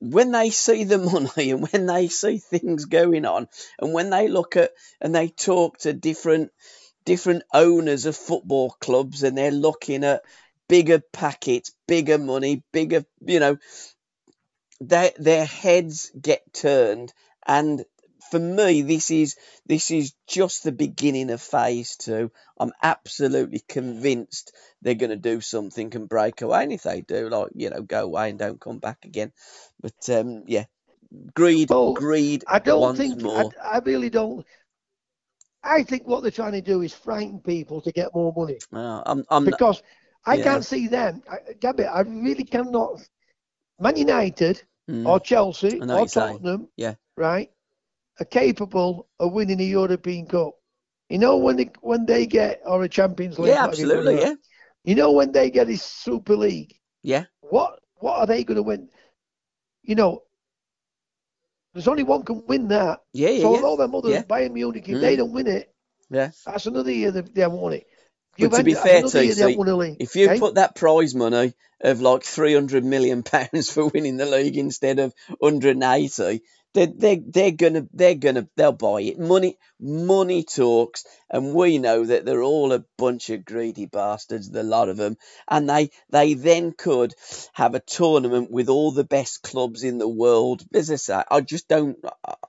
when 0.00 0.32
they 0.32 0.50
see 0.50 0.84
the 0.84 0.98
money 1.12 1.50
and 1.50 1.66
when 1.72 1.86
they 1.86 2.08
see 2.08 2.38
things 2.38 2.84
going 2.84 3.24
on 3.24 3.48
and 3.80 3.94
when 3.94 4.10
they 4.10 4.28
look 4.28 4.56
at 4.56 4.72
and 5.00 5.14
they 5.14 5.28
talk 5.28 5.78
to 5.78 5.92
different 5.92 6.52
different 7.08 7.42
owners 7.54 8.04
of 8.04 8.14
football 8.14 8.76
clubs 8.80 9.22
and 9.22 9.36
they're 9.36 9.50
looking 9.50 10.04
at 10.04 10.20
bigger 10.68 11.00
packets, 11.10 11.72
bigger 11.86 12.18
money, 12.18 12.62
bigger, 12.70 13.02
you 13.24 13.40
know, 13.40 13.56
their 14.78 15.10
their 15.16 15.46
heads 15.46 16.12
get 16.20 16.42
turned 16.52 17.14
and 17.46 17.82
for 18.30 18.38
me 18.38 18.82
this 18.82 19.10
is 19.10 19.36
this 19.64 19.90
is 19.90 20.12
just 20.26 20.64
the 20.64 20.70
beginning 20.70 21.30
of 21.30 21.40
phase 21.40 21.96
two. 21.96 22.30
I'm 22.60 22.72
absolutely 22.82 23.62
convinced 23.66 24.52
they're 24.82 24.94
going 24.94 25.08
to 25.08 25.16
do 25.16 25.40
something 25.40 25.90
and 25.96 26.10
break 26.10 26.42
away. 26.42 26.64
And 26.64 26.72
if 26.74 26.82
they 26.82 27.00
do, 27.00 27.30
like 27.30 27.52
you 27.54 27.70
know, 27.70 27.80
go 27.80 28.04
away 28.04 28.28
and 28.28 28.38
don't 28.38 28.60
come 28.60 28.80
back 28.80 29.06
again. 29.06 29.32
But 29.80 30.10
um, 30.10 30.44
yeah, 30.46 30.66
greed, 31.34 31.70
Well, 31.70 31.94
greed. 31.94 32.44
I 32.46 32.58
don't 32.58 32.96
think. 32.98 33.24
I. 33.24 33.48
I 33.64 33.78
really 33.78 34.10
don't. 34.10 34.44
I 35.62 35.82
think 35.82 36.06
what 36.06 36.22
they're 36.22 36.30
trying 36.30 36.52
to 36.52 36.60
do 36.62 36.82
is 36.82 36.94
frighten 36.94 37.40
people 37.40 37.80
to 37.82 37.92
get 37.92 38.14
more 38.14 38.32
money 38.36 38.58
I'm, 38.72 39.24
I'm 39.30 39.44
not, 39.44 39.60
because 39.60 39.82
I 40.26 40.36
yeah. 40.36 40.44
can't 40.44 40.64
see 40.64 40.88
them. 40.88 41.22
I, 41.30 41.54
Gabby, 41.60 41.84
I 41.84 42.00
really 42.00 42.44
cannot. 42.44 43.00
Man 43.80 43.96
United 43.96 44.62
mm, 44.90 45.06
or 45.06 45.20
Chelsea 45.20 45.80
I 45.80 45.84
know 45.86 45.94
what 45.94 46.02
or 46.02 46.08
saying. 46.08 46.34
Tottenham, 46.34 46.68
Yeah. 46.76 46.94
right, 47.16 47.50
are 48.20 48.24
capable 48.26 49.08
of 49.20 49.32
winning 49.32 49.60
a 49.60 49.64
European 49.64 50.26
Cup. 50.26 50.54
You 51.08 51.18
know 51.18 51.36
when 51.36 51.56
they 51.56 51.70
when 51.80 52.04
they 52.06 52.26
get 52.26 52.60
or 52.66 52.82
a 52.82 52.88
Champions 52.88 53.38
League. 53.38 53.54
yeah, 53.54 53.64
absolutely, 53.64 54.20
yeah, 54.20 54.34
You 54.84 54.94
know 54.94 55.12
when 55.12 55.32
they 55.32 55.50
get 55.50 55.68
a 55.68 55.76
Super 55.76 56.36
League. 56.36 56.74
yeah. 57.02 57.24
What 57.40 57.80
what 58.00 58.18
are 58.18 58.26
they 58.26 58.44
going 58.44 58.56
to 58.56 58.62
win? 58.62 58.88
You 59.82 59.94
know, 59.94 60.22
there's 61.78 61.86
only 61.88 62.02
one 62.02 62.24
can 62.24 62.42
win 62.48 62.68
that. 62.68 62.98
Yeah, 63.12 63.28
yeah, 63.30 63.42
so 63.42 63.54
yeah. 63.56 63.62
all 63.62 63.76
them 63.76 63.94
others, 63.94 64.10
Yeah. 64.10 64.22
Bayern 64.22 64.52
Munich, 64.52 64.88
if 64.88 64.96
Mm. 64.96 65.00
they 65.00 65.14
don't 65.14 65.32
win 65.32 65.46
it, 65.46 65.72
Yeah. 66.10 66.32
that's 66.44 66.66
another 66.66 66.90
year 66.90 67.12
they, 67.12 67.20
they 67.20 67.42
haven't 67.42 67.60
won 67.60 67.74
it. 67.74 67.86
But 68.36 68.52
to 68.52 68.64
be 68.64 68.74
fair, 68.74 68.98
another 68.98 69.22
year 69.22 69.34
they 69.34 69.40
TC, 69.42 69.42
haven't 69.42 69.58
won 69.58 69.68
a 69.68 69.76
league. 69.76 69.96
If 70.00 70.16
you 70.16 70.28
eh? 70.28 70.38
put 70.40 70.56
that 70.56 70.74
prize 70.74 71.14
money 71.14 71.54
of 71.80 72.00
like 72.00 72.24
three 72.24 72.54
hundred 72.54 72.84
million 72.84 73.22
pounds 73.22 73.70
for 73.74 73.86
winning 73.86 74.16
the 74.16 74.26
league 74.26 74.56
instead 74.56 74.98
of 74.98 75.14
hundred 75.40 75.76
and 75.76 75.84
eighty, 75.84 76.42
they're, 76.74 76.86
they're 76.86 77.18
they're 77.26 77.50
gonna 77.50 77.86
they're 77.92 78.14
gonna 78.14 78.48
they'll 78.56 78.72
buy 78.72 79.02
it. 79.02 79.18
Money 79.18 79.56
money 79.80 80.44
talks, 80.44 81.04
and 81.30 81.54
we 81.54 81.78
know 81.78 82.04
that 82.04 82.24
they're 82.24 82.42
all 82.42 82.72
a 82.72 82.84
bunch 82.96 83.30
of 83.30 83.44
greedy 83.44 83.86
bastards, 83.86 84.50
the 84.50 84.62
lot 84.62 84.88
of 84.88 84.96
them, 84.96 85.16
and 85.48 85.68
they 85.68 85.90
they 86.10 86.34
then 86.34 86.72
could 86.72 87.14
have 87.54 87.74
a 87.74 87.80
tournament 87.80 88.50
with 88.50 88.68
all 88.68 88.92
the 88.92 89.04
best 89.04 89.42
clubs 89.42 89.82
in 89.82 89.98
the 89.98 90.08
world. 90.08 90.62
As 90.74 90.90
I 90.90 90.96
say, 90.96 91.22
I 91.30 91.40
just 91.40 91.68
don't. 91.68 91.96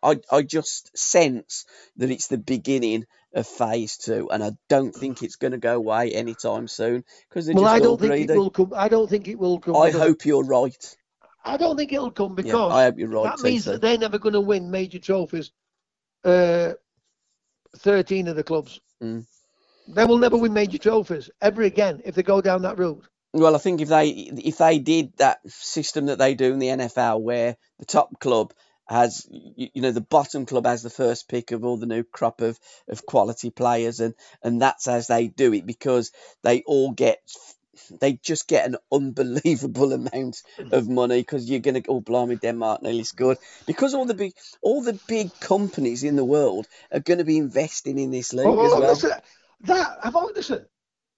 I 0.04 0.20
I 0.32 0.42
just 0.42 0.98
sense 0.98 1.66
that 1.98 2.12
it's 2.12 2.28
the 2.28 2.38
beginning 2.38 3.06
of 3.34 3.48
phase 3.48 3.98
two, 3.98 4.30
and 4.32 4.44
I 4.44 4.52
don't 4.68 4.94
think 4.94 5.24
it's 5.24 5.36
going 5.36 5.52
to 5.52 5.58
go 5.58 5.76
away 5.76 6.12
anytime 6.12 6.68
soon 6.68 7.04
because 7.30 7.46
they're 7.46 7.56
well, 7.56 7.66
just 7.66 7.76
I 7.76 7.80
all 7.80 7.98
don't 7.98 8.00
think 8.00 8.12
greedy. 8.12 8.34
it 8.34 8.38
will 8.38 8.50
come. 8.50 8.74
I 8.76 8.90
don't 8.90 9.10
think 9.10 9.28
it 9.28 9.38
will 9.38 9.60
come. 9.60 9.76
I 9.76 9.92
hope 9.92 10.26
you're 10.26 10.44
right. 10.44 10.98
I 11.46 11.58
don't 11.58 11.78
think 11.78 11.94
it'll 11.94 12.12
come 12.12 12.36
Yeah, 12.36 12.44
because 12.54 12.74
I 12.74 12.84
hope 12.86 13.00
you're 13.00 13.10
right. 13.10 13.32
that 13.32 13.40
means 13.42 13.64
TC. 13.64 13.66
that 13.66 13.82
they're 13.82 13.98
never 13.98 14.20
going 14.20 14.34
to 14.34 14.42
win 14.42 14.72
major 14.72 15.00
trophies. 15.00 15.52
Uh, 16.24 16.74
thirteen 17.78 18.28
of 18.28 18.36
the 18.36 18.44
clubs. 18.44 18.80
Mm. 19.04 19.26
They 19.88 20.06
will 20.06 20.20
never 20.20 20.38
win 20.38 20.54
major 20.54 20.78
trophies 20.78 21.30
ever 21.42 21.64
again 21.64 22.02
if 22.06 22.16
they 22.16 22.24
go 22.24 22.42
down 22.42 22.64
that 22.64 22.78
route. 22.78 23.06
Well, 23.34 23.56
I 23.56 23.60
think 23.60 23.82
if 23.82 23.90
they 23.90 24.10
if 24.10 24.58
they 24.58 24.80
did 24.80 25.16
that 25.18 25.40
system 25.48 26.08
that 26.08 26.18
they 26.18 26.36
do 26.36 26.54
in 26.54 26.60
the 26.60 26.68
NFL, 26.70 27.22
where 27.22 27.58
the 27.80 27.86
top 27.86 28.20
club 28.20 28.54
has 28.88 29.28
you, 29.32 29.70
you 29.76 29.82
know 29.84 29.92
the 29.92 30.02
bottom 30.02 30.48
club 30.48 30.66
has 30.66 30.84
the 30.84 30.90
first 30.90 31.30
pick 31.30 31.52
of 31.52 31.64
all 31.64 31.78
the 31.78 31.86
new 31.86 32.04
crop 32.04 32.42
of, 32.42 32.60
of 32.90 33.06
quality 33.06 33.52
players, 33.52 34.00
and 34.00 34.16
and 34.44 34.62
that's 34.62 34.88
as 34.88 35.08
they 35.08 35.28
do 35.28 35.54
it 35.54 35.66
because 35.68 36.12
they 36.44 36.64
all 36.66 36.92
get 36.92 37.20
they 38.00 38.14
just 38.14 38.48
get 38.48 38.68
an 38.68 38.78
unbelievable 38.92 39.94
amount 40.00 40.42
hmm. 40.58 40.74
of 40.74 40.88
money 40.90 41.22
because 41.22 41.50
you're 41.50 41.60
gonna 41.60 41.82
oh 41.88 42.02
blimey 42.02 42.36
Denmark 42.38 42.82
nearly 42.82 43.04
scored 43.04 43.38
because 43.66 43.94
all 43.94 44.06
the 44.06 44.14
big 44.14 44.34
all 44.62 44.82
the 44.82 45.00
big 45.08 45.32
companies 45.40 46.04
in 46.04 46.16
the 46.16 46.26
world 46.26 46.68
are 46.92 47.00
going 47.00 47.20
to 47.20 47.26
be 47.26 47.38
investing 47.38 47.98
in 48.00 48.12
this 48.12 48.34
league 48.34 48.48
Oh, 48.48 48.66
as 48.66 48.72
well, 48.72 48.80
listen, 48.82 49.12
that 49.66 49.98
I've 50.04 50.16
listen. 50.36 50.66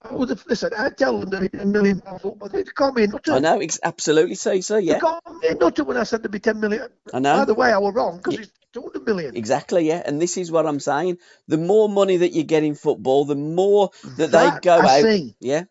I 0.03 0.13
would 0.15 0.29
have 0.29 0.43
listened. 0.47 0.73
I 0.75 0.89
tell 0.89 1.19
them 1.19 1.29
that 1.29 1.43
it's 1.43 1.63
a 1.63 1.65
million 1.65 2.01
pound 2.01 2.21
football. 2.21 2.49
They 2.49 2.63
me 2.95 3.07
nutter. 3.07 3.33
I 3.33 3.39
know, 3.39 3.59
ex- 3.59 3.79
absolutely, 3.83 4.35
so 4.35 4.59
so 4.61 4.77
They 4.77 4.85
yeah, 4.85 4.99
called 4.99 5.21
me 5.41 5.49
nutter 5.59 5.83
when 5.83 5.97
I 5.97 6.03
said 6.03 6.23
there'd 6.23 6.31
be 6.31 6.39
ten 6.39 6.59
million. 6.59 6.89
I 7.13 7.19
know. 7.19 7.37
By 7.37 7.45
the 7.45 7.53
way, 7.53 7.71
I 7.71 7.77
was 7.77 7.93
wrong 7.93 8.17
because 8.17 8.33
Yeah. 8.35 8.41
it's 8.41 8.51
two 8.73 8.81
hundred 8.81 9.05
million. 9.05 9.35
Exactly, 9.35 9.87
yeah. 9.87 10.01
And 10.03 10.19
this 10.19 10.37
is 10.37 10.51
what 10.51 10.65
I'm 10.65 10.79
saying. 10.79 11.17
The 11.47 11.57
more 11.59 11.87
money 11.87 12.17
that 12.17 12.31
you 12.31 12.43
get 12.43 12.63
in 12.63 12.73
football, 12.73 13.25
the 13.25 13.35
more 13.35 13.91
that, 14.17 14.31
they 14.31 14.49
go 14.61 14.79
I 14.79 14.87
out. 14.87 15.03
see. 15.03 15.35
Yeah, 15.39 15.65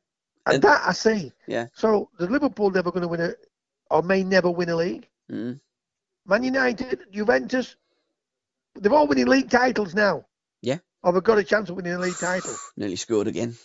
And 0.47 0.63
that 0.63 0.83
I 0.87 0.93
see. 0.93 1.33
Yeah. 1.47 1.67
So 1.75 2.11
the 2.19 2.27
Liverpool 2.27 2.71
never 2.71 2.91
going 2.91 3.03
to 3.03 3.09
win 3.09 3.21
a, 3.21 3.35
or 3.91 4.03
may 4.03 4.23
never 4.25 4.51
win 4.51 4.69
a 4.69 4.77
league. 4.77 5.07
mm, 5.31 5.61
Man 6.27 6.45
United, 6.45 7.01
Juventus, 7.13 7.77
they're 8.75 8.93
all 8.93 9.07
winning 9.07 9.27
league 9.27 9.51
titles 9.51 9.95
now. 9.95 10.25
Yeah. 10.63 10.79
Or 11.03 11.13
they've 11.13 11.23
got 11.23 11.39
a 11.39 11.45
chance 11.45 11.71
of 11.71 11.77
winning 11.77 11.95
a 11.95 11.99
league 11.99 12.17
title. 12.19 12.55
nearly 12.77 12.97
scored 12.97 13.27
again. 13.29 13.57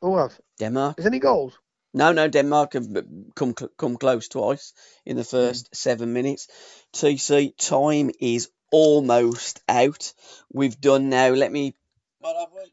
Who 0.00 0.16
have? 0.16 0.38
Denmark. 0.58 0.98
Is 0.98 1.06
any 1.06 1.18
goals? 1.20 1.58
No, 1.94 2.12
no, 2.12 2.26
Denmark 2.28 2.72
have 2.72 2.86
come 3.34 3.54
cl- 3.56 3.70
come 3.76 3.96
close 3.98 4.28
twice 4.28 4.72
in 5.04 5.16
the 5.16 5.24
first 5.24 5.74
seven 5.76 6.12
minutes. 6.12 6.48
TC 6.94 7.54
time 7.56 8.10
is 8.18 8.48
almost 8.70 9.60
out. 9.68 10.14
We've 10.52 10.80
done 10.80 11.10
now. 11.10 11.28
Let 11.28 11.52
me. 11.52 11.74
What 12.20 12.36
have 12.36 12.48
we? 12.54 12.72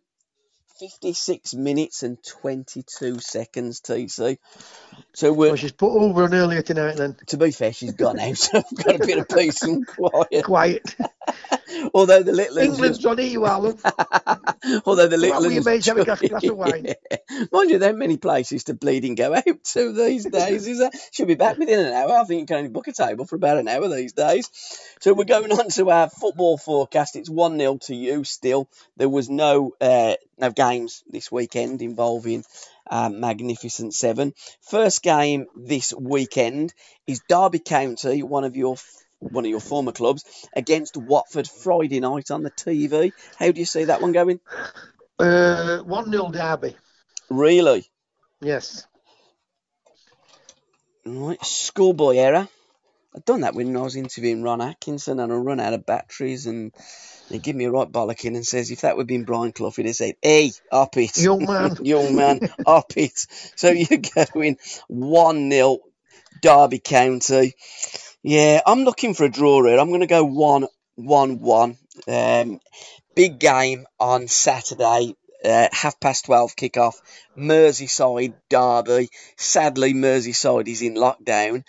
56 0.79 1.53
minutes 1.55 2.03
and 2.03 2.17
22 2.23 3.19
seconds, 3.19 3.81
TC. 3.81 4.37
So 5.13 5.33
we're, 5.33 5.47
Well, 5.47 5.55
she's 5.57 5.73
put 5.73 5.91
over 5.91 6.23
on 6.23 6.33
earlier 6.33 6.61
tonight 6.61 6.95
then. 6.95 7.15
to 7.27 7.37
be 7.37 7.51
fair, 7.51 7.73
she's 7.73 7.93
gone 7.93 8.19
out. 8.19 8.37
So 8.37 8.59
I've 8.59 8.85
got 8.85 8.95
a 8.95 9.05
bit 9.05 9.17
of 9.17 9.27
peace 9.27 9.61
and 9.63 9.85
quiet. 9.85 10.45
Quiet. 10.45 10.95
Although 11.93 12.23
the 12.23 12.31
little 12.31 12.57
England's 12.57 13.05
on 13.05 13.17
EU, 13.17 13.45
Alan. 13.45 13.77
Although 14.85 15.07
the 15.07 15.17
little 15.17 15.35
out 15.35 15.41
with 15.41 15.51
your 15.51 15.59
ones- 15.59 15.65
mates, 15.65 15.85
have 15.87 15.97
a 15.97 16.05
glass- 16.05 16.21
glass 16.21 16.43
of 16.43 16.57
wine. 16.57 16.85
Yeah. 17.31 17.45
Mind 17.51 17.69
you, 17.69 17.77
there 17.79 17.91
are 17.93 17.97
many 17.97 18.17
places 18.17 18.65
to 18.65 18.73
bleeding 18.73 19.15
go 19.15 19.33
out 19.35 19.63
to 19.73 19.93
these 19.93 20.25
days. 20.25 20.67
Is 20.67 20.79
there? 20.79 20.91
She'll 21.11 21.25
be 21.27 21.35
back 21.35 21.57
within 21.57 21.79
an 21.79 21.93
hour. 21.93 22.17
I 22.17 22.23
think 22.23 22.41
you 22.41 22.45
can 22.47 22.57
only 22.57 22.69
book 22.69 22.87
a 22.87 22.93
table 22.93 23.25
for 23.25 23.35
about 23.35 23.57
an 23.57 23.67
hour 23.67 23.87
these 23.87 24.13
days. 24.13 24.49
So 24.99 25.13
we're 25.13 25.25
going 25.25 25.51
on 25.51 25.69
to 25.69 25.89
our 25.91 26.09
football 26.09 26.57
forecast. 26.57 27.15
It's 27.15 27.29
one 27.29 27.57
0 27.57 27.77
to 27.83 27.95
you. 27.95 28.23
Still, 28.23 28.67
there 28.97 29.09
was 29.09 29.29
no 29.29 29.73
uh, 29.79 30.15
no 30.37 30.51
games 30.51 31.03
this 31.09 31.31
weekend 31.31 31.81
involving. 31.81 32.43
Magnificent 32.91 33.93
Seven. 33.93 34.33
First 34.61 35.03
game 35.03 35.45
this 35.55 35.93
weekend 35.93 36.73
is 37.05 37.21
Derby 37.29 37.59
County, 37.59 38.23
one 38.23 38.43
of 38.43 38.55
your 38.55 38.77
one 39.19 39.45
of 39.45 39.51
your 39.51 39.59
former 39.59 39.91
clubs, 39.91 40.23
against 40.53 40.97
Watford 40.97 41.47
Friday 41.47 41.99
night 41.99 42.31
on 42.31 42.43
the 42.43 42.51
TV. 42.51 43.11
How 43.37 43.51
do 43.51 43.59
you 43.59 43.65
see 43.65 43.85
that 43.85 44.01
one 44.01 44.11
going? 44.11 44.39
Uh, 45.17 45.79
1 45.79 46.11
0 46.11 46.31
Derby. 46.31 46.75
Really? 47.29 47.85
Yes. 48.41 48.85
Right, 51.05 51.43
schoolboy 51.43 52.17
error. 52.17 52.47
I'd 53.15 53.25
done 53.25 53.41
that 53.41 53.55
when 53.55 53.75
I 53.75 53.81
was 53.81 53.95
interviewing 53.95 54.43
Ron 54.43 54.61
Atkinson 54.61 55.19
and 55.19 55.33
I 55.33 55.35
run 55.35 55.59
out 55.59 55.73
of 55.73 55.85
batteries 55.85 56.45
and 56.45 56.71
they 57.29 57.39
give 57.39 57.55
me 57.55 57.65
a 57.65 57.71
right 57.71 57.91
bollocking 57.91 58.35
and 58.35 58.45
says 58.45 58.69
if 58.69 58.81
that 58.81 58.95
would 58.95 59.03
have 59.03 59.07
been 59.07 59.23
Brian 59.23 59.51
Clough 59.51 59.71
he'd 59.71 59.87
have 59.87 59.95
said, 59.95 60.15
Hey, 60.21 60.51
up 60.71 60.95
it. 60.97 61.17
Young 61.17 61.45
man. 61.45 61.75
Young 61.83 62.15
man, 62.15 62.39
up 62.65 62.93
it. 62.95 63.17
So 63.55 63.69
you're 63.71 63.99
going 64.33 64.57
1 64.87 65.51
0 65.51 65.79
Derby 66.41 66.79
County. 66.79 67.55
Yeah, 68.23 68.61
I'm 68.65 68.83
looking 68.83 69.13
for 69.13 69.23
a 69.23 69.29
draw 69.29 69.63
here. 69.63 69.79
I'm 69.79 69.89
going 69.89 70.01
to 70.01 70.07
go 70.07 70.23
1 70.25 70.67
1 70.95 71.39
1. 71.39 71.77
Um, 72.07 72.59
big 73.15 73.39
game 73.39 73.85
on 73.99 74.27
Saturday. 74.27 75.15
Uh, 75.43 75.69
half 75.71 75.99
past 76.01 76.25
12 76.25 76.55
kickoff. 76.57 76.95
Merseyside 77.37 78.33
Derby. 78.49 79.09
Sadly, 79.37 79.93
Merseyside 79.93 80.67
is 80.67 80.81
in 80.81 80.95
lockdown. 80.95 81.63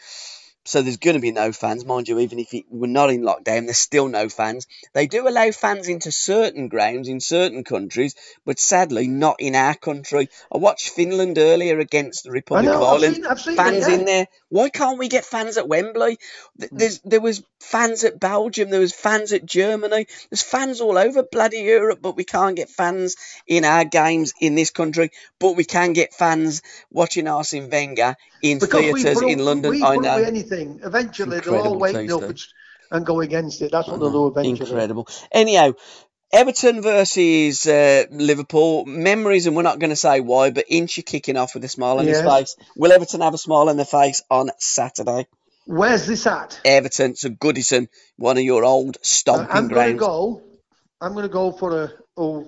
So 0.65 0.83
there's 0.83 0.99
going 0.99 1.17
to 1.17 1.23
be 1.23 1.33
no 1.33 1.53
fans, 1.53 1.87
mind 1.87 2.09
you. 2.09 2.19
Even 2.19 2.39
if 2.39 2.53
it, 2.53 2.67
we're 2.69 2.87
not 2.87 3.11
in 3.11 3.23
lockdown, 3.23 3.65
there's 3.65 3.79
still 3.79 4.09
no 4.09 4.29
fans. 4.29 4.67
They 4.93 5.07
do 5.07 5.27
allow 5.27 5.51
fans 5.53 5.89
into 5.89 6.13
certain 6.13 6.69
grounds 6.69 7.09
in 7.09 7.21
certain 7.21 7.65
countries, 7.65 8.15
but 8.45 8.59
sadly 8.59 9.09
not 9.09 9.37
in 9.41 9.55
our 9.55 9.75
country. 9.75 10.29
I 10.53 10.59
watched 10.59 10.91
Finland 10.91 11.39
earlier 11.39 11.79
against 11.79 12.25
the 12.25 12.31
Republic 12.31 12.67
know, 12.67 12.75
of 12.75 12.83
I've 12.83 12.89
Ireland 12.89 13.15
seen, 13.15 13.27
I've 13.27 13.41
seen 13.41 13.57
fans 13.57 13.87
it, 13.87 13.91
yeah. 13.91 13.99
in 13.99 14.05
there. 14.05 14.29
Why 14.51 14.69
can't 14.69 14.99
we 14.99 15.09
get 15.09 15.25
fans 15.25 15.57
at 15.57 15.67
Wembley? 15.67 16.19
Hmm. 16.59 16.77
There's 16.77 17.01
there 17.01 17.23
was 17.23 17.43
fans 17.59 18.05
at 18.05 18.21
Belgium, 18.21 18.69
there 18.69 18.81
was 18.81 18.93
fans 18.93 19.33
at 19.33 19.47
Germany, 19.47 20.07
there's 20.29 20.43
fans 20.43 20.83
all 20.83 20.99
over 20.99 21.23
bloody 21.23 21.61
Europe, 21.61 22.01
but 22.03 22.17
we 22.17 22.25
can't 22.25 22.57
get 22.57 22.69
fans 22.69 23.17
in 23.47 23.65
our 23.65 23.85
games 23.85 24.35
in 24.41 24.57
this 24.57 24.71
country. 24.71 25.11
But 25.39 25.57
we 25.57 25.65
can 25.65 25.95
get 25.95 26.13
fans 26.13 26.61
watching 26.91 27.29
Arsene 27.29 27.71
Wenger 27.71 28.17
in 28.43 28.59
Because 28.59 28.81
theatres 28.81 29.23
in 29.23 29.39
London. 29.39 29.83
I 29.83 29.97
know. 29.97 30.17
Anything. 30.51 30.81
Eventually, 30.85 31.39
It's 31.39 31.47
they'll 31.47 31.57
all 31.57 31.85
incredible, 31.85 32.21
wake 32.21 32.25
up 32.25 32.31
and, 32.31 32.43
and 32.91 33.07
go 33.07 33.21
against 33.21 33.63
it. 33.63 33.73
That's 33.73 33.89
what 33.89 34.01
they'll 34.01 34.11
do 34.13 34.27
eventually. 34.29 34.71
Incredible. 34.71 35.09
Anyhow, 35.33 35.73
Everton 36.33 36.83
versus 36.83 37.67
uh, 37.67 38.05
Liverpool. 38.11 38.85
Memories, 38.87 39.47
and 39.47 39.57
we're 39.57 39.63
not 39.63 39.79
going 39.79 39.91
to 39.91 39.97
say 39.97 40.21
why, 40.21 40.51
but 40.51 40.67
Inch 40.69 40.99
are 40.99 41.03
kicking 41.03 41.37
off 41.37 41.55
with 41.55 41.65
a 41.65 41.69
smile 41.69 41.99
on 41.99 42.07
his 42.07 42.21
face. 42.23 42.57
Will 42.77 42.93
Everton 42.93 43.21
have 43.21 43.35
a 43.35 43.39
smile 43.39 43.69
on 43.69 43.77
their 43.77 43.87
face 43.87 44.23
on 44.31 44.51
Saturday? 44.59 45.27
Where's 45.67 46.07
this 46.07 46.27
at? 46.27 46.61
Everton, 46.65 47.15
so 47.17 47.29
Goodison, 47.29 47.89
one 48.17 48.39
of 48.39 48.43
your 48.43 48.65
old 48.65 48.97
stomping 49.03 49.47
I'm 49.51 49.69
going 49.69 49.93
to 49.93 49.99
grounds. 49.99 50.01
go. 50.01 50.43
I'm 51.01 51.13
going 51.13 51.23
to 51.25 51.29
go 51.33 51.53
for 51.53 51.85
a 51.85 51.93
a, 52.21 52.45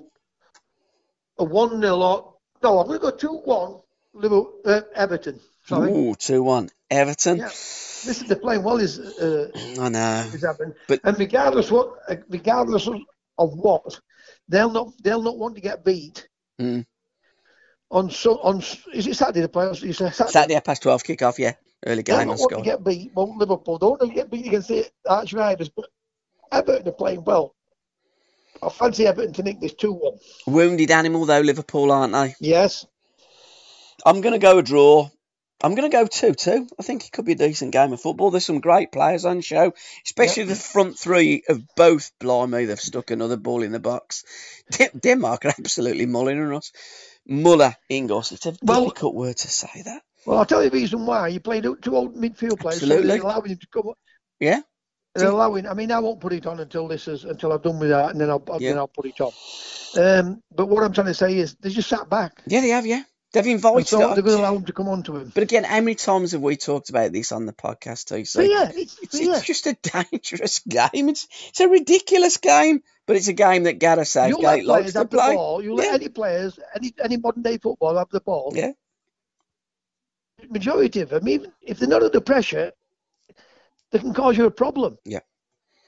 a 1.39 1.45
one 1.45 1.81
0 1.81 1.95
or 1.97 2.35
no. 2.63 2.79
I'm 2.81 2.87
going 2.87 2.99
to 2.99 3.11
go 3.11 3.17
two 3.17 3.29
one. 3.45 3.81
Liverpool, 4.15 4.53
uh, 4.65 4.81
Everton. 4.95 5.41
Sorry. 5.67 5.91
Ooh, 5.91 6.15
2 6.15 6.43
1. 6.43 6.69
Everton. 6.91 7.39
Yeah. 7.39 7.47
Listen, 7.47 8.27
they're 8.27 8.37
playing 8.37 8.63
well. 8.63 8.79
Is 8.79 8.99
uh, 8.99 9.51
I 9.81 9.89
know. 9.89 10.31
is 10.35 10.45
happening. 10.45 10.75
But- 10.89 11.01
and 11.05 11.19
regardless 11.19 11.71
what, 11.71 11.95
uh, 12.09 12.17
regardless 12.29 12.89
of, 12.89 12.99
what, 13.55 14.01
they'll 14.49 14.71
not 14.71 14.93
they'll 15.03 15.23
not 15.23 15.39
want 15.39 15.55
to 15.55 15.61
get 15.61 15.85
beat. 15.85 16.29
Mm. 16.61 16.85
On 17.91 18.11
so 18.11 18.39
on 18.41 18.59
is 18.93 19.07
it 19.07 19.17
Saturday 19.17 19.41
the 19.43 19.49
players? 19.49 19.83
You 19.83 19.93
say 19.93 20.11
Saturday. 20.11 20.33
Saturday 20.33 20.61
past 20.61 20.83
12 20.83 21.05
kick 21.05 21.23
off, 21.23 21.39
yeah. 21.39 21.53
Early 21.87 22.03
game. 22.03 22.17
They'll 22.19 22.27
not 22.27 22.39
want 22.39 22.51
to 22.53 22.63
get 22.63 22.85
beat. 22.85 23.13
Well, 23.15 23.37
Liverpool 23.37 23.79
don't 23.79 24.01
want 24.01 24.13
to 24.13 24.15
get 24.15 24.31
beat 24.31 24.47
against 24.47 24.69
the 24.69 24.89
arch 25.09 25.33
rivals, 25.33 25.69
but 25.69 25.87
Everton 26.51 26.89
are 26.89 26.93
playing 26.93 27.25
well. 27.25 27.55
I 28.63 28.69
fancy 28.69 29.07
Everton 29.07 29.33
to 29.35 29.43
nick 29.43 29.61
this 29.61 29.75
two 29.75 29.93
one. 29.93 30.19
Wounded 30.47 30.91
animal, 30.91 31.25
though, 31.27 31.41
Liverpool, 31.41 31.91
aren't 31.91 32.13
they? 32.13 32.35
Yes. 32.41 32.87
I'm 34.05 34.21
going 34.21 34.33
to 34.33 34.39
go 34.39 34.59
a 34.59 34.63
draw. 34.63 35.09
I'm 35.65 35.77
going 35.77 35.89
to 35.89 35.97
go 35.97 36.07
2 36.07 36.35
2. 36.35 36.69
I 36.79 36.83
think 36.83 37.05
it 37.05 37.13
could 37.13 37.25
be 37.25 37.33
a 37.33 37.37
decent 37.37 37.71
game 37.71 37.93
of 37.93 38.01
football. 38.01 38.31
There's 38.31 38.45
some 38.45 38.61
great 38.61 38.91
players 38.91 39.25
on 39.25 39.43
show, 39.43 39.75
especially 40.05 40.45
the 40.45 40.57
front 40.57 40.99
three 40.99 41.45
of 41.49 41.63
both. 41.77 42.11
Blimey, 42.19 42.65
they've 42.65 42.81
stuck 42.81 43.13
another 43.13 43.37
ball 43.37 43.63
in 43.63 43.71
the 43.71 43.79
box. 43.79 44.25
Denmark 45.01 45.45
are 45.45 45.55
absolutely 45.59 46.07
mulling 46.07 46.41
on 46.41 46.55
us. 46.55 46.73
Muller, 47.27 47.77
Ingos. 47.91 48.33
It's 48.33 48.47
a 48.47 48.55
well, 48.63 48.85
difficult 48.85 49.15
word 49.15 49.37
to 49.37 49.49
say 49.49 49.83
that. 49.85 50.03
Well, 50.27 50.39
I'll 50.39 50.47
tell 50.47 50.65
you 50.65 50.71
the 50.71 50.77
reason 50.77 51.07
why. 51.07 51.29
You 51.29 51.39
played 51.39 51.65
two 51.81 51.97
old 51.97 52.17
midfield 52.17 52.59
players. 52.59 52.83
Absolutely. 52.83 53.19
So 53.19 53.27
allowing 53.27 53.51
him 53.51 53.59
to 53.59 53.67
come 53.73 53.89
up. 53.89 53.99
Yeah. 54.41 54.61
They're 55.15 55.29
allowing. 55.29 55.67
I 55.67 55.75
mean, 55.75 55.93
I 55.93 56.01
won't 56.01 56.21
put 56.21 56.33
it 56.33 56.47
on 56.47 56.59
until 56.59 56.89
this 56.89 57.07
is 57.07 57.25
until 57.25 57.53
I've 57.53 57.63
done 57.63 57.79
with 57.79 57.91
that, 57.91 58.11
and 58.11 58.21
then 58.21 58.31
I'll 58.31 58.43
yeah. 58.59 58.71
then 58.71 58.79
I'll 58.79 58.89
put 58.89 59.07
it 59.07 59.21
on. 59.21 59.33
Um, 59.99 60.43
but 60.51 60.67
what 60.67 60.83
I'm 60.83 60.93
trying 60.95 61.09
to 61.09 61.15
say 61.15 61.37
is, 61.37 61.55
they 61.57 61.69
just 61.69 61.91
sat 61.91 62.09
back. 62.09 62.43
Yeah, 62.47 62.63
they 62.63 62.71
have. 62.71 62.87
Yeah, 62.87 63.03
they've 63.33 63.47
invited. 63.47 63.87
So 63.87 63.99
they're 63.99 64.22
going 64.22 64.37
to 64.37 64.43
allow 64.43 64.57
him 64.57 64.64
to 64.66 64.72
come 64.72 64.89
on 64.89 65.03
to 65.05 65.16
him. 65.16 65.33
But 65.35 65.43
again, 65.43 65.64
how 65.64 65.80
many 65.80 65.95
times 65.95 66.33
have 66.33 66.41
we 66.41 66.57
talked 66.57 66.91
about 66.91 67.12
this 67.12 67.33
on 67.33 67.47
the 67.47 67.53
podcast 67.53 68.07
too? 68.07 68.24
So 68.24 68.41
yeah, 68.41 68.70
it's, 68.74 68.99
it's, 69.03 69.20
yeah. 69.20 69.37
it's, 69.37 69.47
just 69.47 69.66
a 69.66 69.76
dangerous 69.83 70.61
game. 70.61 71.09
It's 71.09 71.26
it's 71.49 71.61
a 71.61 71.68
ridiculous 71.68 72.37
game, 72.37 72.83
but 73.07 73.16
it's 73.16 73.28
a 73.28 73.33
game 73.33 73.64
that 73.64 73.78
Gareth 73.78 74.09
Southgate 74.09 74.64
likes 74.64 74.93
to 74.93 75.05
play. 75.05 75.33
You 75.33 75.61
yeah. 75.62 75.72
let 75.72 75.95
any 75.95 76.09
players, 76.09 76.59
any 76.74 76.95
any 77.03 77.16
modern 77.16 77.43
day 77.43 77.59
football 77.59 77.97
have 77.97 78.11
the 78.11 78.20
ball. 78.20 78.53
Yeah. 78.55 78.72
Majority 80.49 81.01
of 81.01 81.09
them, 81.09 81.28
even 81.28 81.53
if 81.61 81.78
they're 81.78 81.89
not 81.89 82.03
under 82.03 82.20
pressure, 82.20 82.72
they 83.93 83.99
can 83.99 84.12
cause 84.12 84.37
you 84.37 84.47
a 84.47 84.51
problem. 84.51 84.99
Yeah. 85.05 85.20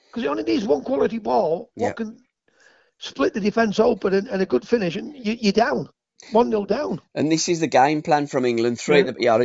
Because 0.07 0.25
it 0.25 0.29
only 0.29 0.45
needs 0.45 0.65
one 0.65 0.83
quality 0.83 1.19
ball, 1.19 1.71
what 1.75 1.87
yeah. 1.89 1.93
can 1.93 2.19
split 2.99 3.35
the 3.35 3.41
defence 3.41 3.81
open 3.81 4.15
and, 4.15 4.29
and, 4.29 4.41
a 4.41 4.47
good 4.47 4.67
finish, 4.67 4.95
and 4.95 5.13
you, 5.15 5.49
are 5.49 5.53
down. 5.53 5.89
1 6.33 6.51
0 6.51 6.65
down. 6.67 7.01
And 7.15 7.31
this 7.31 7.49
is 7.49 7.61
the 7.61 7.67
game 7.67 8.03
plan 8.03 8.27
from 8.27 8.45
England. 8.45 8.81
Three 8.81 9.05
yeah. 9.19 9.39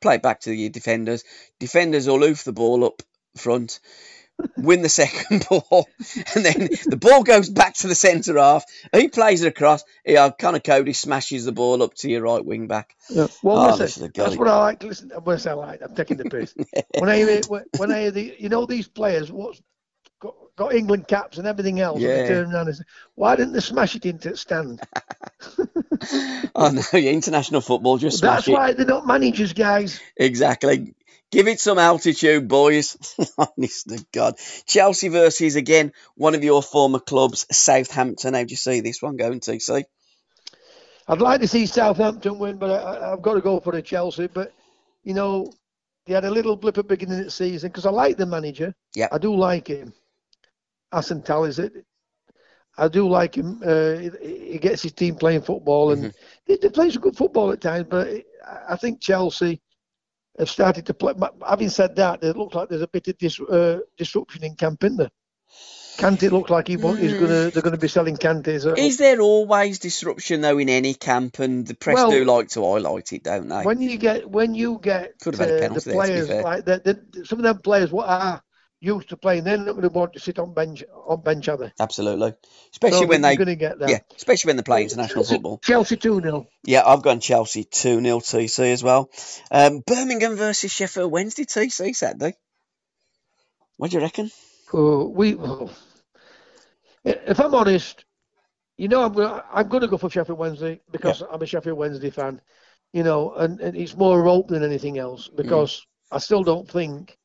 play 0.00 0.16
it 0.16 0.22
back 0.22 0.40
to 0.40 0.50
the 0.50 0.68
defenders. 0.68 1.24
Defenders 1.58 2.06
will 2.06 2.22
oof 2.22 2.44
the 2.44 2.52
ball 2.52 2.84
up 2.84 3.02
front 3.36 3.80
win 4.56 4.82
the 4.82 4.88
second 4.88 5.46
ball, 5.48 5.88
and 6.34 6.44
then 6.44 6.68
the 6.86 6.98
ball 7.00 7.22
goes 7.22 7.48
back 7.48 7.74
to 7.74 7.88
the 7.88 7.94
centre 7.94 8.38
half. 8.38 8.64
He 8.92 9.08
plays 9.08 9.42
it 9.42 9.48
across. 9.48 9.84
Yeah, 10.04 10.24
uh, 10.24 10.30
Conor 10.30 10.60
Coady 10.60 10.92
smashes 10.92 11.44
the 11.44 11.52
ball 11.52 11.82
up 11.82 11.94
to 11.94 12.10
your 12.10 12.22
right 12.22 12.44
wing 12.44 12.66
back. 12.66 12.94
Yeah. 13.08 13.26
Well, 13.42 13.58
oh, 13.58 13.76
listen, 13.76 14.10
that's 14.14 14.36
what 14.36 14.48
I 14.48 14.58
like. 14.58 14.80
to 14.80 14.86
Listen, 14.86 15.10
when 15.22 15.38
I 15.46 15.52
like, 15.52 15.80
I'm 15.82 15.94
taking 15.94 16.16
the 16.16 16.24
piss. 16.24 16.54
when 16.98 17.08
I 17.08 17.16
hear, 17.16 17.40
when 17.76 17.92
I 17.92 18.00
hear 18.02 18.10
the, 18.10 18.36
you 18.38 18.48
know, 18.48 18.66
these 18.66 18.88
players, 18.88 19.30
what's 19.30 19.60
got, 20.58 20.74
England 20.74 21.08
caps 21.08 21.38
and 21.38 21.46
everything 21.46 21.80
else, 21.80 22.00
yeah. 22.00 22.10
and 22.10 22.18
they 22.18 22.28
turn 22.28 22.54
around 22.54 22.68
and 22.68 22.76
say, 22.76 22.84
"Why 23.14 23.36
didn't 23.36 23.54
they 23.54 23.60
smash 23.60 23.96
it 23.96 24.04
into 24.04 24.30
the 24.30 24.36
stand?" 24.36 24.80
oh 26.54 26.70
no, 26.70 26.82
international 26.98 27.60
football 27.60 27.98
just. 27.98 28.20
That's 28.20 28.46
why 28.46 28.72
they're 28.72 28.86
not 28.86 29.06
managers, 29.06 29.52
guys. 29.52 30.00
Exactly. 30.16 30.94
Give 31.30 31.46
it 31.46 31.60
some 31.60 31.78
altitude, 31.78 32.48
boys. 32.48 32.96
Honest 33.38 33.88
to 33.88 34.04
God. 34.12 34.36
Chelsea 34.66 35.08
versus, 35.08 35.56
again, 35.56 35.92
one 36.14 36.34
of 36.34 36.42
your 36.42 36.62
former 36.62 37.00
clubs, 37.00 37.46
Southampton. 37.50 38.32
How 38.32 38.44
do 38.44 38.50
you 38.50 38.56
see 38.56 38.80
this 38.80 39.02
one 39.02 39.16
going, 39.16 39.40
TC? 39.40 39.84
I'd 41.06 41.20
like 41.20 41.42
to 41.42 41.48
see 41.48 41.66
Southampton 41.66 42.38
win, 42.38 42.56
but 42.56 42.70
I, 42.70 43.10
have 43.10 43.22
got 43.22 43.34
to 43.34 43.42
go 43.42 43.60
for 43.60 43.72
the 43.72 43.82
Chelsea. 43.82 44.26
But, 44.26 44.54
you 45.04 45.12
know, 45.12 45.52
they 46.06 46.14
had 46.14 46.24
a 46.24 46.30
little 46.30 46.56
blip 46.56 46.78
at 46.78 46.88
the 46.88 46.96
beginning 46.96 47.18
of 47.18 47.24
the 47.26 47.30
season 47.30 47.68
because 47.68 47.84
I 47.84 47.90
like 47.90 48.16
the 48.16 48.24
manager. 48.24 48.74
Yeah. 48.94 49.08
I 49.12 49.18
do 49.18 49.36
like 49.36 49.68
him. 49.68 49.92
Hassan 50.92 51.22
is 51.46 51.58
it? 51.58 51.72
I 52.76 52.88
do 52.88 53.08
like 53.08 53.36
him. 53.36 53.60
Uh, 53.64 53.96
he 54.22 54.58
gets 54.60 54.82
his 54.82 54.92
team 54.92 55.16
playing 55.16 55.42
football, 55.42 55.90
and 55.90 56.04
mm-hmm. 56.04 56.16
they, 56.46 56.56
they 56.56 56.68
play 56.70 56.90
some 56.90 57.02
good 57.02 57.16
football 57.16 57.50
at 57.50 57.60
times. 57.60 57.86
But 57.90 58.22
I 58.68 58.76
think 58.76 59.00
Chelsea 59.00 59.60
have 60.38 60.48
started 60.48 60.86
to 60.86 60.94
play. 60.94 61.14
Having 61.46 61.70
said 61.70 61.96
that, 61.96 62.22
it 62.22 62.36
looks 62.36 62.54
like 62.54 62.68
there's 62.68 62.82
a 62.82 62.88
bit 62.88 63.08
of 63.08 63.18
dis, 63.18 63.40
uh, 63.40 63.80
disruption 63.96 64.44
in 64.44 64.54
camp, 64.54 64.84
isn't 64.84 64.96
there? 64.96 65.10
Kante 65.98 66.30
looks 66.30 66.48
like 66.48 66.68
he 66.68 66.76
want, 66.76 67.00
he's 67.00 67.14
gonna 67.14 67.50
they're 67.50 67.62
gonna 67.62 67.76
be 67.76 67.88
selling 67.88 68.16
Kante's. 68.16 68.64
Is 68.64 68.98
there 68.98 69.20
always 69.20 69.80
disruption 69.80 70.42
though 70.42 70.58
in 70.58 70.68
any 70.68 70.94
camp, 70.94 71.40
and 71.40 71.66
the 71.66 71.74
press 71.74 71.96
well, 71.96 72.12
do 72.12 72.24
like 72.24 72.50
to 72.50 72.62
highlight 72.62 73.12
it, 73.12 73.24
don't 73.24 73.48
they? 73.48 73.62
When 73.62 73.82
you 73.82 73.98
get 73.98 74.30
when 74.30 74.54
you 74.54 74.78
get 74.80 75.14
uh, 75.26 75.30
the 75.32 75.82
players 75.84 76.28
there, 76.28 76.42
like 76.44 76.64
the, 76.64 77.02
the, 77.10 77.26
some 77.26 77.40
of 77.40 77.42
them 77.42 77.58
players 77.58 77.90
what 77.90 78.08
are 78.08 78.40
used 78.80 79.08
to 79.08 79.16
playing, 79.16 79.44
they're 79.44 79.56
not 79.56 79.72
going 79.72 79.82
to 79.82 79.88
want 79.88 80.12
to 80.12 80.20
sit 80.20 80.38
on 80.38 80.54
bench 80.54 80.84
on 81.06 81.20
bench, 81.20 81.48
are 81.48 81.56
they? 81.56 81.72
Absolutely, 81.80 82.34
especially 82.72 83.00
so 83.00 83.06
when 83.06 83.22
they 83.22 83.36
going 83.36 83.48
to 83.48 83.56
get 83.56 83.78
that. 83.78 83.88
Yeah, 83.88 83.98
especially 84.16 84.50
when 84.50 84.56
they 84.56 84.62
play 84.62 84.82
international 84.82 85.24
football. 85.24 85.58
Chelsea 85.58 85.96
two 85.96 86.20
0 86.20 86.46
Yeah, 86.64 86.82
I've 86.86 87.02
gone 87.02 87.20
Chelsea 87.20 87.64
two 87.64 88.00
0 88.00 88.18
TC 88.20 88.72
as 88.72 88.82
well. 88.82 89.10
Um, 89.50 89.82
Birmingham 89.86 90.36
versus 90.36 90.72
Sheffield 90.72 91.10
Wednesday 91.10 91.44
TC 91.44 91.94
Saturday. 91.94 92.34
What 93.76 93.90
do 93.90 93.96
you 93.96 94.02
reckon? 94.02 94.30
Uh, 94.72 95.04
we, 95.04 95.38
if 97.04 97.40
I'm 97.40 97.54
honest, 97.54 98.04
you 98.76 98.88
know, 98.88 99.02
I'm 99.02 99.12
gonna, 99.12 99.44
I'm 99.52 99.68
going 99.68 99.82
to 99.82 99.88
go 99.88 99.98
for 99.98 100.10
Sheffield 100.10 100.38
Wednesday 100.38 100.80
because 100.90 101.20
yeah. 101.20 101.28
I'm 101.32 101.42
a 101.42 101.46
Sheffield 101.46 101.78
Wednesday 101.78 102.10
fan. 102.10 102.40
You 102.92 103.02
know, 103.02 103.34
and, 103.34 103.60
and 103.60 103.76
it's 103.76 103.94
more 103.94 104.22
rope 104.22 104.48
than 104.48 104.64
anything 104.64 104.98
else 104.98 105.28
because 105.28 105.76
mm. 105.76 106.16
I 106.16 106.18
still 106.18 106.42
don't 106.42 106.66
think 106.66 107.17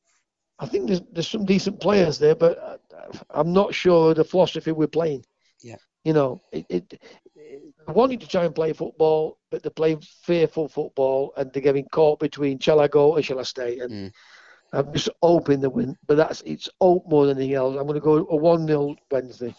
I 0.58 0.66
think 0.66 0.86
there's, 0.86 1.02
there's 1.12 1.28
some 1.28 1.44
decent 1.44 1.80
players 1.80 2.18
there, 2.18 2.34
but 2.34 2.58
uh, 2.58 3.18
I'm 3.30 3.52
not 3.52 3.74
sure 3.74 4.14
the 4.14 4.24
philosophy 4.24 4.72
we're 4.72 4.86
playing. 4.86 5.24
Yeah. 5.62 5.76
You 6.04 6.12
know, 6.12 6.40
it, 6.52 6.66
it, 6.68 7.00
it 7.34 7.62
wanting 7.88 8.18
to 8.20 8.28
try 8.28 8.44
and 8.44 8.54
play 8.54 8.72
football, 8.72 9.38
but 9.50 9.62
they're 9.62 9.70
playing 9.70 10.02
fearful 10.22 10.68
football, 10.68 11.32
and 11.36 11.52
they're 11.52 11.62
getting 11.62 11.86
caught 11.90 12.20
between 12.20 12.58
shall 12.58 12.80
I 12.80 12.88
go 12.88 13.12
or 13.12 13.22
shall 13.22 13.40
I 13.40 13.44
stay? 13.44 13.78
And 13.80 13.90
mm. 13.90 14.12
I'm 14.72 14.92
just 14.92 15.08
hoping 15.22 15.60
they 15.60 15.68
win, 15.68 15.96
but 16.06 16.16
that's 16.16 16.42
it's 16.42 16.68
hope 16.80 17.08
more 17.08 17.26
than 17.26 17.38
anything 17.38 17.54
else. 17.54 17.76
I'm 17.76 17.86
going 17.86 17.94
to 17.94 18.00
go 18.00 18.26
a 18.28 18.36
one 18.36 18.66
0 18.66 18.96
Wednesday. 19.10 19.54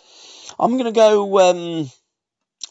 I'm 0.60 0.74
going 0.74 0.86
to 0.86 0.92
go. 0.92 1.40
Um 1.40 1.90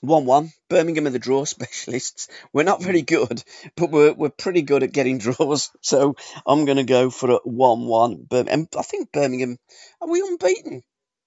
1 0.06 0.24
1. 0.24 0.52
Birmingham 0.68 1.06
are 1.06 1.10
the 1.10 1.18
draw 1.18 1.44
specialists. 1.44 2.28
We're 2.52 2.64
not 2.64 2.82
very 2.82 3.02
good, 3.02 3.42
but 3.76 3.90
we're, 3.90 4.12
we're 4.12 4.30
pretty 4.30 4.62
good 4.62 4.82
at 4.82 4.92
getting 4.92 5.18
draws. 5.18 5.70
So 5.80 6.16
I'm 6.46 6.64
going 6.64 6.78
to 6.78 6.84
go 6.84 7.10
for 7.10 7.30
a 7.30 7.38
1 7.44 7.86
1. 7.86 8.26
And 8.30 8.68
I 8.76 8.82
think 8.82 9.12
Birmingham, 9.12 9.58
are 10.00 10.08
we 10.08 10.20
unbeaten 10.20 10.82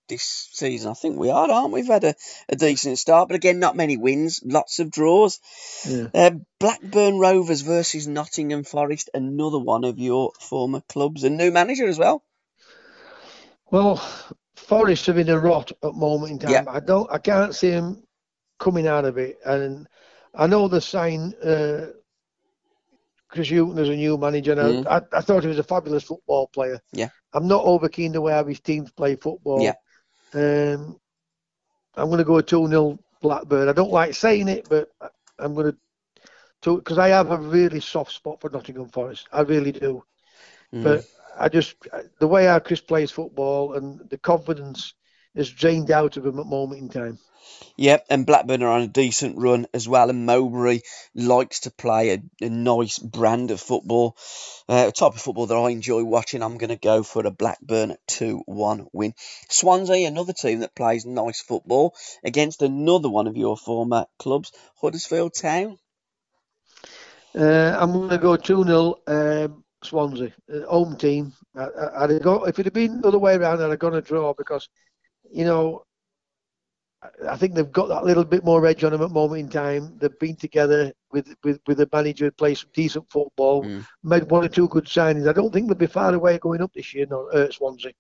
this 0.09 0.49
season? 0.51 0.91
I 0.91 0.93
think 0.93 1.17
we 1.17 1.29
are, 1.29 1.49
aren't 1.49 1.73
we? 1.73 1.81
We've 1.81 1.91
had 1.91 2.03
a, 2.03 2.15
a 2.49 2.55
decent 2.55 2.97
start, 2.97 3.29
but 3.29 3.35
again, 3.35 3.59
not 3.59 3.75
many 3.75 3.97
wins, 3.97 4.41
lots 4.43 4.79
of 4.79 4.91
draws. 4.91 5.39
Yeah. 5.87 6.07
Uh, 6.13 6.31
Blackburn 6.59 7.19
Rovers 7.19 7.61
versus 7.61 8.07
Nottingham 8.07 8.63
Forest, 8.63 9.09
another 9.13 9.59
one 9.59 9.83
of 9.83 9.99
your 9.99 10.31
former 10.39 10.81
clubs, 10.89 11.23
a 11.23 11.29
new 11.29 11.51
manager 11.51 11.87
as 11.87 11.99
well. 11.99 12.23
Well, 13.69 13.97
Forest 14.55 15.09
are 15.09 15.19
in 15.19 15.29
a 15.29 15.39
rot 15.39 15.71
at 15.71 15.81
the 15.81 15.93
moment 15.93 16.31
in 16.31 16.39
time. 16.39 16.51
Yeah. 16.51 16.63
I 16.67 16.79
don't, 16.79 17.11
I 17.11 17.19
can't 17.19 17.53
see 17.53 17.69
him 17.69 18.06
coming 18.59 18.87
out 18.87 19.05
of 19.05 19.17
it. 19.17 19.37
And 19.45 19.87
I 20.33 20.47
know 20.47 20.67
the 20.67 20.81
sign 20.81 21.33
uh, 21.43 21.87
Chris 23.29 23.49
Hughton 23.49 23.77
as 23.77 23.89
a 23.89 23.95
new 23.95 24.17
manager. 24.17 24.53
And 24.53 24.85
mm. 24.85 24.87
I, 24.87 25.17
I, 25.17 25.21
thought 25.21 25.43
he 25.43 25.49
was 25.49 25.59
a 25.59 25.63
fabulous 25.63 26.03
football 26.03 26.47
player. 26.47 26.79
Yeah. 26.91 27.09
I'm 27.33 27.47
not 27.47 27.63
over 27.65 27.89
keen 27.89 28.11
the 28.11 28.21
way 28.21 28.33
how 28.33 28.45
his 28.45 28.59
teams 28.59 28.91
play 28.91 29.15
football. 29.15 29.61
Yeah. 29.61 29.73
Um, 30.33 30.99
I'm 31.95 32.07
going 32.07 32.19
to 32.19 32.23
go 32.23 32.39
2 32.41 32.67
0 32.67 32.99
Blackburn. 33.21 33.69
I 33.69 33.73
don't 33.73 33.91
like 33.91 34.13
saying 34.13 34.47
it, 34.47 34.67
but 34.69 34.89
I'm 35.39 35.53
going 35.53 35.71
to. 35.71 35.77
Because 36.75 36.97
I 36.97 37.09
have 37.09 37.31
a 37.31 37.37
really 37.37 37.79
soft 37.79 38.11
spot 38.11 38.41
for 38.41 38.49
Nottingham 38.49 38.89
Forest. 38.89 39.27
I 39.31 39.41
really 39.41 39.71
do. 39.71 40.03
Mm. 40.73 40.83
But 40.83 41.05
I 41.37 41.49
just. 41.49 41.75
The 42.19 42.27
way 42.27 42.45
how 42.45 42.59
Chris 42.59 42.81
plays 42.81 43.11
football 43.11 43.73
and 43.73 43.99
the 44.09 44.17
confidence 44.17 44.93
is 45.37 45.49
drained 45.49 45.91
out 45.91 46.17
of 46.17 46.25
him 46.25 46.39
at 46.39 46.45
moment 46.45 46.81
in 46.81 46.89
time. 46.89 47.19
Yep, 47.77 48.05
and 48.09 48.25
Blackburn 48.25 48.63
are 48.63 48.71
on 48.71 48.81
a 48.81 48.87
decent 48.87 49.37
run 49.37 49.67
as 49.73 49.87
well, 49.87 50.09
and 50.09 50.25
Mowbray 50.25 50.81
likes 51.15 51.61
to 51.61 51.71
play 51.71 52.09
a, 52.09 52.45
a 52.45 52.49
nice 52.49 52.97
brand 52.97 53.51
of 53.51 53.61
football, 53.61 54.17
uh, 54.67 54.85
a 54.87 54.91
type 54.91 55.13
of 55.13 55.21
football 55.21 55.45
that 55.45 55.55
I 55.55 55.69
enjoy 55.69 56.03
watching. 56.03 56.41
I'm 56.41 56.57
going 56.57 56.69
to 56.69 56.75
go 56.75 57.03
for 57.03 57.25
a 57.25 57.31
Blackburn 57.31 57.95
2 58.07 58.43
1 58.45 58.87
win. 58.93 59.13
Swansea, 59.49 60.07
another 60.07 60.33
team 60.33 60.59
that 60.59 60.75
plays 60.75 61.05
nice 61.05 61.41
football, 61.41 61.95
against 62.23 62.63
another 62.63 63.09
one 63.09 63.27
of 63.27 63.37
your 63.37 63.55
former 63.55 64.07
clubs, 64.17 64.51
Huddersfield 64.81 65.35
Town. 65.35 65.77
Uh, 67.35 67.77
I'm 67.79 67.93
going 67.93 68.09
to 68.09 68.17
go 68.17 68.35
2 68.35 68.63
0 68.63 68.95
um, 69.05 69.63
Swansea, 69.83 70.33
uh, 70.51 70.61
home 70.67 70.97
team. 70.97 71.33
I, 71.55 71.65
I, 71.65 72.03
I'd 72.03 72.23
go, 72.23 72.45
if 72.45 72.57
it 72.57 72.65
had 72.65 72.73
been 72.73 73.01
the 73.01 73.07
other 73.07 73.19
way 73.19 73.35
around, 73.35 73.61
I'd 73.61 73.69
have 73.69 73.79
gone 73.79 73.93
a 73.93 74.01
draw 74.01 74.33
because, 74.33 74.67
you 75.31 75.45
know, 75.45 75.83
I 77.27 77.37
think 77.37 77.53
they've 77.53 77.71
got 77.71 77.89
that 77.89 78.05
little 78.05 78.25
bit 78.25 78.43
more 78.43 78.65
edge 78.65 78.83
on 78.83 78.91
them 78.91 79.01
at 79.01 79.09
the 79.09 79.13
moment 79.13 79.41
in 79.41 79.49
time. 79.49 79.97
They've 79.97 80.19
been 80.19 80.35
together 80.35 80.93
with 81.11 81.35
with, 81.43 81.59
with 81.67 81.79
a 81.79 81.89
manager 81.91 82.25
who 82.25 82.31
plays 82.31 82.61
some 82.61 82.69
decent 82.73 83.09
football, 83.09 83.63
mm. 83.63 83.85
made 84.03 84.29
one 84.29 84.43
or 84.43 84.49
two 84.49 84.67
good 84.67 84.85
signings. 84.85 85.27
I 85.27 85.33
don't 85.33 85.53
think 85.53 85.67
they'll 85.67 85.75
be 85.75 85.87
far 85.87 86.13
away 86.13 86.37
going 86.39 86.61
up 86.61 86.73
this 86.73 86.93
year, 86.93 87.05
no, 87.09 87.27
uh, 87.27 87.51
Swansea. 87.51 87.93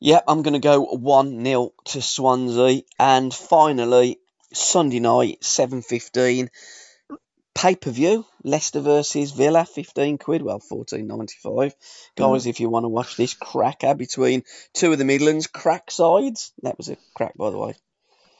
Yep, 0.00 0.24
I'm 0.28 0.42
going 0.42 0.54
to 0.54 0.60
go 0.60 0.82
1 0.82 1.44
0 1.44 1.72
to 1.86 2.02
Swansea. 2.02 2.82
And 2.98 3.32
finally, 3.32 4.18
Sunday 4.52 5.00
night, 5.00 5.40
7.15, 5.40 6.48
pay 7.56 7.74
per 7.74 7.90
view 7.90 8.26
Leicester 8.44 8.80
versus 8.80 9.32
Villa, 9.32 9.64
15 9.64 10.18
quid, 10.18 10.42
well, 10.42 10.60
14.95. 10.60 11.72
Guys, 12.16 12.46
if 12.46 12.60
you 12.60 12.68
want 12.68 12.84
to 12.84 12.88
watch 12.88 13.16
this 13.16 13.34
cracker 13.34 13.94
between 13.94 14.42
two 14.74 14.92
of 14.92 14.98
the 14.98 15.04
Midlands 15.04 15.46
crack 15.46 15.90
sides, 15.90 16.52
that 16.62 16.76
was 16.76 16.90
a 16.90 16.96
crack, 17.14 17.34
by 17.36 17.50
the 17.50 17.58
way. 17.58 17.74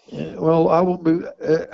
Yeah, 0.09 0.35
well, 0.35 0.69
I 0.69 0.83
won't 0.83 1.03
be. 1.03 1.19
Uh, 1.43 1.67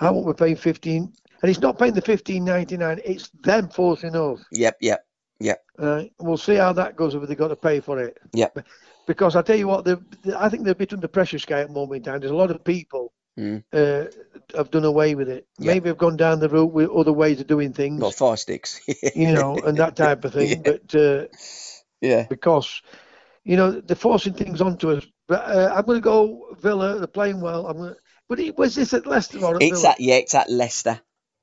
I 0.00 0.10
won't 0.10 0.26
be 0.26 0.44
paying 0.44 0.56
fifteen, 0.56 1.12
and 1.42 1.50
it's 1.50 1.60
not 1.60 1.78
paying 1.78 1.92
the 1.92 2.00
fifteen 2.00 2.44
ninety 2.44 2.78
nine. 2.78 3.00
It's 3.04 3.28
them 3.42 3.68
forcing 3.68 4.16
us. 4.16 4.42
Yep, 4.52 4.78
yep, 4.80 5.04
yep. 5.40 5.62
Uh, 5.78 6.04
we'll 6.18 6.38
see 6.38 6.54
how 6.54 6.72
that 6.72 6.96
goes 6.96 7.14
if 7.14 7.28
they've 7.28 7.36
got 7.36 7.48
to 7.48 7.56
pay 7.56 7.80
for 7.80 7.98
it. 8.00 8.16
Yep. 8.32 8.66
Because 9.06 9.36
I 9.36 9.42
tell 9.42 9.56
you 9.56 9.68
what, 9.68 9.86
I 10.36 10.48
think 10.48 10.64
they're 10.64 10.72
a 10.72 10.76
bit 10.76 10.94
under 10.94 11.06
pressure, 11.06 11.38
Sky, 11.38 11.60
at 11.60 11.68
the 11.68 11.74
moment 11.74 11.98
in 12.06 12.12
time. 12.12 12.20
There's 12.20 12.32
a 12.32 12.36
lot 12.36 12.50
of 12.50 12.64
people 12.64 13.12
Mm. 13.38 13.64
uh, 13.72 14.06
have 14.56 14.70
done 14.70 14.84
away 14.84 15.14
with 15.14 15.28
it. 15.28 15.46
Yeah. 15.58 15.74
Maybe 15.74 15.90
have 15.90 15.98
gone 15.98 16.16
down 16.16 16.40
the 16.40 16.48
route 16.48 16.72
with 16.72 16.90
other 16.90 17.12
ways 17.12 17.40
of 17.40 17.46
doing 17.46 17.72
things, 17.74 18.00
Got 18.00 18.14
fire 18.14 18.36
sticks. 18.36 18.80
you 19.14 19.32
know, 19.32 19.56
and 19.58 19.76
that 19.78 19.96
type 19.96 20.24
of 20.24 20.32
thing. 20.32 20.46
Yeah. 20.64 20.72
But 20.72 20.94
uh, 20.94 21.26
yeah. 22.00 22.26
because, 22.28 22.82
you 23.44 23.56
know, 23.56 23.80
they're 23.80 23.96
forcing 23.96 24.34
things 24.34 24.60
onto 24.60 24.90
us. 24.90 25.06
But 25.28 25.42
uh, 25.44 25.74
I'm 25.74 25.84
going 25.84 25.98
to 25.98 26.04
go 26.04 26.54
Villa. 26.60 26.98
They're 26.98 27.06
playing 27.06 27.40
well. 27.40 27.66
I'm 27.66 27.76
going 27.76 27.94
to. 27.94 28.00
But 28.28 28.40
it, 28.40 28.56
was 28.56 28.74
this 28.74 28.94
at 28.94 29.06
Leicester 29.06 29.44
or 29.44 29.56
at 29.56 29.62
It's 29.62 29.82
Villa? 29.82 29.92
at, 29.92 30.00
yeah, 30.00 30.14
it's 30.14 30.34
at 30.34 30.50
Leicester. 30.50 31.00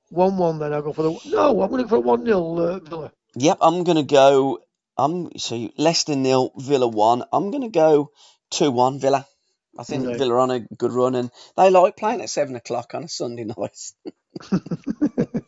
One-one. 0.10 0.60
Then 0.60 0.74
I'll 0.74 0.82
go 0.82 0.94
for 0.94 1.04
the. 1.04 1.20
No, 1.30 1.62
I'm 1.62 1.70
going 1.70 1.84
to 1.84 1.90
go 1.90 1.98
for 1.98 2.00
one 2.00 2.26
0 2.26 2.58
uh, 2.58 2.80
Villa. 2.80 3.12
Yep, 3.36 3.58
I'm 3.62 3.84
going 3.84 3.98
to 3.98 4.04
go. 4.04 4.60
I'm 4.98 5.38
so 5.38 5.70
Leicester 5.78 6.16
nil, 6.16 6.54
Villa 6.58 6.88
one. 6.88 7.24
I'm 7.32 7.52
going 7.52 7.64
to 7.64 7.70
go 7.70 8.12
two 8.52 8.72
one 8.72 9.00
Villa. 9.00 9.26
I 9.78 9.84
think 9.84 10.06
Right. 10.06 10.18
Villa 10.18 10.36
are 10.36 10.40
on 10.40 10.52
a 10.52 10.60
good 10.60 10.92
run, 10.92 11.16
and 11.16 11.32
they 11.58 11.70
like 11.70 11.98
playing 11.98 12.22
at 12.22 12.30
seven 12.30 12.56
o'clock 12.56 12.94
on 12.94 13.04
a 13.06 13.08
Sunday 13.08 13.44
night. 13.58 13.78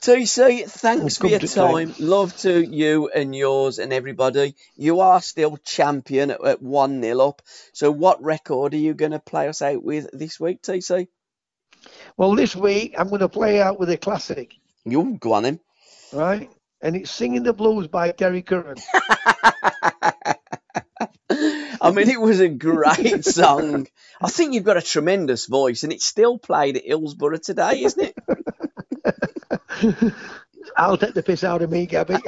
TC, 0.00 0.64
thanks 0.70 1.16
for 1.18 1.26
your 1.26 1.38
time. 1.40 1.88
time. 1.92 1.94
Love 1.98 2.34
to 2.38 2.60
you 2.62 3.08
and 3.08 3.34
yours 3.34 3.78
and 3.78 3.92
everybody. 3.92 4.54
You 4.76 5.00
are 5.00 5.20
still 5.20 5.56
champion 5.58 6.30
at, 6.30 6.42
at 6.44 6.62
1 6.62 7.02
0 7.02 7.18
up. 7.20 7.42
So, 7.72 7.90
what 7.90 8.22
record 8.22 8.74
are 8.74 8.78
you 8.78 8.94
going 8.94 9.10
to 9.12 9.18
play 9.18 9.48
us 9.48 9.60
out 9.60 9.82
with 9.82 10.08
this 10.12 10.38
week, 10.40 10.62
TC? 10.62 11.08
Well, 12.16 12.34
this 12.36 12.54
week 12.56 12.94
I'm 12.96 13.08
going 13.08 13.20
to 13.20 13.28
play 13.28 13.60
out 13.60 13.78
with 13.78 13.90
a 13.90 13.96
classic, 13.96 14.54
You 14.84 15.16
go 15.20 15.32
on 15.34 15.44
him. 15.44 15.60
right? 16.12 16.48
And 16.80 16.94
it's 16.96 17.10
"Singing 17.10 17.42
the 17.42 17.52
Blues" 17.52 17.88
by 17.88 18.12
Terry 18.12 18.42
Curran. 18.42 18.78
I 21.88 21.92
mean, 21.92 22.10
it 22.10 22.20
was 22.20 22.40
a 22.40 22.48
great 22.48 23.24
song. 23.24 23.86
I 24.20 24.28
think 24.28 24.54
you've 24.54 24.64
got 24.64 24.76
a 24.76 24.82
tremendous 24.82 25.46
voice, 25.46 25.82
and 25.82 25.92
it's 25.92 26.04
still 26.04 26.38
played 26.38 26.76
at 26.76 26.84
Hillsborough 26.84 27.38
today, 27.38 27.82
isn't 27.82 28.14
it? 28.14 30.14
I'll 30.76 30.98
take 30.98 31.14
the 31.14 31.22
piss 31.22 31.44
out 31.44 31.62
of 31.62 31.70
me, 31.70 31.86
Gabbie. 31.86 32.20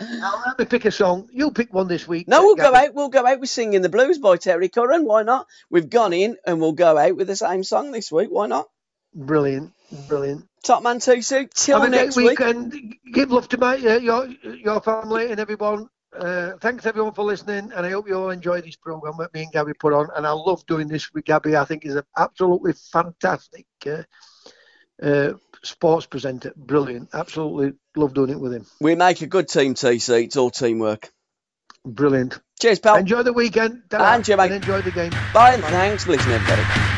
now 0.20 0.42
let 0.46 0.58
me 0.58 0.64
pick 0.64 0.84
a 0.84 0.90
song. 0.90 1.28
You'll 1.32 1.50
pick 1.50 1.72
one 1.72 1.88
this 1.88 2.06
week. 2.06 2.28
No, 2.28 2.42
we'll 2.42 2.54
go 2.54 2.74
out. 2.74 2.94
We'll 2.94 3.08
go 3.08 3.26
out 3.26 3.40
with 3.40 3.50
"Singing 3.50 3.82
the 3.82 3.88
Blues" 3.88 4.18
by 4.18 4.36
Terry 4.36 4.68
Curran. 4.68 5.04
Why 5.04 5.22
not? 5.22 5.46
We've 5.70 5.90
gone 5.90 6.12
in, 6.12 6.36
and 6.46 6.60
we'll 6.60 6.72
go 6.72 6.96
out 6.96 7.16
with 7.16 7.26
the 7.26 7.36
same 7.36 7.64
song 7.64 7.92
this 7.92 8.12
week. 8.12 8.28
Why 8.30 8.46
not? 8.46 8.68
Brilliant, 9.14 9.72
brilliant. 10.08 10.46
Top 10.64 10.82
man 10.82 10.98
TC. 10.98 11.50
Till 11.52 11.80
Have 11.80 11.90
next 11.90 12.16
week. 12.16 12.38
week 12.38 12.40
and 12.40 12.94
give 13.12 13.32
love 13.32 13.48
to 13.48 13.58
my 13.58 13.76
uh, 13.76 13.98
your 13.98 14.26
your 14.26 14.80
family 14.80 15.30
and 15.30 15.40
everyone. 15.40 15.88
Uh, 16.16 16.52
thanks 16.60 16.86
everyone 16.86 17.12
for 17.12 17.24
listening, 17.24 17.70
and 17.74 17.86
I 17.86 17.90
hope 17.90 18.08
you 18.08 18.14
all 18.14 18.30
enjoy 18.30 18.60
this 18.60 18.76
program 18.76 19.14
that 19.18 19.32
me 19.34 19.42
and 19.42 19.52
Gabbie 19.52 19.78
put 19.78 19.92
on. 19.92 20.08
And 20.16 20.26
I 20.26 20.30
love 20.30 20.64
doing 20.66 20.88
this 20.88 21.12
with 21.12 21.24
Gabbie. 21.24 21.54
I 21.54 21.64
think 21.64 21.82
he's 21.82 21.96
an 21.96 22.04
absolutely 22.16 22.72
fantastic 22.72 23.66
uh, 23.86 24.02
uh, 25.02 25.34
sports 25.62 26.06
presenter. 26.06 26.52
Brilliant. 26.56 27.10
Absolutely 27.12 27.72
love 27.94 28.14
doing 28.14 28.30
it 28.30 28.40
with 28.40 28.54
him. 28.54 28.66
We 28.80 28.94
make 28.94 29.20
a 29.22 29.26
good 29.26 29.48
team, 29.48 29.74
TC. 29.74 30.24
It's 30.24 30.36
all 30.36 30.50
teamwork. 30.50 31.10
Brilliant. 31.84 32.40
Cheers, 32.60 32.80
pal. 32.80 32.96
Enjoy 32.96 33.22
the 33.22 33.32
weekend. 33.32 33.82
And 33.90 34.26
you, 34.26 34.36
mate. 34.36 34.46
and 34.46 34.54
enjoy 34.54 34.82
the 34.82 34.90
game. 34.90 35.12
Bye, 35.32 35.54
and 35.54 35.62
thanks 35.62 36.04
for 36.04 36.12
listening, 36.12 36.34
everybody. 36.34 36.97